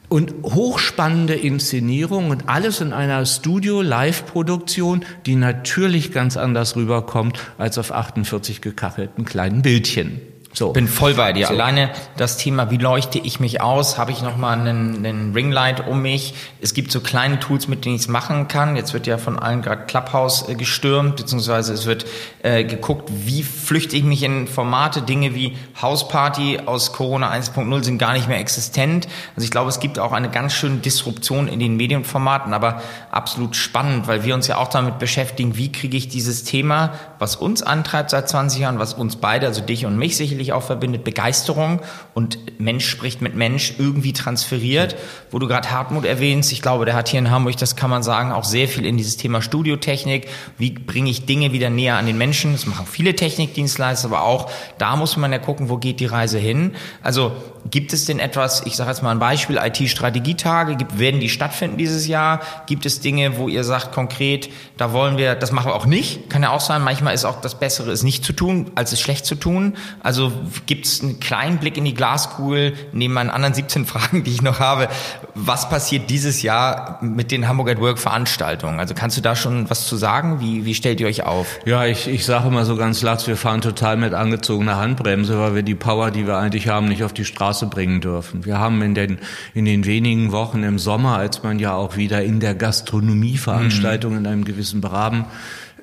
und 0.10 0.34
hochspannende 0.44 1.34
Inszenierung 1.34 2.30
und 2.30 2.48
alles 2.48 2.82
in 2.82 2.94
einer 2.94 3.26
Studio-Live-Produktion, 3.26 5.06
die 5.26 5.36
natürlich 5.36 6.12
ganz 6.12 6.38
anders 6.38 6.76
rüberkommt 6.76 7.40
als 7.58 7.80
auf 7.80 7.92
48 7.92 8.62
gekachelten 8.62 9.26
kleinen 9.26 9.64
Bildchen. 9.64 10.22
So. 10.54 10.72
Bin 10.72 10.88
voll 10.88 11.16
bei 11.16 11.34
dir. 11.34 11.48
So. 11.48 11.54
Alleine 11.54 11.90
das 12.16 12.38
Thema, 12.38 12.70
wie 12.70 12.78
leuchte 12.78 13.18
ich 13.18 13.40
mich 13.40 13.60
aus, 13.60 13.98
habe 13.98 14.12
ich 14.12 14.22
nochmal 14.22 14.60
einen, 14.60 15.04
einen 15.04 15.34
Ringlight 15.34 15.88
um 15.88 16.02
mich. 16.04 16.36
Es 16.62 16.76
gibt 16.76 16.92
so 16.92 17.02
kleine 17.02 17.40
Tools, 17.40 17.68
mit 17.68 17.86
denen 17.86 17.96
ich 17.96 18.02
es 18.02 18.08
machen 18.08 18.48
kann. 18.48 18.76
Jetzt 18.76 18.94
wird 18.94 19.08
ja 19.08 19.18
von 19.18 19.40
allen 19.40 19.64
gerade 19.64 19.86
Clubhouse 19.86 20.48
äh, 20.48 20.54
gestürmt, 20.54 21.16
beziehungsweise 21.16 21.74
es 21.74 21.88
wird 21.88 22.06
äh, 22.44 22.64
geguckt, 22.64 23.10
wie 23.12 23.42
flüchte 23.42 23.98
ich 23.98 24.04
mich 24.04 24.22
in 24.22 24.48
Formate. 24.48 25.02
Dinge 25.02 25.34
wie 25.34 25.58
Hausparty 25.82 26.60
aus 26.66 26.94
Corona 26.94 27.32
1.0 27.32 27.84
sind 27.84 27.98
gar 27.98 28.14
nicht 28.14 28.28
mehr 28.28 28.40
existent. 28.40 29.08
Also 29.36 29.46
ich 29.46 29.52
glaube, 29.52 29.70
es 29.70 29.80
gibt 29.80 29.98
auch 29.98 30.12
eine 30.12 30.30
ganz 30.30 30.54
schöne 30.54 30.78
Disruption 30.78 31.48
in 31.48 31.60
den 31.60 31.78
Medienformaten, 31.78 32.54
aber 32.54 32.82
absolut 33.10 33.56
spannend, 33.56 34.08
weil 34.08 34.24
wir 34.24 34.36
uns 34.36 34.46
ja 34.48 34.58
auch 34.58 34.68
damit 34.68 35.00
beschäftigen, 35.00 35.58
wie 35.58 35.72
kriege 35.72 35.98
ich 35.98 36.10
dieses 36.10 36.44
Thema, 36.44 36.94
was 37.18 37.36
uns 37.36 37.64
antreibt 37.64 38.12
seit 38.12 38.30
20 38.30 38.62
Jahren, 38.62 38.78
was 38.78 38.94
uns 38.94 39.16
beide, 39.16 39.48
also 39.48 39.62
dich 39.62 39.88
und 39.88 39.98
mich 39.98 40.16
sicherlich 40.16 40.43
sicherlich 40.44 40.54
auch 40.54 40.64
verbindet, 40.64 41.04
Begeisterung 41.04 41.80
und 42.14 42.38
Mensch 42.60 42.88
spricht 42.88 43.22
mit 43.22 43.36
Mensch 43.36 43.76
irgendwie 43.78 44.14
transferiert. 44.14 44.96
Wo 45.32 45.40
du 45.40 45.48
gerade 45.48 45.72
Hartmut 45.72 46.06
erwähnst, 46.06 46.52
ich 46.52 46.62
glaube, 46.62 46.86
der 46.86 46.96
hat 46.96 47.10
hier 47.10 47.20
in 47.20 47.32
Hamburg, 47.32 47.58
das 47.58 47.76
kann 47.76 47.90
man 47.90 48.04
sagen, 48.04 48.32
auch 48.32 48.44
sehr 48.44 48.68
viel 48.68 48.86
in 48.86 48.98
dieses 48.98 49.18
Thema 49.18 49.42
Studiotechnik. 49.42 50.28
Wie 50.58 50.72
bringe 50.72 51.10
ich 51.10 51.26
Dinge 51.26 51.54
wieder 51.54 51.70
näher 51.70 51.98
an 51.98 52.06
den 52.06 52.18
Menschen? 52.18 52.54
Das 52.54 52.66
machen 52.66 52.86
viele 52.90 53.16
Technikdienstleister, 53.16 54.08
aber 54.08 54.24
auch 54.24 54.52
da 54.78 54.96
muss 54.96 55.18
man 55.18 55.32
ja 55.32 55.40
gucken, 55.40 55.70
wo 55.70 55.78
geht 55.78 56.00
die 56.00 56.06
Reise 56.06 56.38
hin. 56.38 56.76
Also 57.02 57.32
gibt 57.70 57.94
es 57.94 58.06
denn 58.06 58.20
etwas, 58.20 58.66
ich 58.66 58.76
sage 58.76 58.90
jetzt 58.90 59.04
mal 59.04 59.12
ein 59.12 59.20
Beispiel, 59.20 59.58
IT-Strategietage, 59.58 60.78
werden 60.96 61.20
die 61.20 61.30
stattfinden 61.30 61.78
dieses 61.78 62.08
Jahr? 62.08 62.42
Gibt 62.68 62.86
es 62.86 63.00
Dinge, 63.00 63.38
wo 63.38 63.48
ihr 63.48 63.64
sagt 63.64 63.94
konkret, 63.94 64.50
da 64.78 64.92
wollen 64.92 65.18
wir, 65.18 65.36
das 65.36 65.52
machen 65.52 65.68
wir 65.68 65.76
auch 65.76 65.86
nicht? 65.86 66.30
Kann 66.30 66.44
ja 66.44 66.52
auch 66.52 66.60
sein, 66.60 66.82
manchmal 66.84 67.14
ist 67.14 67.26
auch 67.26 67.40
das 67.40 67.60
Bessere, 67.60 67.92
es 67.92 68.04
nicht 68.04 68.26
zu 68.26 68.34
tun, 68.34 68.72
als 68.76 68.92
es 68.92 69.00
schlecht 69.00 69.26
zu 69.26 69.36
tun. 69.36 69.76
Also 70.02 70.33
gibt 70.66 70.86
es 70.86 71.02
einen 71.02 71.20
kleinen 71.20 71.58
Blick 71.58 71.78
in 71.78 71.86
die 71.86 71.94
Glaskugel, 71.94 72.74
neben 72.92 73.14
meinen 73.14 73.30
anderen 73.30 73.54
17 73.54 73.86
Fragen, 73.94 74.24
die 74.24 74.32
ich 74.32 74.42
noch 74.42 74.60
habe, 74.60 74.88
was 75.36 75.70
passiert 75.70 76.10
dieses 76.10 76.42
Jahr 76.42 77.00
mit 77.02 77.32
den 77.32 77.48
Hamburg 77.48 77.70
at 77.70 77.80
Work 77.80 78.00
Veranstaltungen? 78.00 78.80
Also 78.80 78.94
kannst 78.94 79.18
du 79.18 79.22
da 79.22 79.36
schon 79.36 79.70
was 79.70 79.88
zu 79.88 79.96
sagen? 79.96 80.40
Wie, 80.40 80.66
wie 80.66 80.74
stellt 80.74 81.00
ihr 81.00 81.08
euch 81.08 81.24
auf? 81.24 81.48
Ja, 81.66 81.86
ich, 81.86 82.08
ich 82.08 82.26
sage 82.26 82.48
immer 82.48 82.66
so 82.66 82.76
ganz 82.76 83.02
lax, 83.02 83.28
wir 83.28 83.38
fahren 83.38 83.62
total 83.62 83.98
mit 83.98 84.14
angezogener 84.14 84.78
Handbremse, 84.78 85.40
weil 85.40 85.56
wir 85.56 85.64
die 85.64 85.76
Power, 85.76 86.12
die 86.12 86.28
wir 86.28 86.38
eigentlich 86.38 86.68
haben, 86.68 86.88
nicht 86.88 87.04
auf 87.04 87.14
die 87.14 87.26
Straße 87.26 87.68
bringen 87.68 88.02
dürfen. 88.02 88.46
Wir 88.46 88.60
haben 88.60 88.82
in 88.82 88.96
den, 88.96 89.20
in 89.54 89.66
den 89.66 89.86
wenigen 89.86 90.32
Wochen 90.32 90.64
im 90.64 90.80
Sommer, 90.80 91.18
als 91.18 91.44
man 91.44 91.60
ja 91.60 91.74
auch 91.74 91.98
wieder 91.98 92.24
in 92.24 92.40
der 92.40 92.56
Gastronomie 92.56 93.38
Veranstaltungen 93.38 94.20
mhm. 94.20 94.26
in 94.26 94.32
einem 94.32 94.46
gewissen 94.46 94.84
Rahmen 94.84 95.26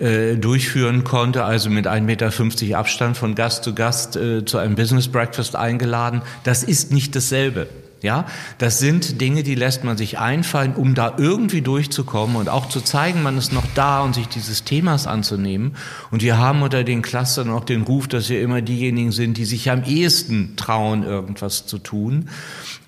äh, 0.01 0.37
durchführen 0.37 1.05
konnte, 1.05 1.45
also 1.45 1.71
mit 1.71 1.87
1,50 1.87 2.01
Meter 2.01 2.79
Abstand 2.79 3.17
von 3.17 3.35
Gast 3.35 3.65
zu 3.65 3.75
Gast 3.75 4.17
äh, 4.17 4.45
zu 4.45 4.59
einem 4.59 4.75
Business 4.75 5.09
Breakfast 5.09 5.57
eingeladen. 5.57 6.23
Das 6.43 6.63
ist 6.63 6.91
nicht 6.91 7.15
dasselbe. 7.15 7.69
Ja, 8.03 8.25
das 8.57 8.79
sind 8.79 9.21
Dinge, 9.21 9.43
die 9.43 9.55
lässt 9.55 9.85
man 9.85 9.99
sich 9.99 10.19
einfallen, 10.19 10.75
um 10.75 10.95
da 10.95 11.17
irgendwie 11.19 11.61
durchzukommen 11.61 12.37
und 12.37 12.49
auch 12.49 12.71
zu 12.71 12.81
zeigen, 12.81 13.23
man 13.23 13.37
ist 13.37 13.53
noch 13.53 13.67
da 13.75 14.01
und 14.01 14.15
sich 14.15 14.27
dieses 14.27 14.65
Themas 14.65 15.07
anzunehmen. 15.07 15.77
Und 16.11 16.23
wir 16.23 16.39
haben 16.39 16.63
unter 16.63 16.83
den 16.83 17.03
Clustern 17.03 17.51
auch 17.51 17.65
den 17.65 17.83
Ruf, 17.83 18.09
dass 18.09 18.31
wir 18.31 18.41
immer 18.41 18.63
diejenigen 18.63 19.13
sind, 19.13 19.37
die 19.37 19.45
sich 19.45 19.71
am 19.71 19.85
ehesten 19.85 20.57
trauen, 20.57 21.03
irgendwas 21.03 21.67
zu 21.67 21.77
tun. 21.77 22.31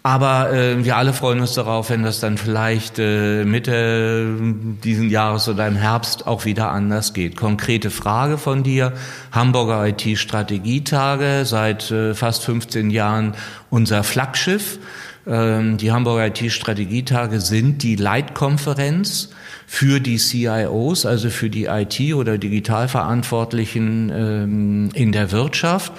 Aber 0.05 0.53
äh, 0.53 0.85
wir 0.85 0.97
alle 0.97 1.13
freuen 1.13 1.41
uns 1.41 1.55
darauf, 1.55 1.91
wenn 1.91 2.03
das 2.03 2.19
dann 2.19 2.37
vielleicht 2.37 2.99
äh, 2.99 3.45
Mitte 3.45 4.37
diesen 4.83 5.11
Jahres 5.11 5.49
oder 5.49 5.69
im 5.69 5.77
Herbst 5.77 6.27
auch 6.27 6.45
wieder 6.45 6.73
anders 6.73 7.13
geht. 7.13 7.37
Konkrete 7.37 7.91
Frage 7.91 8.37
von 8.37 8.65
dir. 8.65 8.95
Hamburger 9.31 9.87
IT-Strategietage, 9.87 11.45
seit 11.45 11.93
äh, 11.93 12.15
fast 12.15 12.45
15 12.45 12.91
Jahren 12.91 13.35
unser 13.71 14.03
Flaggschiff. 14.03 14.81
Ähm, 15.25 15.77
die 15.77 15.93
Hamburger 15.93 16.27
IT-Strategietage 16.27 17.41
sind 17.41 17.85
die 17.85 17.95
Leitkonferenz 17.95 19.31
für 19.69 20.01
die 20.01 20.17
CIOs, 20.17 21.07
also 21.07 21.31
für 21.31 21.49
die 21.49 21.67
IT- 21.67 22.15
oder 22.15 22.39
Digitalverantwortlichen 22.39 24.11
ähm, 24.13 24.91
in 24.95 25.13
der 25.13 25.31
Wirtschaft. 25.31 25.93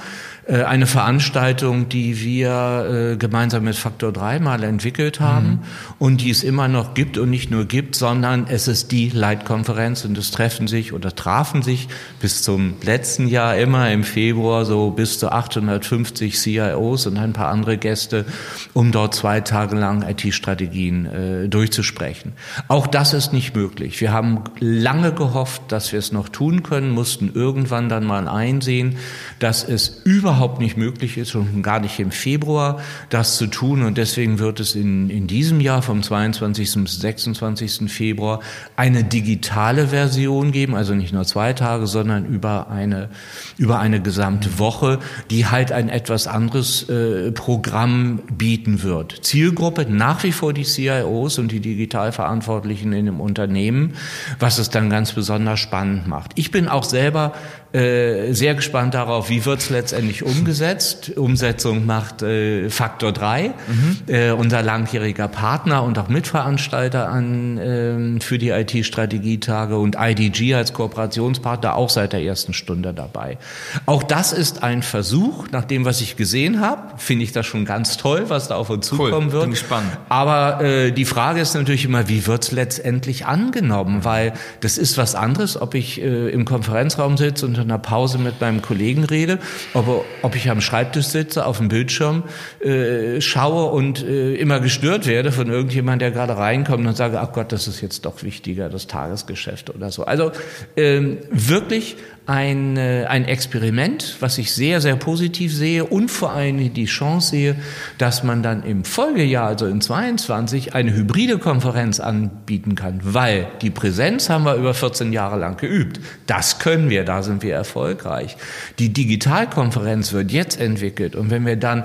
Äh, 0.45 0.63
eine 0.63 0.87
Veranstaltung, 0.87 1.87
die 1.87 2.19
wir 2.19 3.13
äh, 3.13 3.17
gemeinsam 3.17 3.63
mit 3.63 3.77
Faktor 3.77 4.11
3 4.11 4.39
mal 4.39 4.63
entwickelt 4.63 5.21
haben 5.21 5.47
mhm. 5.47 5.59
und 5.99 6.21
die 6.21 6.29
es 6.31 6.43
immer 6.43 6.67
noch 6.67 6.93
gibt 6.93 7.17
und 7.17 7.29
nicht 7.29 7.49
nur 7.49 7.63
gibt, 7.65 7.95
sondern 7.95 8.47
es 8.49 8.67
ist 8.67 8.91
die 8.91 9.09
Leitkonferenz 9.09 10.03
und 10.03 10.17
es 10.17 10.31
treffen 10.31 10.67
sich 10.67 10.91
oder 10.91 11.15
trafen 11.15 11.61
sich 11.61 11.87
bis 12.19 12.43
zum 12.43 12.73
letzten 12.83 13.27
Jahr 13.27 13.57
immer 13.57 13.89
im 13.91 14.03
Februar 14.03 14.65
so 14.65 14.89
bis 14.91 15.17
zu 15.17 15.31
850 15.31 16.37
CIOs 16.37 17.07
und 17.07 17.17
ein 17.17 17.31
paar 17.31 17.47
andere 17.47 17.77
Gäste, 17.77 18.25
um 18.73 18.91
dort 18.91 19.15
zwei 19.15 19.39
Tage 19.39 19.77
lang 19.77 20.03
IT-Strategien 20.03 21.05
äh, 21.05 21.47
durchzusprechen. 21.47 22.33
Auch 22.67 22.87
das 22.87 23.13
ist 23.13 23.31
nicht 23.31 23.55
möglich. 23.55 24.01
Wir 24.01 24.11
haben 24.11 24.43
lange 24.59 25.13
gehofft, 25.13 25.61
dass 25.69 25.93
wir 25.93 25.99
es 25.99 26.11
noch 26.11 26.27
tun 26.27 26.63
können, 26.63 26.91
mussten 26.91 27.31
irgendwann 27.33 27.87
dann 27.87 28.03
mal 28.03 28.27
einsehen, 28.27 28.97
dass 29.39 29.63
es 29.63 30.01
über 30.03 30.32
überhaupt 30.33 30.59
nicht 30.59 30.77
möglich 30.77 31.17
ist 31.17 31.35
und 31.35 31.61
gar 31.61 31.79
nicht 31.79 31.99
im 31.99 32.09
Februar 32.09 32.79
das 33.09 33.37
zu 33.37 33.45
tun. 33.45 33.83
Und 33.83 33.99
deswegen 33.99 34.39
wird 34.39 34.59
es 34.59 34.73
in, 34.73 35.11
in 35.11 35.27
diesem 35.27 35.61
Jahr 35.61 35.83
vom 35.83 36.01
22. 36.01 36.83
bis 36.83 36.99
26. 36.99 37.91
Februar 37.91 38.39
eine 38.75 39.03
digitale 39.03 39.89
Version 39.89 40.51
geben, 40.51 40.73
also 40.73 40.95
nicht 40.95 41.13
nur 41.13 41.23
zwei 41.25 41.53
Tage, 41.53 41.85
sondern 41.85 42.25
über 42.25 42.71
eine, 42.71 43.09
über 43.57 43.79
eine 43.79 44.01
gesamte 44.01 44.57
Woche, 44.57 44.97
die 45.29 45.45
halt 45.45 45.71
ein 45.71 45.87
etwas 45.87 46.25
anderes 46.25 46.89
äh, 46.89 47.31
Programm 47.31 48.21
bieten 48.35 48.81
wird. 48.81 49.23
Zielgruppe 49.23 49.85
nach 49.87 50.23
wie 50.23 50.31
vor 50.31 50.51
die 50.51 50.63
CIOs 50.63 51.37
und 51.37 51.51
die 51.51 51.59
Digitalverantwortlichen 51.59 52.91
in 52.91 53.05
dem 53.05 53.21
Unternehmen, 53.21 53.93
was 54.39 54.57
es 54.57 54.71
dann 54.71 54.89
ganz 54.89 55.11
besonders 55.11 55.59
spannend 55.59 56.07
macht. 56.07 56.31
Ich 56.35 56.49
bin 56.49 56.67
auch 56.67 56.83
selber 56.83 57.33
äh, 57.73 58.33
sehr 58.33 58.53
gespannt 58.53 58.93
darauf, 58.93 59.29
wie 59.29 59.45
wird 59.45 59.61
es 59.61 59.69
letztendlich 59.71 60.23
umgesetzt. 60.23 61.11
Umsetzung 61.15 61.87
macht 61.87 62.21
äh, 62.21 62.69
Faktor 62.69 63.11
3, 63.11 63.47
mhm. 63.47 63.97
äh, 64.07 64.31
unser 64.31 64.61
langjähriger 64.61 65.27
Partner 65.27 65.81
und 65.83 65.97
auch 65.97 66.07
Mitveranstalter 66.07 67.09
an, 67.09 67.57
äh, 67.57 68.19
für 68.19 68.37
die 68.37 68.49
IT-Strategietage 68.49 69.77
und 69.77 69.97
IDG 69.99 70.53
als 70.53 70.73
Kooperationspartner 70.73 71.75
auch 71.75 71.89
seit 71.89 72.13
der 72.13 72.21
ersten 72.21 72.53
Stunde 72.53 72.93
dabei. 72.93 73.39
Auch 73.87 74.03
das 74.03 74.33
ist 74.33 74.61
ein 74.61 74.83
Versuch, 74.83 75.47
nach 75.51 75.65
dem, 75.65 75.83
was 75.83 76.01
ich 76.01 76.15
gesehen 76.15 76.61
habe, 76.61 76.93
finde 76.97 77.23
ich 77.23 77.31
das 77.31 77.47
schon 77.47 77.65
ganz 77.65 77.97
toll, 77.97 78.25
was 78.27 78.49
da 78.49 78.55
auf 78.55 78.69
uns 78.69 78.87
zukommen 78.87 79.27
cool, 79.27 79.31
wird. 79.31 79.43
Bin 79.43 79.51
gespannt. 79.51 79.97
Aber 80.09 80.61
äh, 80.61 80.91
die 80.91 81.05
Frage 81.05 81.41
ist 81.41 81.55
natürlich 81.55 81.85
immer, 81.85 82.07
wie 82.07 82.27
wird 82.27 82.43
es 82.43 82.51
letztendlich 82.51 83.25
angenommen? 83.25 84.03
Weil 84.03 84.33
das 84.59 84.77
ist 84.77 84.97
was 84.99 85.15
anderes, 85.15 85.59
ob 85.59 85.73
ich 85.73 85.99
äh, 85.99 86.29
im 86.29 86.45
Konferenzraum 86.45 87.17
sitze 87.17 87.47
und 87.47 87.62
einer 87.63 87.79
Pause 87.79 88.17
mit 88.17 88.39
meinem 88.41 88.61
Kollegen 88.61 89.03
rede, 89.03 89.39
ob, 89.73 90.05
ob 90.21 90.35
ich 90.35 90.49
am 90.49 90.61
Schreibtisch 90.61 91.07
sitze, 91.07 91.45
auf 91.45 91.57
dem 91.57 91.69
Bildschirm 91.69 92.23
äh, 92.59 93.21
schaue 93.21 93.71
und 93.71 94.03
äh, 94.03 94.35
immer 94.35 94.59
gestört 94.59 95.07
werde 95.07 95.31
von 95.31 95.49
irgendjemand, 95.49 96.01
der 96.01 96.11
gerade 96.11 96.37
reinkommt 96.37 96.85
und 96.85 96.95
sage, 96.95 97.19
ach 97.19 97.31
Gott, 97.33 97.51
das 97.51 97.67
ist 97.67 97.81
jetzt 97.81 98.05
doch 98.05 98.23
wichtiger, 98.23 98.69
das 98.69 98.87
Tagesgeschäft 98.87 99.69
oder 99.69 99.91
so. 99.91 100.05
Also 100.05 100.31
ähm, 100.75 101.17
wirklich 101.29 101.95
ein, 102.25 102.77
äh, 102.77 103.05
ein 103.05 103.25
Experiment, 103.25 104.17
was 104.19 104.37
ich 104.37 104.53
sehr, 104.53 104.79
sehr 104.79 104.95
positiv 104.95 105.53
sehe 105.53 105.83
und 105.83 106.09
vor 106.09 106.31
allem 106.31 106.73
die 106.73 106.85
Chance 106.85 107.31
sehe, 107.31 107.55
dass 107.97 108.23
man 108.23 108.41
dann 108.43 108.63
im 108.63 108.85
Folgejahr, 108.85 109.47
also 109.47 109.65
in 109.67 109.81
22, 109.81 110.73
eine 110.73 110.93
hybride 110.93 111.37
Konferenz 111.37 111.99
anbieten 111.99 112.75
kann, 112.75 113.01
weil 113.03 113.47
die 113.61 113.69
Präsenz 113.69 114.29
haben 114.29 114.45
wir 114.45 114.55
über 114.55 114.73
14 114.73 115.11
Jahre 115.11 115.37
lang 115.37 115.57
geübt. 115.57 115.99
Das 116.25 116.59
können 116.59 116.89
wir, 116.89 117.03
da 117.03 117.23
sind 117.23 117.43
wir 117.43 117.55
erfolgreich. 117.55 118.37
Die 118.79 118.93
Digitalkonferenz 118.93 120.13
wird 120.13 120.31
jetzt 120.31 120.59
entwickelt 120.59 121.15
und 121.15 121.29
wenn 121.29 121.45
wir 121.45 121.57
dann 121.57 121.83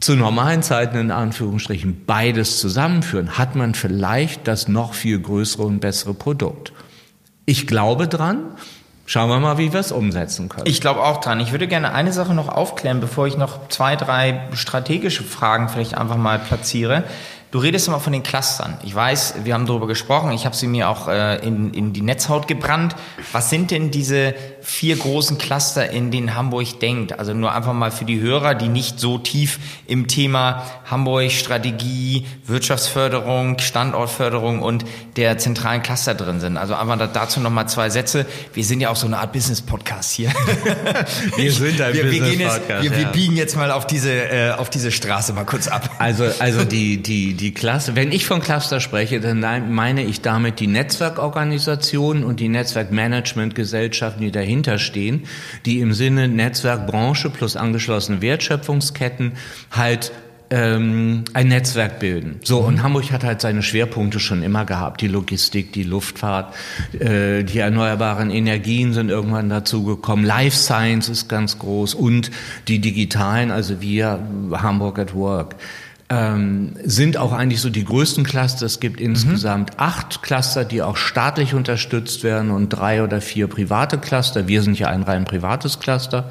zu 0.00 0.16
normalen 0.16 0.62
Zeiten 0.62 0.98
in 0.98 1.10
Anführungsstrichen 1.12 2.04
beides 2.06 2.58
zusammenführen, 2.58 3.38
hat 3.38 3.54
man 3.54 3.74
vielleicht 3.74 4.48
das 4.48 4.66
noch 4.66 4.94
viel 4.94 5.20
größere 5.20 5.62
und 5.62 5.80
bessere 5.80 6.12
Produkt. 6.12 6.72
Ich 7.46 7.68
glaube 7.68 8.08
dran, 8.08 8.56
Schauen 9.04 9.28
wir 9.28 9.40
mal, 9.40 9.58
wie 9.58 9.72
wir 9.72 9.80
es 9.80 9.92
umsetzen 9.92 10.48
können. 10.48 10.66
Ich 10.66 10.80
glaube 10.80 11.02
auch 11.02 11.20
dran. 11.20 11.40
Ich 11.40 11.52
würde 11.52 11.66
gerne 11.66 11.92
eine 11.92 12.12
Sache 12.12 12.34
noch 12.34 12.48
aufklären, 12.48 13.00
bevor 13.00 13.26
ich 13.26 13.36
noch 13.36 13.68
zwei, 13.68 13.96
drei 13.96 14.48
strategische 14.54 15.24
Fragen 15.24 15.68
vielleicht 15.68 15.98
einfach 15.98 16.16
mal 16.16 16.38
platziere. 16.38 17.04
Du 17.50 17.58
redest 17.58 17.86
immer 17.86 18.00
von 18.00 18.14
den 18.14 18.22
Clustern. 18.22 18.78
Ich 18.82 18.94
weiß, 18.94 19.44
wir 19.44 19.52
haben 19.52 19.66
darüber 19.66 19.86
gesprochen. 19.86 20.32
Ich 20.32 20.46
habe 20.46 20.56
sie 20.56 20.66
mir 20.66 20.88
auch 20.88 21.08
äh, 21.08 21.36
in, 21.46 21.74
in 21.74 21.92
die 21.92 22.00
Netzhaut 22.00 22.48
gebrannt. 22.48 22.96
Was 23.32 23.50
sind 23.50 23.70
denn 23.70 23.90
diese 23.90 24.34
vier 24.62 24.96
großen 24.96 25.38
Cluster, 25.38 25.90
in 25.90 26.10
denen 26.10 26.34
Hamburg 26.34 26.80
denkt? 26.80 27.18
Also 27.18 27.34
nur 27.34 27.52
einfach 27.52 27.72
mal 27.72 27.90
für 27.90 28.04
die 28.04 28.20
Hörer, 28.20 28.54
die 28.54 28.68
nicht 28.68 29.00
so 29.00 29.18
tief 29.18 29.58
im 29.86 30.08
Thema 30.08 30.64
Hamburg 30.90 31.30
Strategie, 31.32 32.26
Wirtschaftsförderung, 32.46 33.58
Standortförderung 33.58 34.62
und 34.62 34.84
der 35.16 35.38
zentralen 35.38 35.82
Cluster 35.82 36.14
drin 36.14 36.40
sind. 36.40 36.56
Also 36.56 36.74
einfach 36.74 37.12
dazu 37.12 37.40
noch 37.40 37.50
mal 37.50 37.66
zwei 37.66 37.90
Sätze. 37.90 38.26
Wir 38.54 38.64
sind 38.64 38.80
ja 38.80 38.90
auch 38.90 38.96
so 38.96 39.06
eine 39.06 39.18
Art 39.18 39.32
Business-Podcast 39.32 40.12
hier. 40.12 40.30
wir 41.36 41.52
sind 41.52 41.80
ein 41.80 41.92
Business-Podcast. 41.92 42.82
Wir, 42.84 42.90
wir, 42.90 42.98
wir, 42.98 43.06
biegen 43.06 43.36
jetzt 43.36 43.56
mal 43.56 43.70
auf 43.70 43.86
diese 43.86 44.12
äh, 44.12 44.52
auf 44.52 44.70
diese 44.70 44.92
Straße 44.92 45.32
mal 45.32 45.44
kurz 45.44 45.68
ab. 45.68 45.90
Also 45.98 46.24
also 46.38 46.64
die 46.72 47.02
die 47.02 47.34
die 47.34 47.52
Cluster, 47.52 47.96
wenn 47.96 48.12
ich 48.12 48.26
von 48.26 48.40
Cluster 48.40 48.80
spreche, 48.80 49.20
dann 49.20 49.40
meine 49.72 50.04
ich 50.04 50.20
damit 50.20 50.60
die 50.60 50.66
Netzwerkorganisationen 50.66 52.24
und 52.24 52.40
die 52.40 52.48
Netzwerkmanagementgesellschaften, 52.48 54.22
die 54.22 54.30
dahinter 54.30 54.51
stehen, 54.78 55.24
die 55.64 55.80
im 55.80 55.92
Sinne 55.92 56.28
Netzwerkbranche 56.28 57.30
plus 57.30 57.56
angeschlossene 57.56 58.20
Wertschöpfungsketten 58.22 59.32
halt 59.70 60.12
ähm, 60.52 61.24
ein 61.32 61.48
Netzwerk 61.48 61.98
bilden. 61.98 62.38
So, 62.44 62.58
und. 62.58 62.82
Hamburg 62.82 63.10
hat 63.10 63.24
halt 63.24 63.40
seine 63.40 63.62
Schwerpunkte 63.62 64.20
schon 64.20 64.42
immer 64.42 64.66
gehabt. 64.66 65.00
Die 65.00 65.08
Logistik, 65.08 65.72
die 65.72 65.82
Luftfahrt, 65.82 66.54
äh, 66.98 67.42
die 67.42 67.58
erneuerbaren 67.58 68.30
Energien 68.30 68.92
sind 68.92 69.08
irgendwann 69.08 69.48
dazugekommen. 69.48 70.26
Life 70.26 70.56
Science 70.56 71.08
ist 71.08 71.28
ganz 71.28 71.58
groß 71.58 71.94
und 71.94 72.30
die 72.68 72.80
digitalen, 72.80 73.50
also 73.50 73.80
wir 73.80 74.20
Hamburg 74.52 74.98
at 74.98 75.14
Work 75.14 75.56
ähm, 76.12 76.74
sind 76.84 77.16
auch 77.16 77.32
eigentlich 77.32 77.62
so 77.62 77.70
die 77.70 77.86
größten 77.86 78.24
Cluster. 78.24 78.66
Es 78.66 78.80
gibt 78.80 79.00
insgesamt 79.00 79.70
mhm. 79.70 79.76
acht 79.78 80.22
Cluster, 80.22 80.66
die 80.66 80.82
auch 80.82 80.98
staatlich 80.98 81.54
unterstützt 81.54 82.22
werden 82.22 82.50
und 82.50 82.68
drei 82.68 83.02
oder 83.02 83.22
vier 83.22 83.46
private 83.46 83.96
Cluster. 83.96 84.46
Wir 84.46 84.60
sind 84.60 84.78
ja 84.78 84.88
ein 84.88 85.04
rein 85.04 85.24
privates 85.24 85.80
Cluster 85.80 86.30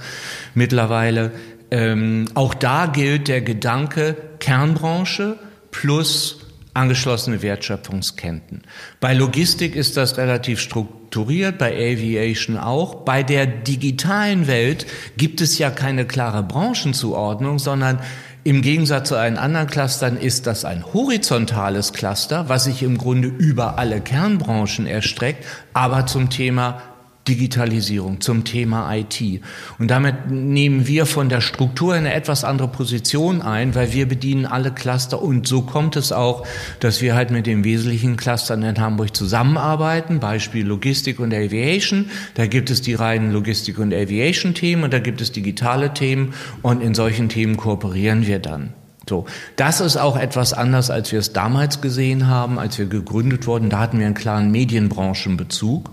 mittlerweile. 0.54 1.32
Ähm, 1.72 2.26
auch 2.36 2.54
da 2.54 2.86
gilt 2.86 3.28
der 3.28 3.42
Gedanke 3.42 4.16
Kernbranche 4.40 5.38
plus 5.72 6.38
angeschlossene 6.76 7.42
Wertschöpfungsketten. 7.42 8.62
Bei 9.00 9.16
Logistik 9.16 9.76
ist 9.76 9.98
das 9.98 10.18
relativ 10.18 10.60
strukturiert, 10.60 11.58
bei 11.58 11.74
Aviation 11.74 12.58
auch. 12.58 13.04
Bei 13.04 13.24
der 13.24 13.48
digitalen 13.48 14.46
Welt 14.46 14.86
gibt 15.18 15.42
es 15.42 15.58
ja 15.58 15.72
keine 15.72 16.06
klare 16.06 16.44
Branchenzuordnung, 16.44 17.58
sondern 17.58 18.00
im 18.44 18.62
Gegensatz 18.62 19.10
zu 19.10 19.18
allen 19.18 19.38
anderen 19.38 19.68
Clustern 19.68 20.18
ist 20.18 20.48
das 20.48 20.66
ein 20.66 20.84
horizontales 20.94 21.94
Cluster, 21.94 22.50
was 22.50 22.64
sich 22.64 22.82
im 22.82 22.98
Grunde 22.98 23.28
über 23.28 23.78
alle 23.78 24.02
Kernbranchen 24.02 24.88
erstreckt, 24.88 25.46
aber 25.74 26.08
zum 26.08 26.30
Thema 26.32 26.82
Digitalisierung, 27.28 28.20
zum 28.20 28.46
Thema 28.46 28.94
IT. 28.96 29.42
Und 29.78 29.92
damit 29.92 30.32
nehmen 30.32 30.88
wir 30.88 31.06
von 31.06 31.30
der 31.30 31.42
Struktur 31.42 31.94
eine 31.94 32.14
etwas 32.14 32.44
andere 32.44 32.68
Position 32.68 33.42
ein, 33.42 33.76
weil 33.76 33.94
wir 33.94 34.08
bedienen 34.08 34.46
alle 34.46 34.72
Cluster 34.72 35.22
und 35.22 35.48
so 35.48 35.62
kommt 35.62 35.96
es 35.96 36.12
auch, 36.12 36.48
dass 36.80 37.02
wir 37.02 37.14
halt 37.14 37.30
mit 37.30 37.46
den 37.46 37.64
wesentlichen 37.64 38.18
Clustern 38.18 38.64
in 38.64 38.80
Hamburg 38.80 39.16
zusammenarbeiten, 39.16 40.20
Beispiel 40.20 40.66
Logistik 40.66 41.20
und 41.20 41.34
Aviation. 41.34 42.10
Da 42.34 42.48
gibt 42.48 42.72
es 42.72 42.82
die 42.82 42.96
reinen 42.96 43.32
Logistik- 43.32 43.78
und 43.78 43.94
Aviation-Themen 43.94 44.84
und 44.84 44.94
da 44.94 45.00
gibt 45.00 45.22
es 45.22 45.32
digitale 45.32 45.94
Themen 45.94 46.34
und 46.64 46.82
in 46.82 46.96
solchen 46.96 47.30
Themen 47.30 47.56
kooperieren 47.56 48.26
wir 48.26 48.40
dann. 48.40 48.74
So, 49.12 49.26
das 49.58 49.82
ist 49.82 49.98
auch 49.98 50.16
etwas 50.16 50.54
anders, 50.54 50.90
als 50.90 51.12
wir 51.12 51.20
es 51.20 51.34
damals 51.34 51.82
gesehen 51.82 52.28
haben, 52.28 52.58
als 52.58 52.78
wir 52.78 52.86
gegründet 52.86 53.46
wurden. 53.46 53.70
Da 53.70 53.80
hatten 53.80 54.00
wir 54.00 54.06
einen 54.06 54.16
klaren 54.16 54.52
Medienbranchenbezug. 54.52 55.90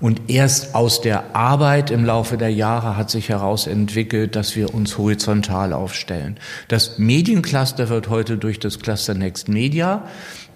Und 0.00 0.22
erst 0.26 0.74
aus 0.74 1.00
der 1.00 1.36
Arbeit 1.36 1.92
im 1.92 2.04
Laufe 2.04 2.36
der 2.36 2.52
Jahre 2.52 2.96
hat 2.96 3.08
sich 3.08 3.28
herausentwickelt, 3.28 4.34
dass 4.34 4.56
wir 4.56 4.74
uns 4.74 4.98
horizontal 4.98 5.72
aufstellen. 5.72 6.38
Das 6.66 6.98
Mediencluster 6.98 7.88
wird 7.88 8.08
heute 8.08 8.36
durch 8.36 8.58
das 8.58 8.80
Cluster 8.80 9.14
Next 9.14 9.48
Media 9.48 10.02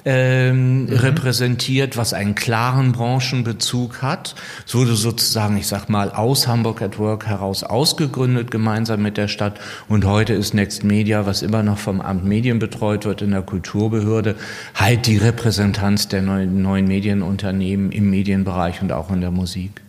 ähm, 0.05 0.85
mhm. 0.85 0.93
repräsentiert, 0.93 1.97
was 1.97 2.13
einen 2.13 2.35
klaren 2.35 2.93
Branchenbezug 2.93 4.03
hat. 4.03 4.35
Es 4.67 4.75
wurde 4.75 4.95
sozusagen, 4.95 5.57
ich 5.57 5.67
sag 5.67 5.89
mal, 5.89 6.11
aus 6.11 6.47
Hamburg 6.47 6.83
at 6.83 6.99
Work 6.99 7.27
heraus 7.27 7.63
ausgegründet, 7.63 8.51
gemeinsam 8.51 9.03
mit 9.03 9.17
der 9.17 9.29
Stadt. 9.29 9.61
Und 9.89 10.05
heute 10.05 10.35
ist 10.35 10.55
Next 10.55 10.85
Media, 10.85 11.27
was 11.27 11.43
immer 11.43 11.63
noch 11.63 11.79
vom 11.79 12.01
Amt 12.01 12.25
Medien 12.25 12.59
betreut 12.59 13.05
wird 13.05 13.23
in 13.23 13.31
der 13.31 13.43
Kulturbehörde, 13.43 14.37
halt 14.75 15.07
die 15.07 15.17
Repräsentanz 15.17 16.09
der 16.09 16.23
neuen, 16.23 16.63
neuen 16.63 16.87
Medienunternehmen 16.87 17.93
im 17.93 18.11
Medienbereich 18.11 18.83
und 18.83 18.93
auch 18.93 19.11
in 19.11 19.21
der 19.21 19.31
Musik. 19.31 19.83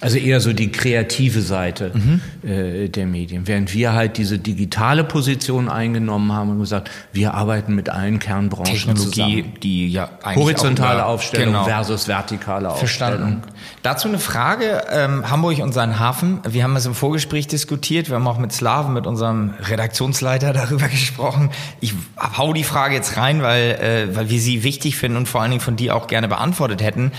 Also 0.00 0.18
eher 0.18 0.40
so 0.40 0.52
die 0.52 0.70
kreative 0.70 1.40
Seite 1.40 1.92
mhm. 1.94 2.20
äh, 2.48 2.88
der 2.88 3.06
Medien. 3.06 3.46
Während 3.46 3.72
wir 3.72 3.94
halt 3.94 4.18
diese 4.18 4.38
digitale 4.38 5.04
Position 5.04 5.70
eingenommen 5.70 6.32
haben 6.32 6.50
und 6.50 6.58
gesagt, 6.58 6.90
wir 7.12 7.32
arbeiten 7.32 7.74
mit 7.74 7.88
allen 7.88 8.18
Kernbranchen 8.18 8.74
Technologie, 8.74 9.10
zusammen. 9.10 9.54
die 9.62 9.88
ja 9.88 10.10
eigentlich 10.22 10.44
horizontale 10.44 10.98
über, 10.98 11.06
Aufstellung 11.06 11.54
genau. 11.54 11.64
versus 11.64 12.08
vertikale 12.08 12.70
Verstanden. 12.70 13.22
Aufstellung. 13.22 13.42
Dazu 13.82 14.08
eine 14.08 14.18
Frage, 14.18 14.82
ähm, 14.90 15.30
Hamburg 15.30 15.58
und 15.60 15.72
sein 15.72 15.98
Hafen. 15.98 16.40
Wir 16.46 16.64
haben 16.64 16.76
es 16.76 16.84
im 16.84 16.94
Vorgespräch 16.94 17.46
diskutiert, 17.46 18.08
wir 18.08 18.16
haben 18.16 18.26
auch 18.26 18.38
mit 18.38 18.52
Slaven, 18.52 18.92
mit 18.92 19.06
unserem 19.06 19.54
Redaktionsleiter 19.60 20.52
darüber 20.52 20.88
gesprochen. 20.88 21.50
Ich 21.80 21.94
hau 22.18 22.52
die 22.52 22.64
Frage 22.64 22.94
jetzt 22.94 23.16
rein, 23.16 23.40
weil, 23.42 23.70
äh, 23.70 24.14
weil 24.14 24.28
wir 24.28 24.40
sie 24.40 24.62
wichtig 24.62 24.96
finden 24.96 25.16
und 25.16 25.26
vor 25.26 25.40
allen 25.40 25.52
Dingen 25.52 25.62
von 25.62 25.76
dir 25.76 25.96
auch 25.96 26.06
gerne 26.06 26.28
beantwortet 26.28 26.82
hätten. 26.82 27.12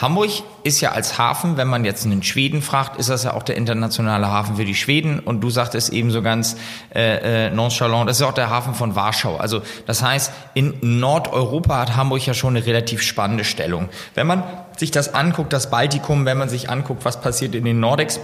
Hamburg 0.00 0.30
ist 0.62 0.80
ja 0.80 0.92
als 0.92 1.18
Hafen, 1.18 1.56
wenn 1.58 1.68
man 1.68 1.84
jetzt 1.84 2.06
einen 2.06 2.22
Schweden 2.22 2.62
fragt, 2.62 2.98
ist 2.98 3.10
das 3.10 3.24
ja 3.24 3.34
auch 3.34 3.42
der 3.42 3.56
internationale 3.56 4.28
Hafen 4.28 4.56
für 4.56 4.64
die 4.64 4.74
Schweden. 4.74 5.18
Und 5.18 5.42
du 5.42 5.50
sagtest 5.50 5.92
eben 5.92 6.10
so 6.10 6.22
ganz 6.22 6.56
äh, 6.94 7.46
äh, 7.46 7.50
nonchalant, 7.50 8.08
das 8.08 8.16
ist 8.16 8.22
ja 8.22 8.28
auch 8.28 8.34
der 8.34 8.48
Hafen 8.48 8.74
von 8.74 8.94
Warschau. 8.94 9.36
Also 9.36 9.60
das 9.86 10.02
heißt, 10.02 10.32
in 10.54 10.74
Nordeuropa 10.80 11.78
hat 11.78 11.96
Hamburg 11.96 12.24
ja 12.26 12.32
schon 12.32 12.56
eine 12.56 12.64
relativ 12.64 13.02
spannende 13.02 13.44
Stellung. 13.44 13.90
Wenn 14.14 14.26
man 14.26 14.42
sich 14.76 14.90
das 14.90 15.12
anguckt, 15.12 15.52
das 15.52 15.70
Baltikum, 15.70 16.24
wenn 16.24 16.38
man 16.38 16.48
sich 16.48 16.70
anguckt, 16.70 17.04
was 17.04 17.20
passiert 17.20 17.54
in 17.54 17.64
den 17.64 17.80
Nordics, 17.80 18.20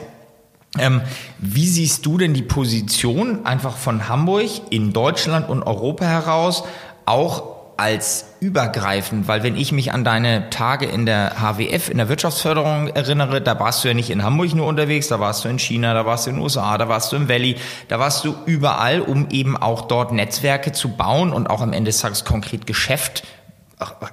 ähm, 0.78 1.02
wie 1.38 1.66
siehst 1.66 2.06
du 2.06 2.16
denn 2.16 2.32
die 2.32 2.42
Position 2.42 3.44
einfach 3.44 3.76
von 3.76 4.08
Hamburg 4.08 4.48
in 4.70 4.92
Deutschland 4.92 5.48
und 5.48 5.62
Europa 5.62 6.06
heraus, 6.06 6.64
auch 7.04 7.56
als 7.76 8.26
übergreifend, 8.46 9.26
weil 9.26 9.42
wenn 9.42 9.56
ich 9.56 9.72
mich 9.72 9.92
an 9.92 10.04
deine 10.04 10.50
Tage 10.50 10.86
in 10.86 11.04
der 11.04 11.34
HWF, 11.40 11.90
in 11.90 11.98
der 11.98 12.08
Wirtschaftsförderung 12.08 12.86
erinnere, 12.86 13.42
da 13.42 13.58
warst 13.58 13.82
du 13.82 13.88
ja 13.88 13.94
nicht 13.94 14.08
in 14.08 14.22
Hamburg 14.22 14.54
nur 14.54 14.66
unterwegs, 14.66 15.08
da 15.08 15.18
warst 15.18 15.44
du 15.44 15.48
in 15.48 15.58
China, 15.58 15.94
da 15.94 16.06
warst 16.06 16.26
du 16.26 16.30
in 16.30 16.36
den 16.36 16.42
USA, 16.42 16.78
da 16.78 16.88
warst 16.88 17.10
du 17.10 17.16
im 17.16 17.28
Valley, 17.28 17.56
da 17.88 17.98
warst 17.98 18.24
du 18.24 18.36
überall, 18.46 19.00
um 19.00 19.28
eben 19.30 19.56
auch 19.56 19.88
dort 19.88 20.12
Netzwerke 20.12 20.70
zu 20.70 20.90
bauen 20.90 21.32
und 21.32 21.50
auch 21.50 21.60
am 21.60 21.72
Ende 21.72 21.90
des 21.90 22.00
Tages 22.00 22.24
konkret 22.24 22.68
Geschäft 22.68 23.24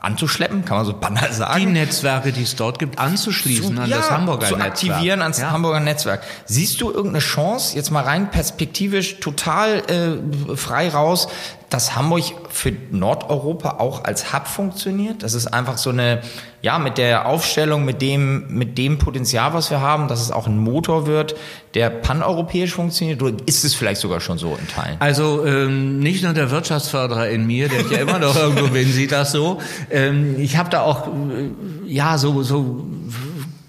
anzuschleppen, 0.01 0.65
kann 0.65 0.77
man 0.77 0.85
so 0.85 0.93
banal 0.93 1.31
sagen. 1.31 1.59
Die 1.59 1.65
Netzwerke, 1.67 2.33
die 2.33 2.43
es 2.43 2.55
dort 2.57 2.79
gibt, 2.79 2.99
anzuschließen 2.99 3.75
zu, 3.75 3.81
an 3.81 3.89
ja, 3.89 3.97
das 3.97 4.11
Hamburger 4.11 4.47
zu 4.47 4.55
Netzwerk. 4.57 4.77
Zu 4.77 4.89
aktivieren 4.89 5.21
ans 5.21 5.37
ja. 5.37 5.51
Hamburger 5.51 5.79
Netzwerk. 5.79 6.23
Siehst 6.45 6.81
du 6.81 6.91
irgendeine 6.91 7.19
Chance, 7.19 7.75
jetzt 7.75 7.89
mal 7.89 8.03
rein 8.03 8.29
perspektivisch, 8.29 9.21
total 9.21 9.83
äh, 9.89 10.55
frei 10.57 10.89
raus, 10.89 11.29
dass 11.73 11.95
Hamburg 11.95 12.23
für 12.51 12.71
Nordeuropa 12.91 13.77
auch 13.79 14.03
als 14.03 14.31
Hub 14.31 14.45
funktioniert. 14.47 15.23
Das 15.23 15.33
ist 15.33 15.47
einfach 15.47 15.79
so 15.79 15.89
eine, 15.89 16.21
ja, 16.61 16.77
mit 16.77 16.99
der 16.99 17.25
Aufstellung, 17.25 17.83
mit 17.83 17.99
dem, 17.99 18.45
mit 18.55 18.77
dem 18.77 18.99
Potenzial, 18.99 19.55
was 19.55 19.71
wir 19.71 19.81
haben, 19.81 20.07
dass 20.07 20.21
es 20.21 20.29
auch 20.29 20.45
ein 20.45 20.59
Motor 20.59 21.07
wird, 21.07 21.35
der 21.73 21.89
paneuropäisch 21.89 22.73
funktioniert. 22.73 23.23
Oder 23.23 23.37
ist 23.47 23.63
es 23.63 23.73
vielleicht 23.73 24.01
sogar 24.01 24.19
schon 24.19 24.37
so 24.37 24.55
in 24.55 24.67
Teilen? 24.67 24.97
Also 24.99 25.43
ähm, 25.47 25.97
nicht 25.97 26.23
nur 26.23 26.33
der 26.33 26.51
Wirtschaftsförderer 26.51 27.29
in 27.29 27.47
mir, 27.47 27.69
der 27.69 27.81
ja 27.81 27.97
immer 27.97 28.19
noch 28.19 28.35
irgendwo 28.35 28.67
bin, 28.67 28.91
sieht 28.91 29.11
das 29.11 29.31
so. 29.31 29.59
Ähm, 29.89 30.39
ich 30.39 30.57
habe 30.57 30.69
da 30.69 30.81
auch, 30.81 31.07
äh, 31.07 31.49
ja, 31.87 32.19
so, 32.19 32.43
so 32.43 32.85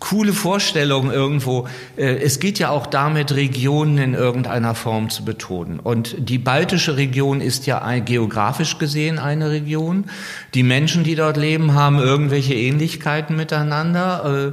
coole 0.04 0.34
Vorstellung 0.34 1.10
irgendwo. 1.10 1.66
Äh, 1.96 2.16
es 2.16 2.38
geht 2.38 2.58
ja 2.58 2.68
auch 2.68 2.86
damit, 2.86 3.34
Regionen 3.34 3.96
in 3.96 4.14
irgendeiner 4.14 4.74
Form 4.74 5.08
zu 5.08 5.24
betonen. 5.24 5.80
Und 5.80 6.16
die 6.18 6.36
baltische 6.36 6.98
Region 6.98 7.40
ist 7.40 7.66
ja 7.66 7.98
geografisch 8.00 8.78
gesehen 8.78 9.18
eine 9.18 9.50
Region. 9.50 10.04
Die 10.52 10.62
Menschen, 10.62 11.04
die 11.04 11.14
dort 11.14 11.38
leben, 11.38 11.72
haben 11.72 11.98
irgendwelche 11.98 12.54
Ähnlichkeiten 12.54 13.34
miteinander. 13.34 14.52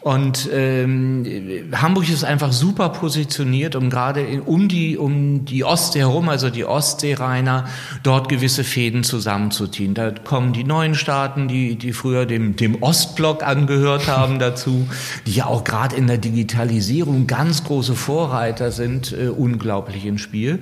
Und 0.00 0.48
ähm, 0.52 1.26
Hamburg 1.74 2.08
ist 2.08 2.22
einfach 2.22 2.52
super 2.52 2.90
positioniert, 2.90 3.74
um 3.74 3.90
gerade 3.90 4.42
um 4.42 4.68
die 4.68 4.96
um 4.96 5.44
die 5.44 5.64
Ostsee 5.64 6.00
herum, 6.00 6.28
also 6.28 6.50
die 6.50 6.64
Ostseerainer, 6.64 7.66
dort 8.04 8.28
gewisse 8.28 8.62
Fäden 8.62 9.02
zusammenzuziehen. 9.02 9.94
Da 9.94 10.12
kommen 10.12 10.52
die 10.52 10.62
neuen 10.62 10.94
Staaten, 10.94 11.48
die 11.48 11.74
die 11.74 11.92
früher 11.92 12.26
dem 12.26 12.54
dem 12.54 12.80
Ostblock 12.80 13.42
angehört 13.42 14.06
haben, 14.06 14.38
dazu, 14.38 14.88
die 15.26 15.32
ja 15.32 15.46
auch 15.46 15.64
gerade 15.64 15.96
in 15.96 16.06
der 16.06 16.18
Digitalisierung 16.18 17.26
ganz 17.26 17.64
große 17.64 17.96
Vorreiter 17.96 18.70
sind, 18.70 19.12
äh, 19.12 19.28
unglaublich 19.28 20.06
ins 20.06 20.20
Spiel. 20.20 20.60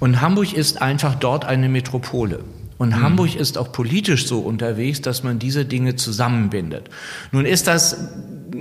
Und 0.00 0.22
Hamburg 0.22 0.54
ist 0.54 0.80
einfach 0.80 1.14
dort 1.14 1.44
eine 1.44 1.68
Metropole. 1.68 2.40
Und 2.78 2.90
mhm. 2.90 3.02
Hamburg 3.02 3.34
ist 3.34 3.58
auch 3.58 3.70
politisch 3.70 4.26
so 4.26 4.38
unterwegs, 4.38 5.02
dass 5.02 5.22
man 5.22 5.38
diese 5.38 5.66
Dinge 5.66 5.96
zusammenbindet. 5.96 6.88
Nun 7.32 7.44
ist 7.44 7.66
das 7.66 7.96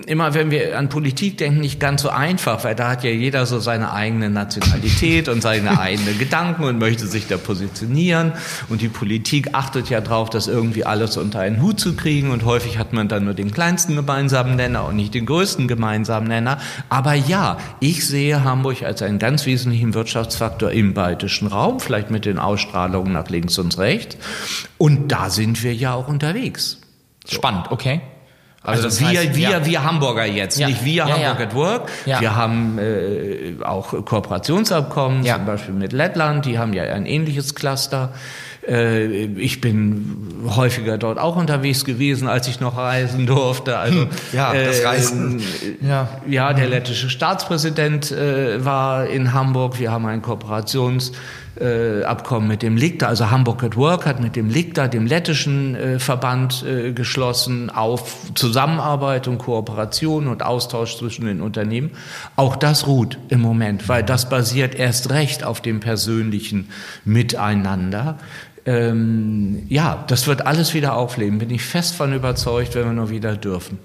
immer, 0.05 0.33
wenn 0.33 0.51
wir 0.51 0.77
an 0.77 0.89
Politik 0.89 1.37
denken, 1.37 1.59
nicht 1.59 1.79
ganz 1.79 2.01
so 2.01 2.09
einfach, 2.09 2.63
weil 2.63 2.75
da 2.75 2.89
hat 2.89 3.03
ja 3.03 3.09
jeder 3.09 3.45
so 3.45 3.59
seine 3.59 3.93
eigene 3.93 4.29
Nationalität 4.29 5.29
und 5.29 5.41
seine 5.41 5.79
eigenen 5.79 6.17
Gedanken 6.17 6.63
und 6.63 6.77
möchte 6.77 7.07
sich 7.07 7.27
da 7.27 7.37
positionieren. 7.37 8.33
Und 8.69 8.81
die 8.81 8.89
Politik 8.89 9.49
achtet 9.53 9.89
ja 9.89 10.01
darauf, 10.01 10.29
das 10.29 10.47
irgendwie 10.47 10.85
alles 10.85 11.17
unter 11.17 11.39
einen 11.39 11.61
Hut 11.61 11.79
zu 11.79 11.95
kriegen. 11.95 12.31
Und 12.31 12.45
häufig 12.45 12.77
hat 12.77 12.93
man 12.93 13.07
dann 13.07 13.25
nur 13.25 13.33
den 13.33 13.51
kleinsten 13.51 13.95
gemeinsamen 13.95 14.55
Nenner 14.55 14.85
und 14.85 14.95
nicht 14.95 15.13
den 15.13 15.25
größten 15.25 15.67
gemeinsamen 15.67 16.27
Nenner. 16.27 16.59
Aber 16.89 17.13
ja, 17.13 17.57
ich 17.79 18.05
sehe 18.05 18.43
Hamburg 18.43 18.83
als 18.83 19.01
einen 19.01 19.19
ganz 19.19 19.45
wesentlichen 19.45 19.93
Wirtschaftsfaktor 19.93 20.71
im 20.71 20.93
baltischen 20.93 21.47
Raum, 21.47 21.79
vielleicht 21.79 22.11
mit 22.11 22.25
den 22.25 22.39
Ausstrahlungen 22.39 23.13
nach 23.13 23.29
links 23.29 23.57
und 23.57 23.77
rechts. 23.77 24.17
Und 24.77 25.11
da 25.11 25.29
sind 25.29 25.63
wir 25.63 25.73
ja 25.73 25.93
auch 25.93 26.07
unterwegs. 26.07 26.79
Spannend, 27.25 27.71
okay. 27.71 28.01
Also, 28.67 28.83
also 28.85 28.99
wir, 28.99 29.19
heißt, 29.19 29.35
wir, 29.35 29.49
ja. 29.49 29.65
wir 29.65 29.83
Hamburger 29.85 30.25
jetzt, 30.25 30.59
ja. 30.59 30.67
nicht 30.67 30.83
wir 30.83 30.93
ja, 30.93 31.07
Hamburg 31.07 31.39
at 31.39 31.55
Work. 31.55 31.89
Wir 32.05 32.35
haben 32.35 32.77
äh, 32.77 33.63
auch 33.63 33.93
Kooperationsabkommen, 34.03 35.23
zum 35.23 35.45
Beispiel 35.45 35.73
mit 35.73 35.93
Lettland, 35.93 36.45
die 36.45 36.59
haben 36.59 36.73
ja 36.73 36.83
ein 36.83 37.05
ähnliches 37.05 37.55
Cluster. 37.55 38.11
Äh, 38.67 39.05
ich 39.37 39.61
bin 39.61 40.43
häufiger 40.53 40.97
dort 40.97 41.17
auch 41.17 41.37
unterwegs 41.37 41.85
gewesen, 41.85 42.27
als 42.27 42.49
ich 42.49 42.59
noch 42.59 42.75
reisen 42.75 43.25
durfte. 43.25 43.77
Also 43.77 44.01
hm. 44.01 44.09
ja, 44.33 44.53
das 44.53 44.83
Reisen. 44.83 45.39
Äh, 45.39 45.87
ja. 45.87 46.09
ja, 46.27 46.53
der 46.53 46.67
lettische 46.67 47.09
Staatspräsident 47.09 48.11
äh, 48.11 48.65
war 48.65 49.07
in 49.07 49.31
Hamburg. 49.31 49.79
Wir 49.79 49.91
haben 49.91 50.05
ein 50.05 50.21
Kooperations 50.21 51.13
äh, 51.59 52.03
Abkommen 52.03 52.47
mit 52.47 52.61
dem 52.61 52.77
LIGDA, 52.77 53.07
also 53.07 53.31
Hamburg 53.31 53.63
at 53.63 53.75
Work 53.75 54.05
hat 54.05 54.19
mit 54.19 54.35
dem 54.35 54.49
LIGDA, 54.49 54.87
dem 54.87 55.05
lettischen 55.05 55.75
äh, 55.75 55.99
Verband, 55.99 56.63
äh, 56.63 56.91
geschlossen 56.91 57.69
auf 57.69 58.15
Zusammenarbeit 58.35 59.27
und 59.27 59.37
Kooperation 59.37 60.27
und 60.27 60.43
Austausch 60.43 60.97
zwischen 60.97 61.25
den 61.25 61.41
Unternehmen. 61.41 61.91
Auch 62.35 62.55
das 62.55 62.87
ruht 62.87 63.17
im 63.29 63.41
Moment, 63.41 63.89
weil 63.89 64.03
das 64.03 64.29
basiert 64.29 64.75
erst 64.75 65.09
recht 65.09 65.43
auf 65.43 65.61
dem 65.61 65.79
persönlichen 65.79 66.69
Miteinander. 67.05 68.17
Ähm, 68.65 69.63
ja, 69.69 70.03
das 70.07 70.27
wird 70.27 70.45
alles 70.45 70.73
wieder 70.73 70.95
aufleben, 70.95 71.39
bin 71.39 71.49
ich 71.49 71.63
fest 71.63 71.95
von 71.95 72.13
überzeugt, 72.13 72.75
wenn 72.75 72.85
wir 72.85 72.93
nur 72.93 73.09
wieder 73.09 73.35
dürfen. 73.37 73.79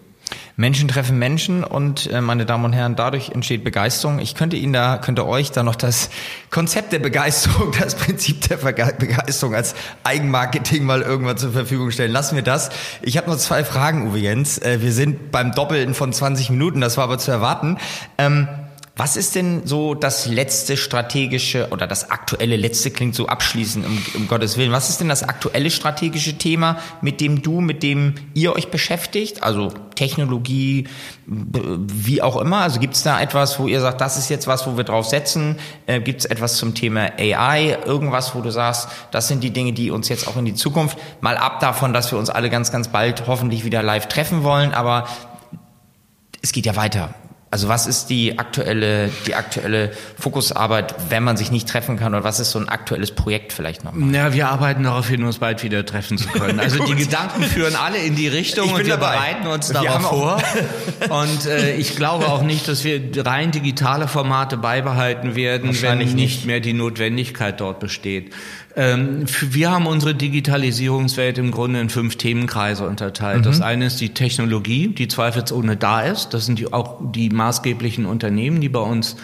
Menschen 0.57 0.89
treffen 0.89 1.19
Menschen 1.19 1.65
und 1.65 2.11
äh, 2.11 2.21
meine 2.21 2.47
Damen 2.47 2.65
und 2.65 2.73
Herren, 2.73 2.97
dadurch 2.97 3.31
entsteht 3.31 3.65
Begeisterung. 3.65 4.19
Ich 4.19 4.35
könnte 4.35 4.57
Ihnen 4.57 4.73
da, 4.73 4.99
könnte 4.99 5.27
euch 5.27 5.51
da 5.51 5.63
noch 5.63 5.77
das 5.77 6.11
Konzept 6.51 6.93
der 6.93 6.99
Begeisterung, 6.99 7.73
das 7.81 7.95
Prinzip 7.95 8.49
der 8.49 8.57
Begeisterung 8.57 9.55
als 9.55 9.75
Eigenmarketing 10.05 10.85
mal 10.85 11.03
irgendwann 11.03 11.37
zur 11.37 11.53
Verfügung 11.53 11.91
stellen. 11.91 12.13
Lassen 12.13 12.37
wir 12.37 12.43
das. 12.43 12.71
Ich 13.01 13.17
habe 13.17 13.31
noch 13.31 13.39
zwei 13.39 13.65
Fragen, 13.65 14.09
Uwe 14.09 14.19
Jens. 14.19 14.59
Äh, 14.59 14.83
wir 14.83 14.93
sind 14.93 15.31
beim 15.31 15.53
Doppelten 15.53 15.95
von 15.95 16.13
20 16.13 16.51
Minuten, 16.51 16.81
das 16.81 16.97
war 16.97 17.05
aber 17.05 17.19
zu 17.19 17.31
erwarten. 17.31 17.79
Ähm, 18.19 18.49
was 18.95 19.17
ist 19.17 19.35
denn 19.37 19.67
so 19.67 19.95
das 19.95 20.27
letzte 20.27 20.77
strategische 20.77 21.69
oder 21.71 21.87
das 21.87 22.11
aktuelle 22.11 22.57
letzte 22.57 22.91
klingt 22.91 23.15
so 23.15 23.27
abschließend 23.27 23.87
um, 23.87 23.99
um, 24.15 24.29
Gottes 24.29 24.59
Willen. 24.59 24.71
Was 24.71 24.91
ist 24.91 25.01
denn 25.01 25.09
das 25.09 25.23
aktuelle 25.23 25.71
strategische 25.71 26.37
Thema, 26.37 26.77
mit 27.01 27.23
dem 27.23 27.41
du, 27.41 27.63
mit 27.63 27.83
dem 27.83 28.17
ihr 28.35 28.55
euch 28.55 28.71
beschäftigt? 28.71 29.43
Also 29.43 29.73
Technologie, 29.95 30.89
wie 31.27 32.21
auch 32.21 32.37
immer. 32.37 32.59
Also 32.59 32.81
gibt 32.81 32.93
es 32.93 33.03
da 33.03 33.19
etwas, 33.19 33.59
wo 33.59 33.67
ihr 33.67 33.81
sagt, 33.81 34.03
das 34.03 34.19
ist 34.19 34.29
jetzt 34.29 34.47
was, 34.47 34.67
wo 34.67 34.77
wir 34.77 34.85
drauf 34.85 35.07
setzen? 35.07 35.59
Äh, 35.87 36.01
gibt 36.01 36.21
es 36.21 36.27
etwas 36.27 36.57
zum 36.57 36.75
Thema 36.75 37.13
AI? 37.19 37.79
Irgendwas, 37.87 38.35
wo 38.35 38.43
du 38.43 38.51
sagst, 38.51 38.89
das 39.11 39.27
sind 39.27 39.43
die 39.43 39.53
Dinge, 39.53 39.73
die 39.73 39.91
uns 39.91 40.11
jetzt 40.11 40.29
auch 40.29 40.37
in 40.37 40.45
die 40.45 40.55
Zukunft 40.55 40.99
mal 41.23 41.39
ab 41.39 41.61
davon, 41.61 41.95
dass 41.95 42.13
wir 42.13 42.19
uns 42.19 42.29
alle 42.29 42.51
ganz, 42.51 42.71
ganz 42.71 42.89
bald 42.89 43.27
hoffentlich 43.27 43.65
wieder 43.65 43.83
live 43.83 44.07
treffen 44.09 44.43
wollen. 44.43 44.75
Aber 44.75 45.07
es 46.43 46.53
geht 46.53 46.67
ja 46.67 46.77
weiter. 46.77 47.15
Also 47.53 47.69
was 47.69 47.87
ist 47.87 48.07
die 48.07 48.39
aktuelle, 48.39 49.11
die 49.27 49.35
aktuelle 49.35 49.93
Fokusarbeit, 50.19 50.95
wenn 51.11 51.23
man 51.23 51.37
sich 51.37 51.51
nicht 51.51 51.69
treffen 51.69 51.99
kann 51.99 52.15
oder 52.15 52.25
was 52.25 52.41
ist 52.41 52.51
so 52.51 52.59
ein 52.59 52.71
aktuelles 52.71 53.11
Projekt 53.11 53.53
vielleicht 53.53 53.85
noch? 53.85 53.93
Ja, 54.11 54.33
wir 54.33 54.49
arbeiten 54.49 54.85
darauf 54.85 55.07
hin, 55.07 55.23
uns 55.23 55.37
bald 55.37 55.63
wieder 55.63 55.85
treffen 55.85 56.17
zu 56.17 56.29
können. 56.29 56.59
Also 56.59 56.83
die 56.83 56.95
Gedanken 56.97 57.43
führen 57.43 57.77
alle 57.77 57.99
in 57.99 58.17
die 58.17 58.27
Richtung 58.27 58.73
und 58.73 58.79
wir 58.79 58.97
dabei. 58.97 59.17
bereiten 59.17 59.47
uns 59.49 59.69
darauf 59.69 60.01
vor. 60.01 60.43
Und 61.11 61.45
äh, 61.45 61.77
ich 61.77 61.95
glaube 61.95 62.29
auch 62.29 62.41
nicht, 62.41 62.69
dass 62.69 62.85
wir 62.85 63.03
rein 63.19 63.51
digitale 63.51 64.09
Formate 64.09 64.57
beibehalten 64.57 65.35
werden, 65.35 65.77
wenn 65.83 65.99
nicht, 65.99 66.15
nicht 66.15 66.47
mehr 66.47 66.61
die 66.61 66.73
Notwendigkeit 66.73 67.61
dort 67.61 67.81
besteht. 67.81 68.33
Ähm, 68.75 69.25
wir 69.41 69.71
haben 69.71 69.87
unsere 69.87 70.15
Digitalisierungswelt 70.15 71.39
im 71.39 71.51
Grunde 71.51 71.81
in 71.81 71.91
fünf 71.91 72.17
Themenkreise 72.17 72.87
unterteilt. 72.87 73.41
Mhm. 73.41 73.45
Das 73.45 73.61
eine 73.61 73.87
ist 73.87 74.01
die 74.01 74.15
Technologie, 74.15 74.89
die 74.89 75.09
zweifelsohne 75.09 75.77
da 75.77 76.03
ist. 76.03 76.35
Das 76.35 76.47
sind 76.47 76.59
die, 76.59 76.73
auch 76.73 76.99
die 77.13 77.31
maßgeblichen 77.31 78.07
Unternehmen, 78.07 78.61
die 78.61 78.69
bei 78.69 78.81
uns 78.81 79.17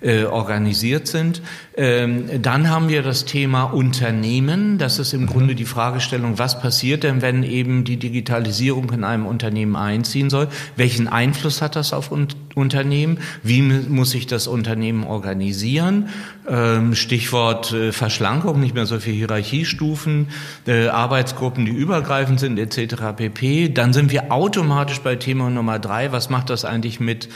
äh, 0.00 0.24
organisiert 0.24 1.06
sind. 1.06 1.42
Ähm, 1.78 2.42
dann 2.42 2.70
haben 2.70 2.88
wir 2.88 3.02
das 3.02 3.26
Thema 3.26 3.64
Unternehmen. 3.64 4.78
Das 4.78 4.98
ist 4.98 5.12
im 5.12 5.22
mhm. 5.22 5.26
Grunde 5.26 5.54
die 5.54 5.66
Fragestellung, 5.66 6.38
was 6.38 6.58
passiert 6.60 7.02
denn, 7.02 7.20
wenn 7.20 7.42
eben 7.42 7.84
die 7.84 7.98
Digitalisierung 7.98 8.90
in 8.92 9.04
einem 9.04 9.26
Unternehmen 9.26 9.76
einziehen 9.76 10.30
soll? 10.30 10.48
Welchen 10.76 11.06
Einfluss 11.06 11.60
hat 11.60 11.76
das 11.76 11.92
auf 11.92 12.10
un 12.10 12.28
Unternehmen? 12.54 13.18
Wie 13.42 13.60
muss 13.60 14.12
sich 14.12 14.26
das 14.26 14.46
Unternehmen 14.46 15.04
organisieren? 15.04 16.08
Ähm, 16.48 16.94
Stichwort 16.94 17.72
äh, 17.72 17.92
Verschlankung, 17.92 18.60
nicht 18.60 18.74
mehr 18.74 18.86
so 18.86 18.98
viele 18.98 19.16
Hierarchiestufen, 19.16 20.28
äh, 20.66 20.88
Arbeitsgruppen, 20.88 21.66
die 21.66 21.72
übergreifend 21.72 22.40
sind, 22.40 22.58
etc. 22.58 22.94
pp. 23.14 23.68
Dann 23.68 23.92
sind 23.92 24.10
wir 24.10 24.32
automatisch 24.32 25.00
bei 25.00 25.16
Thema 25.16 25.50
Nummer 25.50 25.78
drei. 25.78 26.12
Was 26.12 26.30
macht 26.30 26.48
das 26.48 26.64
eigentlich 26.64 26.98
mit, 26.98 27.28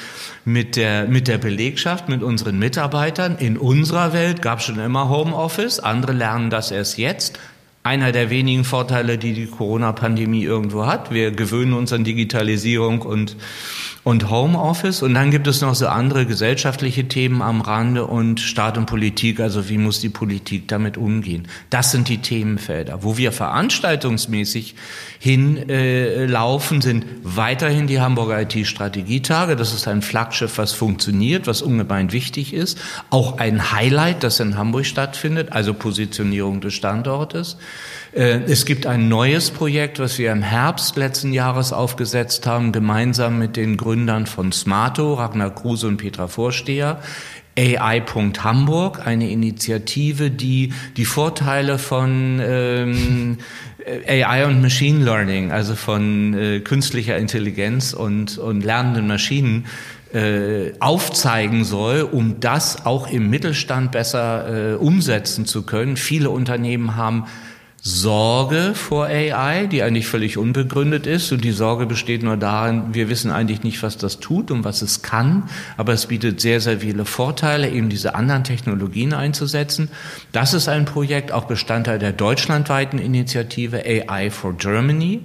mit, 0.46 0.76
der, 0.76 1.06
mit 1.06 1.28
der 1.28 1.36
Belegschaft, 1.36 2.08
mit 2.08 2.22
unseren 2.22 2.58
Mitarbeitern? 2.58 3.36
In 3.36 3.58
unserer 3.58 4.14
Welt 4.14 4.29
gab 4.34 4.60
es 4.60 4.66
schon 4.66 4.78
immer 4.78 5.08
Homeoffice. 5.08 5.80
Andere 5.80 6.12
lernen 6.12 6.50
das 6.50 6.70
erst 6.70 6.98
jetzt 6.98 7.38
einer 7.82 8.12
der 8.12 8.28
wenigen 8.28 8.64
Vorteile, 8.64 9.16
die 9.16 9.32
die 9.32 9.46
Corona-Pandemie 9.46 10.44
irgendwo 10.44 10.86
hat. 10.86 11.10
Wir 11.12 11.30
gewöhnen 11.30 11.72
uns 11.72 11.92
an 11.92 12.04
Digitalisierung 12.04 13.02
und 13.02 13.36
und 14.02 14.30
Homeoffice. 14.30 15.02
Und 15.02 15.14
dann 15.14 15.30
gibt 15.30 15.46
es 15.46 15.60
noch 15.60 15.74
so 15.74 15.86
andere 15.86 16.24
gesellschaftliche 16.24 17.06
Themen 17.06 17.42
am 17.42 17.60
Rande 17.60 18.06
und 18.06 18.40
Staat 18.40 18.78
und 18.78 18.86
Politik, 18.86 19.40
also 19.40 19.68
wie 19.68 19.76
muss 19.76 20.00
die 20.00 20.08
Politik 20.08 20.68
damit 20.68 20.96
umgehen. 20.96 21.48
Das 21.68 21.90
sind 21.90 22.08
die 22.08 22.18
Themenfelder. 22.18 23.02
Wo 23.02 23.18
wir 23.18 23.30
veranstaltungsmäßig 23.30 24.74
hinlaufen, 25.18 26.78
äh, 26.78 26.82
sind 26.82 27.04
weiterhin 27.22 27.86
die 27.86 28.00
Hamburger 28.00 28.40
IT-Strategietage. 28.40 29.54
Das 29.54 29.74
ist 29.74 29.86
ein 29.86 30.00
Flaggschiff, 30.00 30.56
was 30.56 30.72
funktioniert, 30.72 31.46
was 31.46 31.60
ungemein 31.60 32.12
wichtig 32.12 32.54
ist. 32.54 32.78
Auch 33.10 33.38
ein 33.38 33.70
Highlight, 33.72 34.22
das 34.22 34.40
in 34.40 34.56
Hamburg 34.56 34.86
stattfindet, 34.86 35.52
also 35.52 35.74
Positionierung 35.74 36.62
des 36.62 36.72
Standortes. 36.72 37.58
Äh, 38.12 38.40
es 38.46 38.64
gibt 38.64 38.86
ein 38.86 39.08
neues 39.08 39.50
Projekt, 39.50 39.98
was 39.98 40.18
wir 40.18 40.32
im 40.32 40.42
Herbst 40.42 40.96
letzten 40.96 41.32
Jahres 41.32 41.72
aufgesetzt 41.72 42.46
haben, 42.46 42.72
gemeinsam 42.72 43.38
mit 43.38 43.56
den 43.56 43.76
Gründern 43.76 44.26
von 44.26 44.52
Smarto, 44.52 45.14
Ragnar 45.14 45.54
Kruse 45.54 45.86
und 45.86 45.98
Petra 45.98 46.28
Vorsteher. 46.28 47.00
AI.Hamburg, 47.58 49.06
eine 49.06 49.28
Initiative, 49.28 50.30
die 50.30 50.72
die 50.96 51.04
Vorteile 51.04 51.78
von 51.78 52.40
ähm, 52.42 53.38
AI 54.06 54.46
und 54.46 54.62
Machine 54.62 55.04
Learning, 55.04 55.50
also 55.50 55.74
von 55.74 56.32
äh, 56.34 56.60
künstlicher 56.60 57.18
Intelligenz 57.18 57.92
und, 57.92 58.38
und 58.38 58.64
lernenden 58.64 59.08
Maschinen 59.08 59.66
äh, 60.14 60.72
aufzeigen 60.80 61.64
soll, 61.64 62.02
um 62.02 62.40
das 62.40 62.86
auch 62.86 63.10
im 63.10 63.30
Mittelstand 63.30 63.92
besser 63.92 64.72
äh, 64.72 64.74
umsetzen 64.76 65.44
zu 65.44 65.62
können. 65.62 65.96
Viele 65.96 66.30
Unternehmen 66.30 66.96
haben 66.96 67.26
Sorge 67.82 68.72
vor 68.74 69.06
AI, 69.06 69.66
die 69.66 69.82
eigentlich 69.82 70.06
völlig 70.06 70.36
unbegründet 70.36 71.06
ist. 71.06 71.32
Und 71.32 71.44
die 71.44 71.52
Sorge 71.52 71.86
besteht 71.86 72.22
nur 72.22 72.36
darin, 72.36 72.92
wir 72.92 73.08
wissen 73.08 73.30
eigentlich 73.30 73.62
nicht, 73.62 73.82
was 73.82 73.96
das 73.96 74.20
tut 74.20 74.50
und 74.50 74.64
was 74.64 74.82
es 74.82 75.02
kann. 75.02 75.44
Aber 75.78 75.94
es 75.94 76.06
bietet 76.06 76.40
sehr, 76.40 76.60
sehr 76.60 76.80
viele 76.80 77.06
Vorteile, 77.06 77.70
eben 77.70 77.88
diese 77.88 78.14
anderen 78.14 78.44
Technologien 78.44 79.14
einzusetzen. 79.14 79.90
Das 80.32 80.52
ist 80.52 80.68
ein 80.68 80.84
Projekt, 80.84 81.32
auch 81.32 81.44
Bestandteil 81.44 81.98
der 81.98 82.12
deutschlandweiten 82.12 82.98
Initiative 82.98 83.82
AI 83.84 84.30
for 84.30 84.52
Germany. 84.52 85.20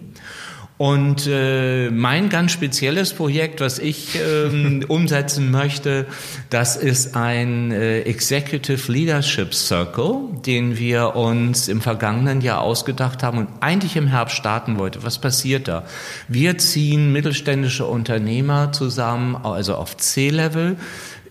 Und 0.78 1.26
äh, 1.26 1.90
mein 1.90 2.28
ganz 2.28 2.52
spezielles 2.52 3.14
Projekt, 3.14 3.62
was 3.62 3.80
ich 3.80 4.20
ähm, 4.20 4.84
umsetzen 4.90 5.50
möchte, 5.50 6.06
das 6.50 6.76
ist 6.76 7.16
ein 7.16 7.72
äh, 7.72 8.02
Executive 8.02 8.92
Leadership 8.92 9.54
Circle, 9.54 10.16
den 10.46 10.78
wir 10.78 11.16
uns 11.16 11.70
im 11.70 11.80
vergangenen 11.80 12.42
Jahr 12.42 12.60
ausgedacht 12.60 13.24
haben 13.24 13.38
und 13.38 13.48
eigentlich 13.62 13.96
im 13.96 14.08
Herbst 14.08 14.36
starten 14.36 14.78
wollte. 14.78 15.04
Was 15.04 15.18
passiert 15.18 15.70
da? 15.70 15.86
Wir 16.28 16.58
ziehen 16.58 17.14
mittelständische 17.14 17.86
Unternehmer 17.86 18.74
zusammen, 18.74 19.38
also 19.38 19.76
auf 19.76 19.96
C-Level, 19.96 20.76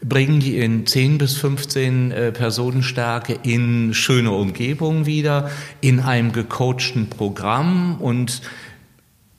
bringen 0.02 0.40
die 0.40 0.58
in 0.58 0.86
10 0.86 1.18
bis 1.18 1.36
15 1.36 2.12
äh, 2.12 2.32
Personenstärke 2.32 3.38
in 3.42 3.92
schöne 3.92 4.30
Umgebung 4.30 5.04
wieder, 5.04 5.50
in 5.82 6.00
einem 6.00 6.32
gecoachten 6.32 7.10
Programm 7.10 7.96
und 8.00 8.40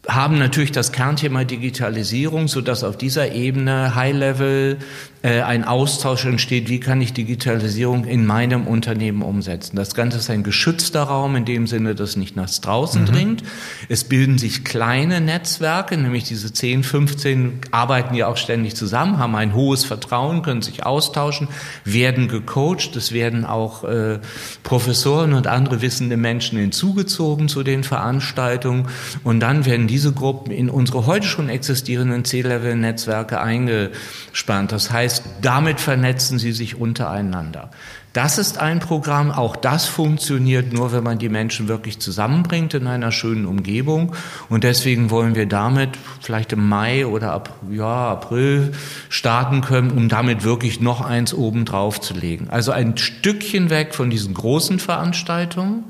haben 0.07 0.37
natürlich 0.37 0.71
das 0.71 0.91
Kernthema 0.91 1.43
Digitalisierung, 1.43 2.47
so 2.47 2.61
dass 2.61 2.83
auf 2.83 2.97
dieser 2.97 3.31
Ebene 3.31 3.95
High-Level 3.95 4.77
äh, 5.25 5.41
ein 5.41 5.63
Austausch 5.63 6.25
entsteht, 6.25 6.69
wie 6.69 6.79
kann 6.79 7.01
ich 7.01 7.11
Digitalisierung 7.11 8.05
in 8.05 8.27
meinem 8.27 8.67
Unternehmen 8.67 9.23
umsetzen. 9.23 9.75
Das 9.75 9.95
Ganze 9.95 10.19
ist 10.19 10.29
ein 10.29 10.43
geschützter 10.43 11.01
Raum 11.01 11.35
in 11.35 11.45
dem 11.45 11.65
Sinne, 11.65 11.95
dass 11.95 12.15
nicht 12.15 12.35
nach 12.35 12.47
draußen 12.47 13.01
mhm. 13.01 13.05
dringt. 13.07 13.43
Es 13.89 14.03
bilden 14.03 14.37
sich 14.37 14.63
kleine 14.63 15.21
Netzwerke, 15.21 15.97
nämlich 15.97 16.25
diese 16.25 16.53
10, 16.53 16.83
15 16.83 17.61
arbeiten 17.71 18.13
ja 18.13 18.27
auch 18.27 18.37
ständig 18.37 18.75
zusammen, 18.75 19.17
haben 19.17 19.35
ein 19.35 19.55
hohes 19.55 19.83
Vertrauen, 19.83 20.43
können 20.43 20.61
sich 20.61 20.85
austauschen, 20.85 21.47
werden 21.85 22.27
gecoacht. 22.27 22.95
Es 22.95 23.11
werden 23.11 23.45
auch 23.45 23.83
äh, 23.83 24.19
Professoren 24.61 25.33
und 25.33 25.47
andere 25.47 25.81
wissende 25.81 26.17
Menschen 26.17 26.59
hinzugezogen 26.59 27.47
zu 27.47 27.63
den 27.63 27.83
Veranstaltungen. 27.83 28.89
Und 29.23 29.39
dann 29.39 29.65
werden 29.65 29.87
diese 29.87 30.13
Gruppen 30.13 30.51
in 30.51 30.69
unsere 30.69 31.07
heute 31.07 31.25
schon 31.25 31.49
existierenden 31.49 32.25
C-Level-Netzwerke 32.25 33.41
eingespannt. 33.41 34.71
Das 34.71 34.91
heißt, 34.91 35.14
heißt, 35.15 35.23
damit 35.41 35.79
vernetzen 35.79 36.39
sie 36.39 36.51
sich 36.51 36.79
untereinander. 36.79 37.69
Das 38.13 38.37
ist 38.37 38.59
ein 38.59 38.79
Programm, 38.79 39.29
auch 39.29 39.57
das 39.57 39.85
funktioniert 39.85 40.71
nur, 40.71 40.93
wenn 40.93 41.03
man 41.03 41.19
die 41.19 41.27
Menschen 41.27 41.67
wirklich 41.67 41.99
zusammenbringt 41.99 42.73
in 42.73 42.87
einer 42.87 43.11
schönen 43.11 43.45
Umgebung. 43.45 44.15
Und 44.47 44.63
deswegen 44.63 45.09
wollen 45.09 45.35
wir 45.35 45.47
damit 45.47 45.89
vielleicht 46.21 46.53
im 46.53 46.67
Mai 46.67 47.05
oder 47.05 47.33
ab, 47.33 47.59
ja, 47.69 48.11
April 48.11 48.71
starten 49.09 49.59
können, 49.59 49.91
um 49.91 50.07
damit 50.07 50.45
wirklich 50.45 50.79
noch 50.79 51.01
eins 51.01 51.33
oben 51.33 51.65
drauf 51.65 51.99
zu 51.99 52.13
legen. 52.13 52.47
Also 52.49 52.71
ein 52.71 52.95
Stückchen 52.95 53.69
weg 53.69 53.93
von 53.93 54.09
diesen 54.09 54.33
großen 54.33 54.79
Veranstaltungen 54.79 55.83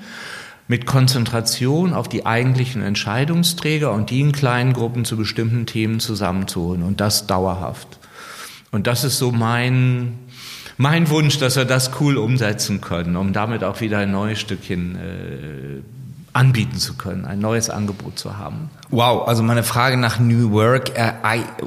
mit 0.68 0.88
Konzentration 0.88 1.94
auf 1.94 2.08
die 2.08 2.26
eigentlichen 2.26 2.82
Entscheidungsträger 2.82 3.92
und 3.92 4.10
die 4.10 4.22
in 4.22 4.32
kleinen 4.32 4.74
Gruppen 4.74 5.06
zu 5.06 5.16
bestimmten 5.16 5.68
Themen 5.68 6.00
zusammenzuholen 6.00 6.82
und 6.82 7.02
das 7.02 7.28
dauerhaft. 7.28 8.00
Und 8.76 8.88
das 8.88 9.06
ist 9.06 9.18
so 9.18 9.32
mein, 9.32 10.20
mein 10.76 11.10
Wunsch, 11.10 11.40
dass 11.40 11.56
wir 11.56 11.64
das 11.64 11.92
cool 12.02 12.18
umsetzen 12.18 12.82
können, 12.82 13.16
um 13.16 13.32
damit 13.32 13.64
auch 13.64 13.80
wieder 13.80 14.00
ein 14.00 14.12
neues 14.12 14.42
Stückchen 14.42 14.96
äh, 14.96 15.82
anbieten 16.34 16.76
zu 16.76 16.96
können, 16.96 17.24
ein 17.24 17.40
neues 17.40 17.70
Angebot 17.70 18.20
zu 18.20 18.38
haben. 18.38 18.70
Wow, 18.90 19.30
also 19.30 19.44
meine 19.44 19.64
Frage 19.64 19.96
nach 19.96 20.20
New 20.20 20.52
Work 20.52 20.92
er, 20.94 21.16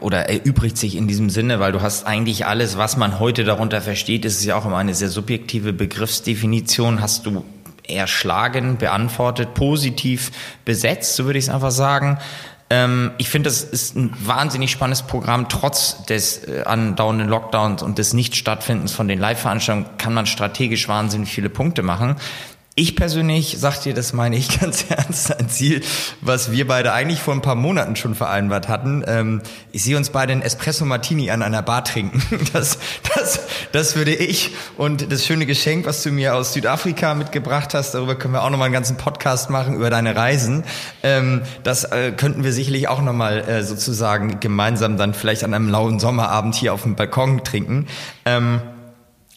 oder 0.00 0.28
erübrigt 0.28 0.76
sich 0.76 0.96
in 0.96 1.09
diesem 1.09 1.30
Sinne, 1.30 1.61
weil 1.61 1.72
du 1.72 1.80
hast 1.80 2.06
eigentlich 2.06 2.44
alles, 2.44 2.76
was 2.76 2.98
man 2.98 3.18
heute 3.18 3.44
darunter 3.44 3.80
versteht, 3.80 4.26
ist 4.26 4.44
ja 4.44 4.56
auch 4.56 4.66
immer 4.66 4.76
eine 4.76 4.94
sehr 4.94 5.09
subjektive 5.09 5.72
Begriffsdefinition, 5.72 7.00
hast 7.00 7.24
du 7.24 7.42
erschlagen, 7.88 8.76
beantwortet, 8.76 9.54
positiv 9.54 10.30
besetzt, 10.66 11.16
so 11.16 11.24
würde 11.24 11.38
ich 11.38 11.46
es 11.46 11.50
einfach 11.50 11.70
sagen. 11.70 12.18
Ähm, 12.71 13.12
ich 13.19 13.31
finde, 13.31 13.49
das 13.49 13.62
ist 13.62 13.97
ein 13.97 14.12
wahnsinnig 14.21 14.71
spannendes 14.71 15.03
Programm. 15.03 15.49
Trotz 15.49 16.05
des 16.05 16.45
äh, 16.45 16.62
andauernden 16.64 17.29
Lockdowns 17.29 17.83
und 17.83 17.99
des 17.99 18.12
Nicht-Stattfindens 18.12 18.93
von 18.93 19.09
den 19.09 19.19
Live-Veranstaltungen 19.19 19.97
kann 19.97 20.12
man 20.12 20.27
strategisch 20.27 20.89
wahnsinnig 20.89 21.31
viele 21.31 21.49
Punkte 21.49 21.83
machen. 21.83 22.16
Ich 22.81 22.95
persönlich, 22.95 23.57
sag 23.59 23.81
dir, 23.83 23.93
das 23.93 24.12
meine 24.12 24.37
ich 24.37 24.61
ganz 24.61 24.85
ernst, 24.89 25.37
ein 25.37 25.49
Ziel, 25.49 25.81
was 26.20 26.53
wir 26.53 26.64
beide 26.68 26.93
eigentlich 26.93 27.18
vor 27.18 27.35
ein 27.35 27.43
paar 27.43 27.57
Monaten 27.57 27.97
schon 27.97 28.14
vereinbart 28.14 28.68
hatten. 28.68 29.03
Ähm, 29.05 29.43
ich 29.72 29.83
sehe 29.83 29.97
uns 29.97 30.11
beide 30.11 30.31
einen 30.31 30.43
Espresso 30.43 30.85
Martini 30.85 31.33
an 31.33 31.43
einer 31.43 31.61
Bar 31.61 31.83
trinken. 31.83 32.22
Das, 32.53 32.79
das, 33.14 33.41
das 33.72 33.97
würde 33.97 34.14
ich. 34.14 34.53
Und 34.76 35.11
das 35.11 35.26
schöne 35.26 35.45
Geschenk, 35.45 35.87
was 35.87 36.05
du 36.05 36.12
mir 36.12 36.37
aus 36.37 36.53
Südafrika 36.53 37.14
mitgebracht 37.14 37.74
hast, 37.74 37.95
darüber 37.95 38.14
können 38.14 38.33
wir 38.35 38.45
auch 38.45 38.51
nochmal 38.51 38.66
einen 38.66 38.74
ganzen 38.74 38.97
Podcast 38.97 39.51
machen 39.51 39.74
über 39.74 39.91
deine 39.91 40.14
Reisen. 40.14 40.62
Ähm, 41.03 41.43
das 41.64 41.83
äh, 41.83 42.12
könnten 42.12 42.45
wir 42.45 42.53
sicherlich 42.53 42.87
auch 42.87 43.03
nochmal 43.03 43.41
äh, 43.41 43.64
sozusagen 43.64 44.39
gemeinsam 44.39 44.97
dann 44.97 45.14
vielleicht 45.14 45.43
an 45.43 45.53
einem 45.53 45.68
lauen 45.68 45.99
Sommerabend 45.99 46.55
hier 46.55 46.72
auf 46.72 46.85
dem 46.85 46.95
Balkon 46.95 47.43
trinken. 47.43 47.89
Ähm, 48.24 48.61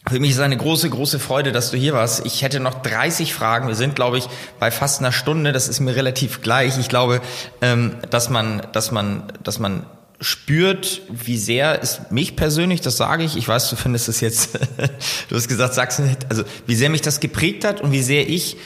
für 0.08 0.18
mich 0.18 0.32
ist 0.32 0.40
eine 0.40 0.56
große, 0.56 0.90
große 0.90 1.20
Freude, 1.20 1.52
dass 1.52 1.70
du 1.70 1.76
hier 1.76 1.92
warst. 1.92 2.26
Ich 2.26 2.42
hätte 2.42 2.58
noch 2.58 2.82
30 2.82 3.34
Fragen. 3.34 3.68
Wir 3.68 3.76
sind, 3.76 3.94
glaube 3.94 4.18
ich, 4.18 4.28
bei 4.58 4.70
fast 4.72 4.98
einer 4.98 5.12
Stunde. 5.12 5.52
Das 5.52 5.68
ist 5.68 5.78
mir 5.78 5.94
relativ 5.94 6.42
gleich. 6.42 6.76
Ich 6.78 6.88
glaube, 6.88 7.20
ähm, 7.60 7.96
dass 8.10 8.28
man, 8.28 8.62
dass 8.72 8.90
man, 8.90 9.32
dass 9.44 9.60
man 9.60 9.86
spürt, 10.20 11.02
wie 11.08 11.36
sehr 11.36 11.82
es 11.82 12.00
mich 12.10 12.36
persönlich, 12.36 12.80
das 12.80 12.96
sage 12.96 13.24
ich, 13.24 13.36
ich 13.36 13.46
weiß, 13.46 13.70
du 13.70 13.76
findest 13.76 14.08
es 14.08 14.20
jetzt, 14.20 14.54
du 15.28 15.36
hast 15.36 15.48
gesagt, 15.48 15.98
nicht, 15.98 16.26
also 16.28 16.44
wie 16.66 16.76
sehr 16.76 16.90
mich 16.90 17.02
das 17.02 17.20
geprägt 17.20 17.64
hat 17.64 17.80
und 17.80 17.92
wie 17.92 18.02
sehr 18.02 18.28
ich 18.28 18.56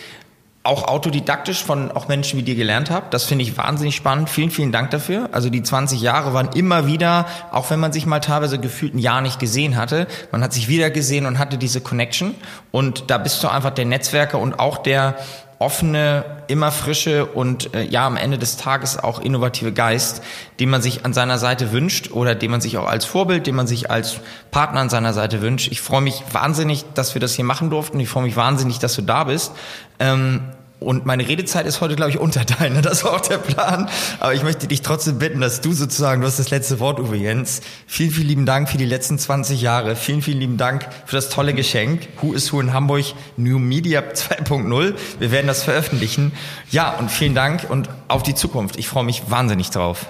auch 0.66 0.88
autodidaktisch 0.88 1.64
von 1.64 1.90
auch 1.92 2.08
Menschen 2.08 2.38
wie 2.38 2.42
dir 2.42 2.56
gelernt 2.56 2.90
habe. 2.90 3.06
Das 3.10 3.24
finde 3.24 3.44
ich 3.44 3.56
wahnsinnig 3.56 3.96
spannend. 3.96 4.28
Vielen, 4.28 4.50
vielen 4.50 4.72
Dank 4.72 4.90
dafür. 4.90 5.28
Also 5.32 5.48
die 5.48 5.62
20 5.62 6.00
Jahre 6.00 6.34
waren 6.34 6.48
immer 6.54 6.86
wieder, 6.86 7.26
auch 7.52 7.70
wenn 7.70 7.80
man 7.80 7.92
sich 7.92 8.04
mal 8.04 8.20
teilweise 8.20 8.58
gefühlt 8.58 8.94
ein 8.94 8.98
Jahr 8.98 9.20
nicht 9.20 9.38
gesehen 9.38 9.76
hatte, 9.76 10.06
man 10.32 10.42
hat 10.42 10.52
sich 10.52 10.68
wieder 10.68 10.90
gesehen 10.90 11.26
und 11.26 11.38
hatte 11.38 11.56
diese 11.56 11.80
Connection. 11.80 12.34
Und 12.72 13.10
da 13.10 13.18
bist 13.18 13.42
du 13.42 13.48
einfach 13.48 13.70
der 13.70 13.84
Netzwerker 13.84 14.38
und 14.38 14.58
auch 14.58 14.78
der 14.78 15.16
offene, 15.58 16.24
immer 16.48 16.70
frische 16.70 17.24
und 17.26 17.74
äh, 17.74 17.82
ja 17.82 18.06
am 18.06 18.16
Ende 18.16 18.36
des 18.36 18.56
Tages 18.56 18.98
auch 18.98 19.20
innovative 19.20 19.72
Geist, 19.72 20.22
den 20.60 20.68
man 20.68 20.82
sich 20.82 21.04
an 21.04 21.14
seiner 21.14 21.38
Seite 21.38 21.72
wünscht 21.72 22.10
oder 22.10 22.34
den 22.34 22.50
man 22.50 22.60
sich 22.60 22.76
auch 22.76 22.86
als 22.86 23.06
Vorbild, 23.06 23.46
den 23.46 23.54
man 23.54 23.66
sich 23.66 23.90
als 23.90 24.20
Partner 24.50 24.80
an 24.80 24.90
seiner 24.90 25.14
Seite 25.14 25.40
wünscht. 25.40 25.68
Ich 25.72 25.80
freue 25.80 26.02
mich 26.02 26.22
wahnsinnig, 26.30 26.84
dass 26.94 27.14
wir 27.14 27.20
das 27.20 27.34
hier 27.34 27.44
machen 27.44 27.70
durften. 27.70 27.98
Ich 28.00 28.08
freue 28.08 28.24
mich 28.24 28.36
wahnsinnig, 28.36 28.78
dass 28.78 28.94
du 28.94 29.02
da 29.02 29.24
bist. 29.24 29.52
Ähm, 29.98 30.42
und 30.78 31.06
meine 31.06 31.26
Redezeit 31.26 31.66
ist 31.66 31.80
heute, 31.80 31.96
glaube 31.96 32.10
ich, 32.10 32.18
unter 32.18 32.44
deiner. 32.44 32.82
Das 32.82 33.02
war 33.02 33.14
auch 33.14 33.20
der 33.20 33.38
Plan. 33.38 33.88
Aber 34.20 34.34
ich 34.34 34.42
möchte 34.42 34.66
dich 34.66 34.82
trotzdem 34.82 35.18
bitten, 35.18 35.40
dass 35.40 35.62
du 35.62 35.72
sozusagen, 35.72 36.20
du 36.20 36.26
hast 36.26 36.38
das 36.38 36.50
letzte 36.50 36.80
Wort, 36.80 37.00
Uwe 37.00 37.16
Jens. 37.16 37.62
Vielen, 37.86 38.10
vielen 38.10 38.28
lieben 38.28 38.46
Dank 38.46 38.68
für 38.68 38.76
die 38.76 38.84
letzten 38.84 39.18
20 39.18 39.62
Jahre. 39.62 39.96
Vielen, 39.96 40.20
vielen 40.20 40.38
lieben 40.38 40.56
Dank 40.58 40.86
für 41.06 41.16
das 41.16 41.30
tolle 41.30 41.54
Geschenk. 41.54 42.08
Who 42.20 42.34
is 42.34 42.52
Who 42.52 42.60
in 42.60 42.74
Hamburg 42.74 43.06
New 43.38 43.58
Media 43.58 44.00
2.0. 44.14 44.94
Wir 45.18 45.30
werden 45.30 45.46
das 45.46 45.62
veröffentlichen. 45.62 46.32
Ja, 46.70 46.90
und 46.90 47.10
vielen 47.10 47.34
Dank 47.34 47.66
und 47.70 47.88
auf 48.08 48.22
die 48.22 48.34
Zukunft. 48.34 48.76
Ich 48.76 48.88
freue 48.88 49.04
mich 49.04 49.30
wahnsinnig 49.30 49.70
drauf. 49.70 50.06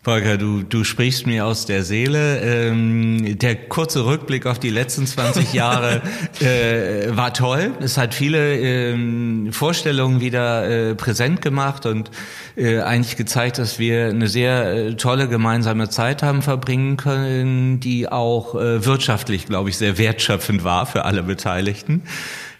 Volker, 0.00 0.38
du, 0.38 0.62
du 0.62 0.84
sprichst 0.84 1.26
mir 1.26 1.44
aus 1.44 1.66
der 1.66 1.82
Seele. 1.82 2.40
Ähm, 2.40 3.36
der 3.38 3.56
kurze 3.56 4.06
Rückblick 4.06 4.46
auf 4.46 4.60
die 4.60 4.70
letzten 4.70 5.06
20 5.06 5.52
Jahre 5.52 6.02
äh, 6.40 7.16
war 7.16 7.34
toll. 7.34 7.72
Es 7.80 7.98
hat 7.98 8.14
viele 8.14 8.56
ähm, 8.56 9.48
Vorstellungen 9.52 10.20
wieder 10.20 10.90
äh, 10.90 10.94
präsent 10.94 11.42
gemacht 11.42 11.84
und 11.84 12.12
äh, 12.56 12.80
eigentlich 12.80 13.16
gezeigt, 13.16 13.58
dass 13.58 13.80
wir 13.80 14.06
eine 14.06 14.28
sehr 14.28 14.72
äh, 14.72 14.94
tolle 14.94 15.28
gemeinsame 15.28 15.88
Zeit 15.88 16.22
haben 16.22 16.42
verbringen 16.42 16.96
können, 16.96 17.80
die 17.80 18.08
auch 18.08 18.54
äh, 18.54 18.84
wirtschaftlich, 18.86 19.46
glaube 19.46 19.68
ich, 19.68 19.78
sehr 19.78 19.98
wertschöpfend 19.98 20.62
war 20.62 20.86
für 20.86 21.04
alle 21.04 21.24
Beteiligten. 21.24 22.04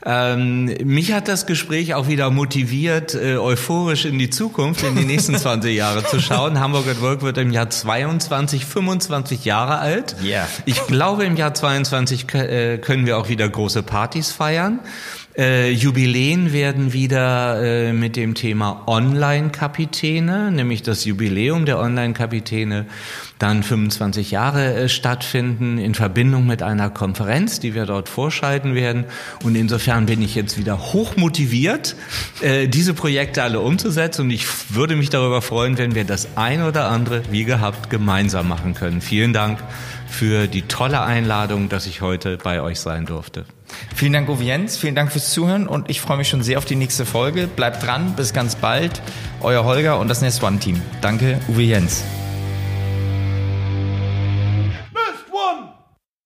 Ähm, 0.05 0.67
mich 0.85 1.13
hat 1.13 1.27
das 1.27 1.47
Gespräch 1.47 1.95
auch 1.95 2.07
wieder 2.07 2.31
motiviert, 2.31 3.15
äh, 3.15 3.37
euphorisch 3.37 4.05
in 4.05 4.19
die 4.19 4.31
Zukunft, 4.31 4.85
in 4.85 4.95
die 4.95 5.05
nächsten 5.05 5.35
20 5.39 5.75
Jahre 5.75 6.05
zu 6.05 6.21
schauen. 6.21 6.61
Hamburg 6.61 6.87
at 6.89 7.01
Work 7.01 7.23
wird 7.23 7.39
im 7.39 7.51
Jahr 7.51 7.69
22, 7.69 8.65
25 8.65 9.45
Jahre 9.45 9.79
alt. 9.79 10.15
Yeah. 10.23 10.47
Ich 10.67 10.87
glaube, 10.87 11.25
im 11.25 11.37
Jahr 11.37 11.53
22 11.53 12.33
äh, 12.35 12.79
können 12.79 13.07
wir 13.07 13.19
auch 13.19 13.29
wieder 13.29 13.49
große 13.49 13.83
Partys 13.83 14.31
feiern. 14.31 14.81
Äh, 15.39 15.71
Jubiläen 15.71 16.53
werden 16.53 16.93
wieder 16.93 17.63
äh, 17.63 17.93
mit 17.93 18.17
dem 18.17 18.35
Thema 18.35 18.83
Online-Kapitäne, 18.89 20.51
nämlich 20.51 20.83
das 20.83 21.05
Jubiläum 21.05 21.65
der 21.65 21.79
Online-Kapitäne, 21.79 22.87
dann 23.39 23.63
25 23.63 24.33
Jahre 24.33 24.75
äh, 24.75 24.89
stattfinden 24.89 25.79
in 25.79 25.95
Verbindung 25.95 26.45
mit 26.45 26.65
einer 26.65 26.91
Konferenz, 26.91 27.61
die 27.61 27.77
wir 27.77 27.87
dort 27.87 28.09
vorschalten 28.09 28.75
werden. 28.75 29.05
Und 29.45 29.55
insofern 29.55 30.07
bin 30.07 30.23
ich 30.23 30.35
jetzt 30.35 30.59
wieder 30.59 30.93
hoch 30.93 31.17
motiviert, 31.17 31.95
äh, 32.41 32.67
diese 32.67 32.93
Projekte 32.93 33.45
alle 33.45 33.61
umzusetzen. 33.61 34.23
Und 34.23 34.31
ich 34.31 34.45
würde 34.75 34.97
mich 34.97 35.09
darüber 35.09 35.41
freuen, 35.41 35.79
wenn 35.79 35.95
wir 35.95 36.03
das 36.03 36.37
ein 36.37 36.63
oder 36.63 36.87
andere, 36.87 37.23
wie 37.31 37.45
gehabt, 37.45 37.91
gemeinsam 37.91 38.49
machen 38.49 38.75
können. 38.75 39.01
Vielen 39.01 39.33
Dank 39.33 39.61
für 40.09 40.47
die 40.47 40.63
tolle 40.63 41.01
Einladung, 41.03 41.69
dass 41.69 41.87
ich 41.87 42.01
heute 42.01 42.39
bei 42.39 42.61
euch 42.61 42.81
sein 42.81 43.07
durfte. 43.07 43.45
Vielen 43.95 44.13
Dank, 44.13 44.29
Uwe 44.29 44.45
Jens. 44.45 44.77
Vielen 44.77 44.95
Dank 44.95 45.13
fürs 45.13 45.33
Zuhören 45.33 45.67
und 45.67 45.91
ich 45.91 46.01
freue 46.01 46.17
mich 46.17 46.29
schon 46.29 46.43
sehr 46.43 46.59
auf 46.59 46.65
die 46.65 46.77
nächste 46.77 47.05
Folge. 47.05 47.47
Bleibt 47.47 47.85
dran, 47.87 48.15
bis 48.17 48.33
ganz 48.33 48.57
bald. 48.57 49.03
Euer 49.41 49.65
Holger 49.65 49.99
und 49.99 50.09
das 50.09 50.23
Nest 50.23 50.43
One 50.43 50.59
Team. 50.59 50.81
Danke, 51.01 51.39
Uwe 51.49 51.63
Jens. 51.63 52.03